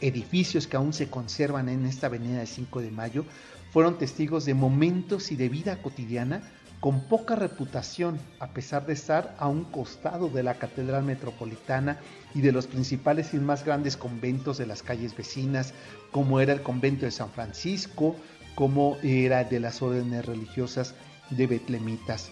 Edificios 0.00 0.66
que 0.66 0.76
aún 0.76 0.92
se 0.92 1.08
conservan 1.08 1.70
en 1.70 1.86
esta 1.86 2.08
avenida 2.08 2.40
de 2.40 2.46
5 2.46 2.82
de 2.82 2.90
Mayo 2.90 3.24
fueron 3.74 3.98
testigos 3.98 4.44
de 4.44 4.54
momentos 4.54 5.32
y 5.32 5.36
de 5.36 5.48
vida 5.48 5.82
cotidiana 5.82 6.42
con 6.78 7.08
poca 7.08 7.34
reputación, 7.34 8.20
a 8.38 8.50
pesar 8.50 8.86
de 8.86 8.92
estar 8.92 9.34
a 9.36 9.48
un 9.48 9.64
costado 9.64 10.28
de 10.28 10.44
la 10.44 10.54
Catedral 10.54 11.02
Metropolitana 11.02 11.98
y 12.36 12.40
de 12.40 12.52
los 12.52 12.68
principales 12.68 13.34
y 13.34 13.38
más 13.38 13.64
grandes 13.64 13.96
conventos 13.96 14.58
de 14.58 14.66
las 14.66 14.84
calles 14.84 15.16
vecinas, 15.16 15.74
como 16.12 16.38
era 16.38 16.52
el 16.52 16.62
convento 16.62 17.04
de 17.04 17.10
San 17.10 17.30
Francisco, 17.30 18.14
como 18.54 18.96
era 19.02 19.42
de 19.42 19.58
las 19.58 19.82
órdenes 19.82 20.24
religiosas 20.24 20.94
de 21.30 21.48
Betlemitas. 21.48 22.30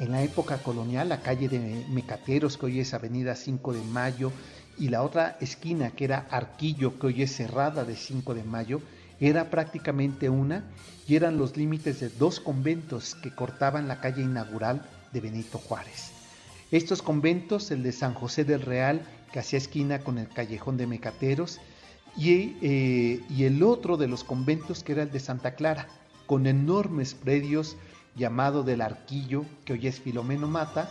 En 0.00 0.10
la 0.10 0.24
época 0.24 0.58
colonial, 0.58 1.08
la 1.08 1.20
calle 1.20 1.48
de 1.48 1.86
Mecateros, 1.88 2.58
que 2.58 2.66
hoy 2.66 2.80
es 2.80 2.94
Avenida 2.94 3.36
5 3.36 3.74
de 3.74 3.82
Mayo, 3.82 4.32
y 4.76 4.88
la 4.88 5.02
otra 5.02 5.36
esquina, 5.40 5.90
que 5.92 6.06
era 6.06 6.26
Arquillo, 6.30 6.98
que 6.98 7.06
hoy 7.06 7.22
es 7.22 7.36
Cerrada 7.36 7.84
de 7.84 7.94
5 7.94 8.34
de 8.34 8.42
Mayo, 8.42 8.80
era 9.20 9.50
prácticamente 9.50 10.30
una 10.30 10.64
y 11.06 11.16
eran 11.16 11.36
los 11.36 11.56
límites 11.56 12.00
de 12.00 12.08
dos 12.08 12.40
conventos 12.40 13.14
que 13.14 13.34
cortaban 13.34 13.86
la 13.86 14.00
calle 14.00 14.22
inaugural 14.22 14.82
de 15.12 15.20
Benito 15.20 15.58
Juárez. 15.58 16.12
Estos 16.70 17.02
conventos, 17.02 17.70
el 17.70 17.82
de 17.82 17.92
San 17.92 18.14
José 18.14 18.44
del 18.44 18.62
Real, 18.62 19.02
que 19.32 19.40
hacía 19.40 19.58
esquina 19.58 20.00
con 20.00 20.18
el 20.18 20.28
callejón 20.28 20.76
de 20.76 20.86
Mecateros, 20.86 21.60
y, 22.16 22.56
eh, 22.62 23.20
el 23.38 23.62
otro 23.62 23.96
de 23.96 24.08
los 24.08 24.24
conventos 24.24 24.82
que 24.82 24.92
era 24.92 25.02
el 25.02 25.10
de 25.10 25.20
Santa 25.20 25.54
Clara, 25.54 25.88
con 26.26 26.46
enormes 26.46 27.14
predios 27.14 27.76
llamado 28.16 28.62
del 28.62 28.80
Arquillo, 28.80 29.44
que 29.64 29.74
hoy 29.74 29.86
es 29.86 30.00
Filomeno 30.00 30.48
Mata, 30.48 30.90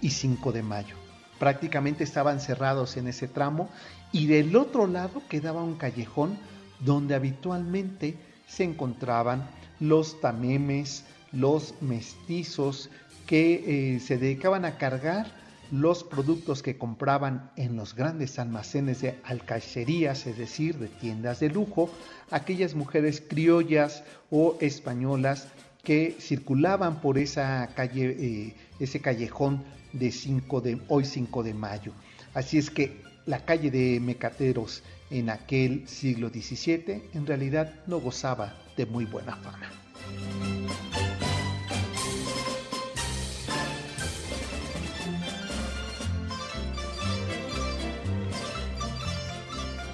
y 0.00 0.10
5 0.10 0.52
de 0.52 0.62
Mayo. 0.62 0.96
Prácticamente 1.38 2.04
estaban 2.04 2.40
cerrados 2.40 2.96
en 2.96 3.08
ese 3.08 3.28
tramo 3.28 3.68
y 4.12 4.26
del 4.26 4.54
otro 4.56 4.86
lado 4.86 5.22
quedaba 5.28 5.62
un 5.62 5.76
callejón 5.76 6.38
donde 6.84 7.14
habitualmente 7.14 8.16
se 8.46 8.64
encontraban 8.64 9.48
los 9.80 10.20
tamemes, 10.20 11.04
los 11.32 11.74
mestizos 11.80 12.90
que 13.26 13.94
eh, 13.94 14.00
se 14.00 14.18
dedicaban 14.18 14.64
a 14.64 14.78
cargar 14.78 15.42
los 15.72 16.04
productos 16.04 16.62
que 16.62 16.76
compraban 16.76 17.50
en 17.56 17.76
los 17.76 17.94
grandes 17.94 18.38
almacenes 18.38 19.00
de 19.00 19.18
alcacerías, 19.24 20.26
es 20.26 20.36
decir, 20.36 20.76
de 20.76 20.88
tiendas 20.88 21.40
de 21.40 21.48
lujo, 21.48 21.88
aquellas 22.30 22.74
mujeres 22.74 23.22
criollas 23.26 24.04
o 24.30 24.58
españolas 24.60 25.48
que 25.82 26.14
circulaban 26.20 27.00
por 27.00 27.16
esa 27.16 27.66
calle, 27.74 28.16
eh, 28.18 28.54
ese 28.80 29.00
callejón 29.00 29.64
de, 29.94 30.12
5 30.12 30.60
de 30.60 30.78
hoy 30.88 31.06
5 31.06 31.42
de 31.42 31.54
mayo. 31.54 31.92
Así 32.34 32.58
es 32.58 32.70
que 32.70 33.02
la 33.26 33.44
calle 33.44 33.70
de 33.70 34.00
Mecateros 34.00 34.82
en 35.10 35.30
aquel 35.30 35.86
siglo 35.86 36.28
XVII 36.28 37.10
en 37.14 37.26
realidad 37.26 37.74
no 37.86 38.00
gozaba 38.00 38.54
de 38.76 38.86
muy 38.86 39.04
buena 39.04 39.36
fama. 39.36 39.70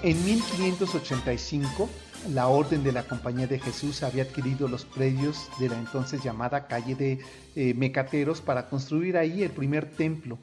En 0.00 0.24
1585, 0.24 1.90
la 2.32 2.46
Orden 2.46 2.84
de 2.84 2.92
la 2.92 3.02
Compañía 3.02 3.48
de 3.48 3.58
Jesús 3.58 4.04
había 4.04 4.22
adquirido 4.22 4.68
los 4.68 4.84
predios 4.84 5.48
de 5.58 5.68
la 5.68 5.76
entonces 5.76 6.22
llamada 6.22 6.68
calle 6.68 6.94
de 6.94 7.18
eh, 7.56 7.74
Mecateros 7.74 8.40
para 8.40 8.68
construir 8.68 9.16
ahí 9.16 9.42
el 9.42 9.50
primer 9.50 9.90
templo, 9.90 10.38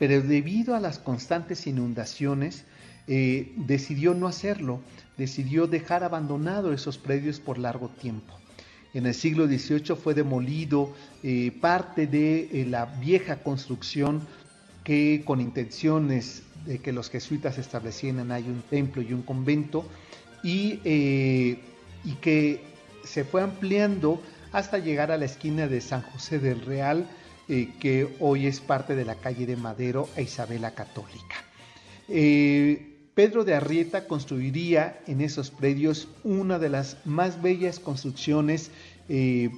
pero 0.00 0.22
debido 0.22 0.74
a 0.74 0.80
las 0.80 0.98
constantes 0.98 1.66
inundaciones, 1.66 2.64
eh, 3.06 3.52
decidió 3.56 4.14
no 4.14 4.28
hacerlo, 4.28 4.80
decidió 5.18 5.66
dejar 5.66 6.04
abandonado 6.04 6.72
esos 6.72 6.96
predios 6.96 7.38
por 7.38 7.58
largo 7.58 7.90
tiempo. 7.90 8.34
En 8.94 9.04
el 9.04 9.12
siglo 9.12 9.46
XVIII 9.46 9.94
fue 10.02 10.14
demolido 10.14 10.94
eh, 11.22 11.52
parte 11.60 12.06
de 12.06 12.48
eh, 12.50 12.66
la 12.66 12.86
vieja 12.86 13.42
construcción 13.42 14.22
que 14.84 15.20
con 15.22 15.38
intenciones 15.38 16.44
de 16.64 16.78
que 16.78 16.92
los 16.92 17.10
jesuitas 17.10 17.58
establecieran 17.58 18.32
ahí 18.32 18.44
un 18.44 18.62
templo 18.62 19.02
y 19.02 19.12
un 19.12 19.20
convento 19.20 19.84
y 20.42 20.78
que 22.22 22.62
se 23.04 23.24
fue 23.24 23.42
ampliando 23.42 24.22
hasta 24.50 24.78
llegar 24.78 25.12
a 25.12 25.18
la 25.18 25.26
esquina 25.26 25.68
de 25.68 25.82
San 25.82 26.00
José 26.00 26.38
del 26.38 26.62
Real, 26.62 27.06
que 27.80 28.16
hoy 28.20 28.46
es 28.46 28.60
parte 28.60 28.94
de 28.94 29.04
la 29.04 29.16
calle 29.16 29.44
de 29.44 29.56
Madero 29.56 30.08
e 30.16 30.22
Isabela 30.22 30.72
Católica. 30.72 31.36
Pedro 33.14 33.44
de 33.44 33.54
Arrieta 33.54 34.06
construiría 34.06 35.00
en 35.06 35.20
esos 35.20 35.50
predios 35.50 36.08
una 36.24 36.58
de 36.58 36.68
las 36.68 36.96
más 37.04 37.42
bellas 37.42 37.78
construcciones 37.78 38.70
eh, 39.08 39.50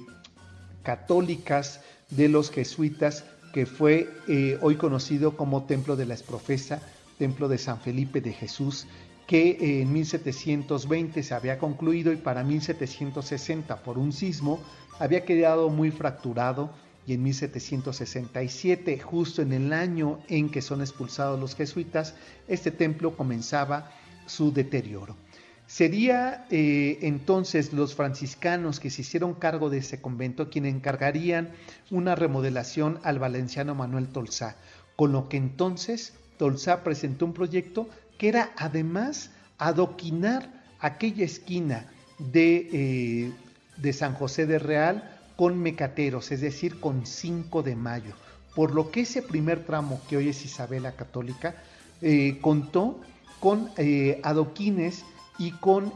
católicas 0.81 1.81
de 2.09 2.29
los 2.29 2.49
jesuitas, 2.49 3.23
que 3.53 3.65
fue 3.65 4.09
eh, 4.27 4.57
hoy 4.61 4.75
conocido 4.75 5.37
como 5.37 5.63
Templo 5.63 5.95
de 5.95 6.05
la 6.05 6.15
Esprofesa, 6.15 6.81
templo 7.17 7.47
de 7.47 7.57
San 7.59 7.79
Felipe 7.79 8.21
de 8.21 8.33
Jesús, 8.33 8.87
que 9.27 9.81
en 9.81 9.93
1720 9.93 11.23
se 11.23 11.33
había 11.33 11.59
concluido 11.59 12.11
y 12.11 12.17
para 12.17 12.43
1760 12.43 13.77
por 13.83 13.97
un 13.97 14.11
sismo 14.11 14.59
había 14.99 15.23
quedado 15.23 15.69
muy 15.69 15.91
fracturado 15.91 16.71
y 17.05 17.13
en 17.13 17.23
1767, 17.23 18.99
justo 18.99 19.41
en 19.41 19.53
el 19.53 19.73
año 19.73 20.19
en 20.27 20.49
que 20.49 20.61
son 20.61 20.81
expulsados 20.81 21.39
los 21.39 21.55
jesuitas, 21.55 22.15
este 22.47 22.71
templo 22.71 23.15
comenzaba 23.17 23.91
su 24.25 24.53
deterioro. 24.53 25.15
Sería 25.67 26.45
eh, 26.49 26.99
entonces 27.01 27.73
los 27.73 27.95
franciscanos 27.95 28.79
que 28.79 28.89
se 28.89 29.01
hicieron 29.01 29.33
cargo 29.33 29.69
de 29.69 29.79
ese 29.79 30.01
convento 30.01 30.49
quienes 30.49 30.75
encargarían 30.75 31.51
una 31.89 32.15
remodelación 32.15 32.99
al 33.03 33.19
valenciano 33.19 33.73
Manuel 33.73 34.09
Tolsá, 34.09 34.55
con 34.95 35.11
lo 35.11 35.29
que 35.29 35.37
entonces 35.37 36.13
Tolsá 36.37 36.83
presentó 36.83 37.25
un 37.25 37.33
proyecto 37.33 37.89
que 38.17 38.29
era 38.29 38.51
además 38.57 39.31
adoquinar 39.57 40.63
aquella 40.79 41.25
esquina 41.25 41.91
de, 42.19 42.69
eh, 42.71 43.31
de 43.77 43.93
San 43.93 44.13
José 44.13 44.45
de 44.45 44.59
Real 44.59 45.12
con 45.35 45.59
mecateros, 45.59 46.31
es 46.31 46.41
decir, 46.41 46.79
con 46.79 47.05
5 47.05 47.63
de 47.63 47.75
mayo. 47.75 48.13
Por 48.55 48.73
lo 48.73 48.91
que 48.91 49.01
ese 49.01 49.21
primer 49.21 49.65
tramo 49.65 50.01
que 50.07 50.17
hoy 50.17 50.29
es 50.29 50.45
Isabela 50.45 50.93
Católica 50.93 51.55
eh, 52.01 52.37
contó 52.41 52.99
con 53.39 53.69
eh, 53.77 54.19
adoquines 54.23 55.05
y 55.39 55.51
con 55.51 55.93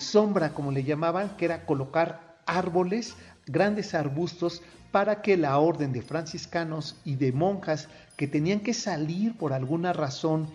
sombra, 0.00 0.54
como 0.54 0.72
le 0.72 0.84
llamaban, 0.84 1.36
que 1.36 1.44
era 1.44 1.66
colocar 1.66 2.38
árboles, 2.46 3.14
grandes 3.46 3.94
arbustos, 3.94 4.62
para 4.90 5.20
que 5.20 5.36
la 5.36 5.58
orden 5.58 5.92
de 5.92 6.02
franciscanos 6.02 6.96
y 7.04 7.16
de 7.16 7.32
monjas 7.32 7.88
que 8.16 8.26
tenían 8.26 8.60
que 8.60 8.72
salir 8.72 9.36
por 9.36 9.52
alguna 9.52 9.92
razón 9.92 10.48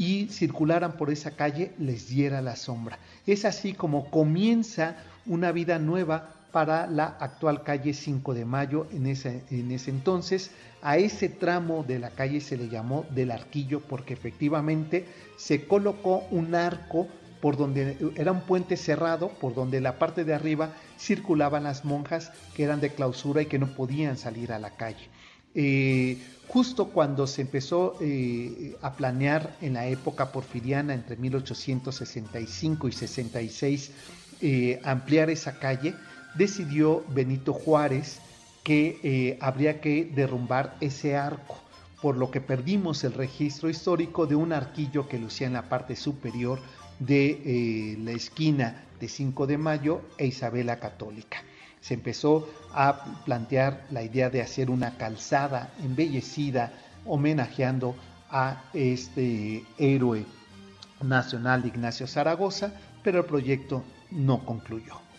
y 0.00 0.28
circularan 0.28 0.92
por 0.92 1.10
esa 1.10 1.32
calle 1.32 1.72
les 1.78 2.08
diera 2.08 2.40
la 2.40 2.56
sombra. 2.56 2.98
Es 3.26 3.44
así 3.44 3.74
como 3.74 4.10
comienza 4.10 4.96
una 5.26 5.52
vida 5.52 5.78
nueva 5.78 6.39
para 6.52 6.86
la 6.86 7.16
actual 7.20 7.62
calle 7.62 7.94
5 7.94 8.34
de 8.34 8.44
Mayo 8.44 8.86
en 8.92 9.06
ese, 9.06 9.44
en 9.50 9.70
ese 9.70 9.90
entonces. 9.90 10.50
A 10.82 10.96
ese 10.96 11.28
tramo 11.28 11.84
de 11.86 11.98
la 11.98 12.10
calle 12.10 12.40
se 12.40 12.56
le 12.56 12.68
llamó 12.68 13.04
del 13.10 13.30
arquillo 13.30 13.80
porque 13.80 14.14
efectivamente 14.14 15.06
se 15.36 15.66
colocó 15.66 16.24
un 16.30 16.54
arco 16.54 17.06
por 17.40 17.56
donde 17.56 17.96
era 18.16 18.32
un 18.32 18.42
puente 18.42 18.76
cerrado, 18.76 19.28
por 19.28 19.54
donde 19.54 19.80
la 19.80 19.98
parte 19.98 20.24
de 20.24 20.34
arriba 20.34 20.74
circulaban 20.98 21.64
las 21.64 21.84
monjas 21.84 22.32
que 22.54 22.64
eran 22.64 22.80
de 22.80 22.90
clausura 22.90 23.42
y 23.42 23.46
que 23.46 23.58
no 23.58 23.74
podían 23.74 24.16
salir 24.16 24.52
a 24.52 24.58
la 24.58 24.70
calle. 24.70 25.08
Eh, 25.54 26.18
justo 26.48 26.88
cuando 26.88 27.26
se 27.26 27.42
empezó 27.42 27.96
eh, 28.00 28.76
a 28.82 28.92
planear 28.92 29.56
en 29.60 29.74
la 29.74 29.86
época 29.86 30.30
porfiriana, 30.32 30.94
entre 30.94 31.16
1865 31.16 32.88
y 32.88 32.92
66, 32.92 33.90
eh, 34.42 34.80
ampliar 34.84 35.30
esa 35.30 35.58
calle, 35.58 35.94
decidió 36.34 37.04
Benito 37.08 37.52
Juárez 37.52 38.20
que 38.62 39.38
habría 39.40 39.80
que 39.80 40.04
derrumbar 40.04 40.76
ese 40.80 41.16
arco, 41.16 41.58
por 42.02 42.16
lo 42.16 42.30
que 42.30 42.40
perdimos 42.40 43.04
el 43.04 43.14
registro 43.14 43.68
histórico 43.68 44.26
de 44.26 44.34
un 44.34 44.52
arquillo 44.52 45.08
que 45.08 45.18
lucía 45.18 45.46
en 45.46 45.54
la 45.54 45.68
parte 45.68 45.96
superior 45.96 46.60
de 46.98 47.96
la 48.04 48.12
esquina 48.12 48.84
de 49.00 49.08
5 49.08 49.46
de 49.46 49.58
Mayo 49.58 50.02
e 50.18 50.26
Isabela 50.26 50.78
Católica 50.78 51.38
se 51.80 51.94
empezó 51.94 52.48
a 52.74 53.22
plantear 53.24 53.86
la 53.90 54.02
idea 54.02 54.30
de 54.30 54.42
hacer 54.42 54.70
una 54.70 54.96
calzada 54.96 55.72
embellecida 55.82 56.72
homenajeando 57.06 57.96
a 58.30 58.64
este 58.74 59.64
héroe 59.78 60.26
nacional 61.02 61.64
Ignacio 61.64 62.06
Zaragoza, 62.06 62.72
pero 63.02 63.20
el 63.20 63.24
proyecto 63.24 63.82
no 64.10 64.44
concluyó. 64.44 65.09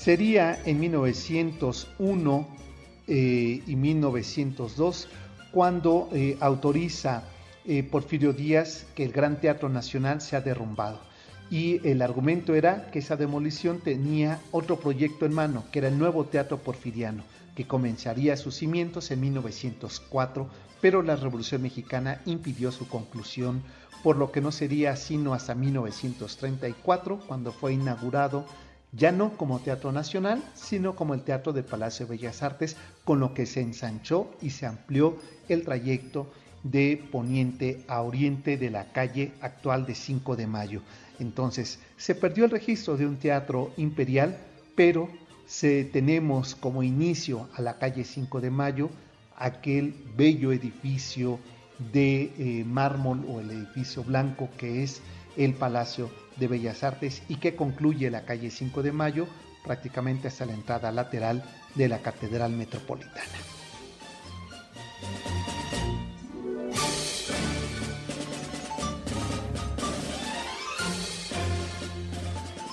Sería 0.00 0.58
en 0.64 0.80
1901 0.80 2.48
eh, 3.06 3.62
y 3.66 3.76
1902 3.76 5.08
cuando 5.52 6.08
eh, 6.14 6.38
autoriza 6.40 7.24
eh, 7.66 7.82
Porfirio 7.82 8.32
Díaz 8.32 8.86
que 8.94 9.04
el 9.04 9.12
Gran 9.12 9.42
Teatro 9.42 9.68
Nacional 9.68 10.22
se 10.22 10.36
ha 10.36 10.40
derrumbado. 10.40 11.00
Y 11.50 11.86
el 11.86 12.00
argumento 12.00 12.54
era 12.54 12.90
que 12.90 13.00
esa 13.00 13.16
demolición 13.16 13.80
tenía 13.80 14.40
otro 14.52 14.80
proyecto 14.80 15.26
en 15.26 15.34
mano, 15.34 15.64
que 15.70 15.80
era 15.80 15.88
el 15.88 15.98
nuevo 15.98 16.24
Teatro 16.24 16.56
Porfiriano, 16.56 17.22
que 17.54 17.66
comenzaría 17.66 18.38
sus 18.38 18.54
cimientos 18.54 19.10
en 19.10 19.20
1904, 19.20 20.48
pero 20.80 21.02
la 21.02 21.16
Revolución 21.16 21.60
Mexicana 21.60 22.22
impidió 22.24 22.72
su 22.72 22.88
conclusión, 22.88 23.62
por 24.02 24.16
lo 24.16 24.32
que 24.32 24.40
no 24.40 24.50
sería 24.50 24.96
sino 24.96 25.34
hasta 25.34 25.54
1934, 25.54 27.20
cuando 27.28 27.52
fue 27.52 27.74
inaugurado 27.74 28.46
ya 28.92 29.12
no 29.12 29.36
como 29.36 29.60
Teatro 29.60 29.92
Nacional, 29.92 30.42
sino 30.54 30.96
como 30.96 31.14
el 31.14 31.22
Teatro 31.22 31.52
del 31.52 31.64
Palacio 31.64 32.06
de 32.06 32.16
Bellas 32.16 32.42
Artes, 32.42 32.76
con 33.04 33.20
lo 33.20 33.34
que 33.34 33.46
se 33.46 33.60
ensanchó 33.60 34.30
y 34.40 34.50
se 34.50 34.66
amplió 34.66 35.16
el 35.48 35.64
trayecto 35.64 36.30
de 36.62 37.02
poniente 37.10 37.84
a 37.88 38.02
oriente 38.02 38.56
de 38.56 38.70
la 38.70 38.92
calle 38.92 39.32
actual 39.40 39.86
de 39.86 39.94
5 39.94 40.36
de 40.36 40.46
mayo. 40.46 40.82
Entonces, 41.18 41.78
se 41.96 42.14
perdió 42.14 42.44
el 42.44 42.50
registro 42.50 42.96
de 42.96 43.06
un 43.06 43.16
teatro 43.16 43.72
imperial, 43.76 44.38
pero 44.74 45.08
se, 45.46 45.84
tenemos 45.84 46.54
como 46.54 46.82
inicio 46.82 47.48
a 47.54 47.62
la 47.62 47.78
calle 47.78 48.04
5 48.04 48.40
de 48.40 48.50
mayo 48.50 48.90
aquel 49.36 49.94
bello 50.16 50.52
edificio 50.52 51.38
de 51.92 52.32
eh, 52.38 52.64
mármol 52.64 53.24
o 53.26 53.40
el 53.40 53.50
edificio 53.50 54.04
blanco 54.04 54.50
que 54.58 54.82
es 54.82 55.00
el 55.36 55.54
Palacio 55.54 56.10
de 56.40 56.48
Bellas 56.48 56.82
Artes 56.82 57.22
y 57.28 57.36
que 57.36 57.54
concluye 57.54 58.10
la 58.10 58.24
calle 58.24 58.50
5 58.50 58.82
de 58.82 58.92
mayo 58.92 59.28
prácticamente 59.62 60.28
hasta 60.28 60.46
la 60.46 60.54
entrada 60.54 60.90
lateral 60.90 61.44
de 61.74 61.88
la 61.88 61.98
Catedral 61.98 62.52
Metropolitana. 62.52 63.38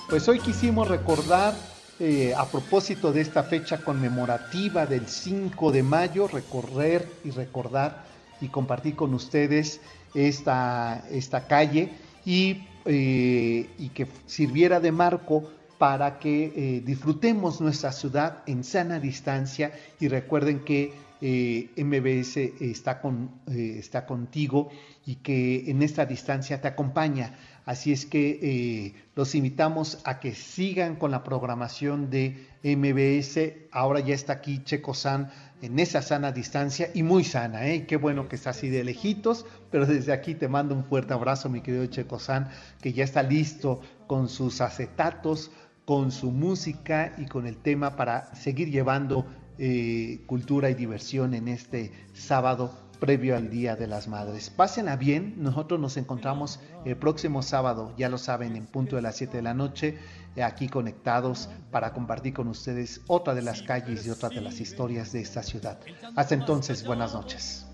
Pues 0.08 0.26
hoy 0.26 0.40
quisimos 0.40 0.88
recordar, 0.88 1.54
eh, 2.00 2.32
a 2.34 2.46
propósito 2.46 3.12
de 3.12 3.20
esta 3.20 3.42
fecha 3.42 3.84
conmemorativa 3.84 4.86
del 4.86 5.06
5 5.06 5.70
de 5.70 5.82
mayo, 5.82 6.26
recorrer 6.26 7.06
y 7.24 7.30
recordar 7.30 8.06
y 8.40 8.48
compartir 8.48 8.96
con 8.96 9.12
ustedes 9.12 9.82
esta, 10.14 11.04
esta 11.10 11.46
calle 11.46 11.92
y, 12.24 12.66
eh, 12.88 13.68
y, 13.78 13.88
que 13.90 14.06
sirviera 14.26 14.80
de 14.80 14.90
marco 14.90 15.48
para 15.78 16.18
que 16.18 16.52
eh, 16.56 16.82
disfrutemos 16.84 17.60
nuestra 17.60 17.92
ciudad 17.92 18.42
en 18.46 18.64
sana 18.64 18.98
distancia 18.98 19.72
y 20.00 20.08
recuerden 20.08 20.64
que 20.64 21.06
MBS 21.20 22.36
está, 22.60 23.00
con, 23.00 23.30
está 23.48 24.06
contigo 24.06 24.70
y 25.04 25.16
que 25.16 25.68
en 25.68 25.82
esta 25.82 26.06
distancia 26.06 26.60
te 26.60 26.68
acompaña 26.68 27.34
Así 27.68 27.92
es 27.92 28.06
que 28.06 28.38
eh, 28.40 28.94
los 29.14 29.34
invitamos 29.34 29.98
a 30.04 30.20
que 30.20 30.34
sigan 30.34 30.96
con 30.96 31.10
la 31.10 31.22
programación 31.22 32.08
de 32.08 32.46
MBS. 32.62 33.68
Ahora 33.72 34.00
ya 34.00 34.14
está 34.14 34.32
aquí 34.32 34.64
Checo 34.64 34.94
San 34.94 35.30
en 35.62 35.78
esa 35.78 36.02
sana 36.02 36.32
distancia 36.32 36.90
y 36.94 37.02
muy 37.02 37.24
sana, 37.24 37.66
¿eh? 37.66 37.86
Qué 37.86 37.96
bueno 37.96 38.28
que 38.28 38.36
está 38.36 38.50
así 38.50 38.68
de 38.68 38.84
lejitos, 38.84 39.46
pero 39.70 39.86
desde 39.86 40.12
aquí 40.12 40.34
te 40.34 40.48
mando 40.48 40.74
un 40.74 40.84
fuerte 40.84 41.14
abrazo, 41.14 41.48
mi 41.48 41.60
querido 41.60 41.86
Checo 41.86 42.18
San, 42.18 42.48
que 42.80 42.92
ya 42.92 43.04
está 43.04 43.22
listo 43.22 43.80
con 44.06 44.28
sus 44.28 44.60
acetatos, 44.60 45.50
con 45.84 46.12
su 46.12 46.30
música 46.30 47.14
y 47.18 47.26
con 47.26 47.46
el 47.46 47.56
tema 47.56 47.96
para 47.96 48.34
seguir 48.34 48.70
llevando 48.70 49.26
eh, 49.58 50.22
cultura 50.26 50.70
y 50.70 50.74
diversión 50.74 51.34
en 51.34 51.48
este 51.48 51.92
sábado 52.12 52.88
previo 53.00 53.36
al 53.36 53.50
Día 53.50 53.76
de 53.76 53.86
las 53.86 54.08
Madres. 54.08 54.50
Pásenla 54.50 54.96
bien, 54.96 55.34
nosotros 55.38 55.80
nos 55.80 55.96
encontramos 55.96 56.60
el 56.84 56.96
próximo 56.96 57.42
sábado, 57.42 57.94
ya 57.96 58.08
lo 58.08 58.18
saben, 58.18 58.56
en 58.56 58.66
punto 58.66 58.96
de 58.96 59.02
las 59.02 59.16
7 59.16 59.38
de 59.38 59.42
la 59.42 59.54
noche, 59.54 59.98
aquí 60.42 60.68
conectados 60.68 61.48
para 61.70 61.92
compartir 61.92 62.34
con 62.34 62.48
ustedes 62.48 63.00
otra 63.06 63.34
de 63.34 63.42
las 63.42 63.62
calles 63.62 64.06
y 64.06 64.10
otra 64.10 64.28
de 64.28 64.40
las 64.40 64.60
historias 64.60 65.12
de 65.12 65.20
esta 65.20 65.42
ciudad. 65.42 65.78
Hasta 66.16 66.34
entonces, 66.34 66.84
buenas 66.84 67.14
noches. 67.14 67.66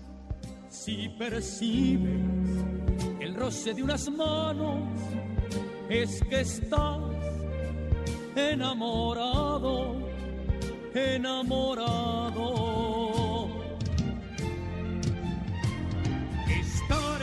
Si 0.69 1.09
percibes 1.09 2.21
el 3.19 3.35
roce 3.35 3.73
de 3.73 3.83
unas 3.83 4.09
manos, 4.09 4.81
es 5.89 6.21
que 6.29 6.41
estás 6.41 6.99
enamorado, 8.35 9.95
enamorado 10.93 12.75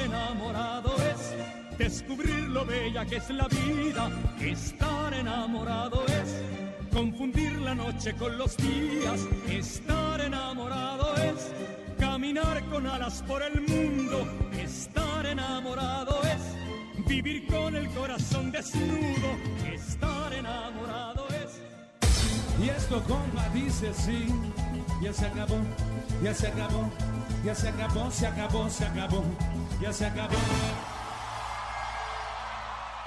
enamorado 0.05 0.95
es 0.97 1.02
descubrir 1.83 2.49
lo 2.49 2.65
bella 2.65 3.05
que 3.05 3.17
es 3.17 3.29
la 3.31 3.49
vida. 3.49 4.09
Estar 4.41 5.13
enamorado 5.15 6.05
es 6.07 6.29
confundir 6.93 7.53
la 7.59 7.75
noche 7.75 8.15
con 8.15 8.39
los 8.39 8.57
días. 8.57 9.21
Estar 9.49 10.21
enamorado 10.21 11.15
es 11.17 11.53
caminar 11.99 12.63
con 12.71 12.87
alas 12.87 13.25
por 13.27 13.43
el 13.43 13.61
mundo. 13.63 14.27
Estar 14.53 15.27
enamorado 15.27 16.21
es 16.35 17.05
vivir 17.07 17.47
con 17.49 17.75
el 17.75 17.89
corazón 17.91 18.53
desnudo. 18.53 19.31
Estar 19.75 20.33
enamorado 20.33 21.27
es. 21.31 21.51
Y 22.65 22.69
esto 22.69 23.03
compa 23.03 23.49
dice 23.53 23.89
así, 23.89 24.27
ya 25.03 25.13
se 25.13 25.27
acabó, 25.27 25.59
ya 26.23 26.33
se 26.33 26.47
acabó, 26.47 26.89
ya 27.45 27.55
se 27.57 27.69
acabó, 27.69 28.11
se 28.11 28.27
acabó, 28.29 28.71
se 28.71 28.85
acabó, 28.85 29.25
ya 29.81 29.93
se 29.93 30.07
acabó. 30.07 31.02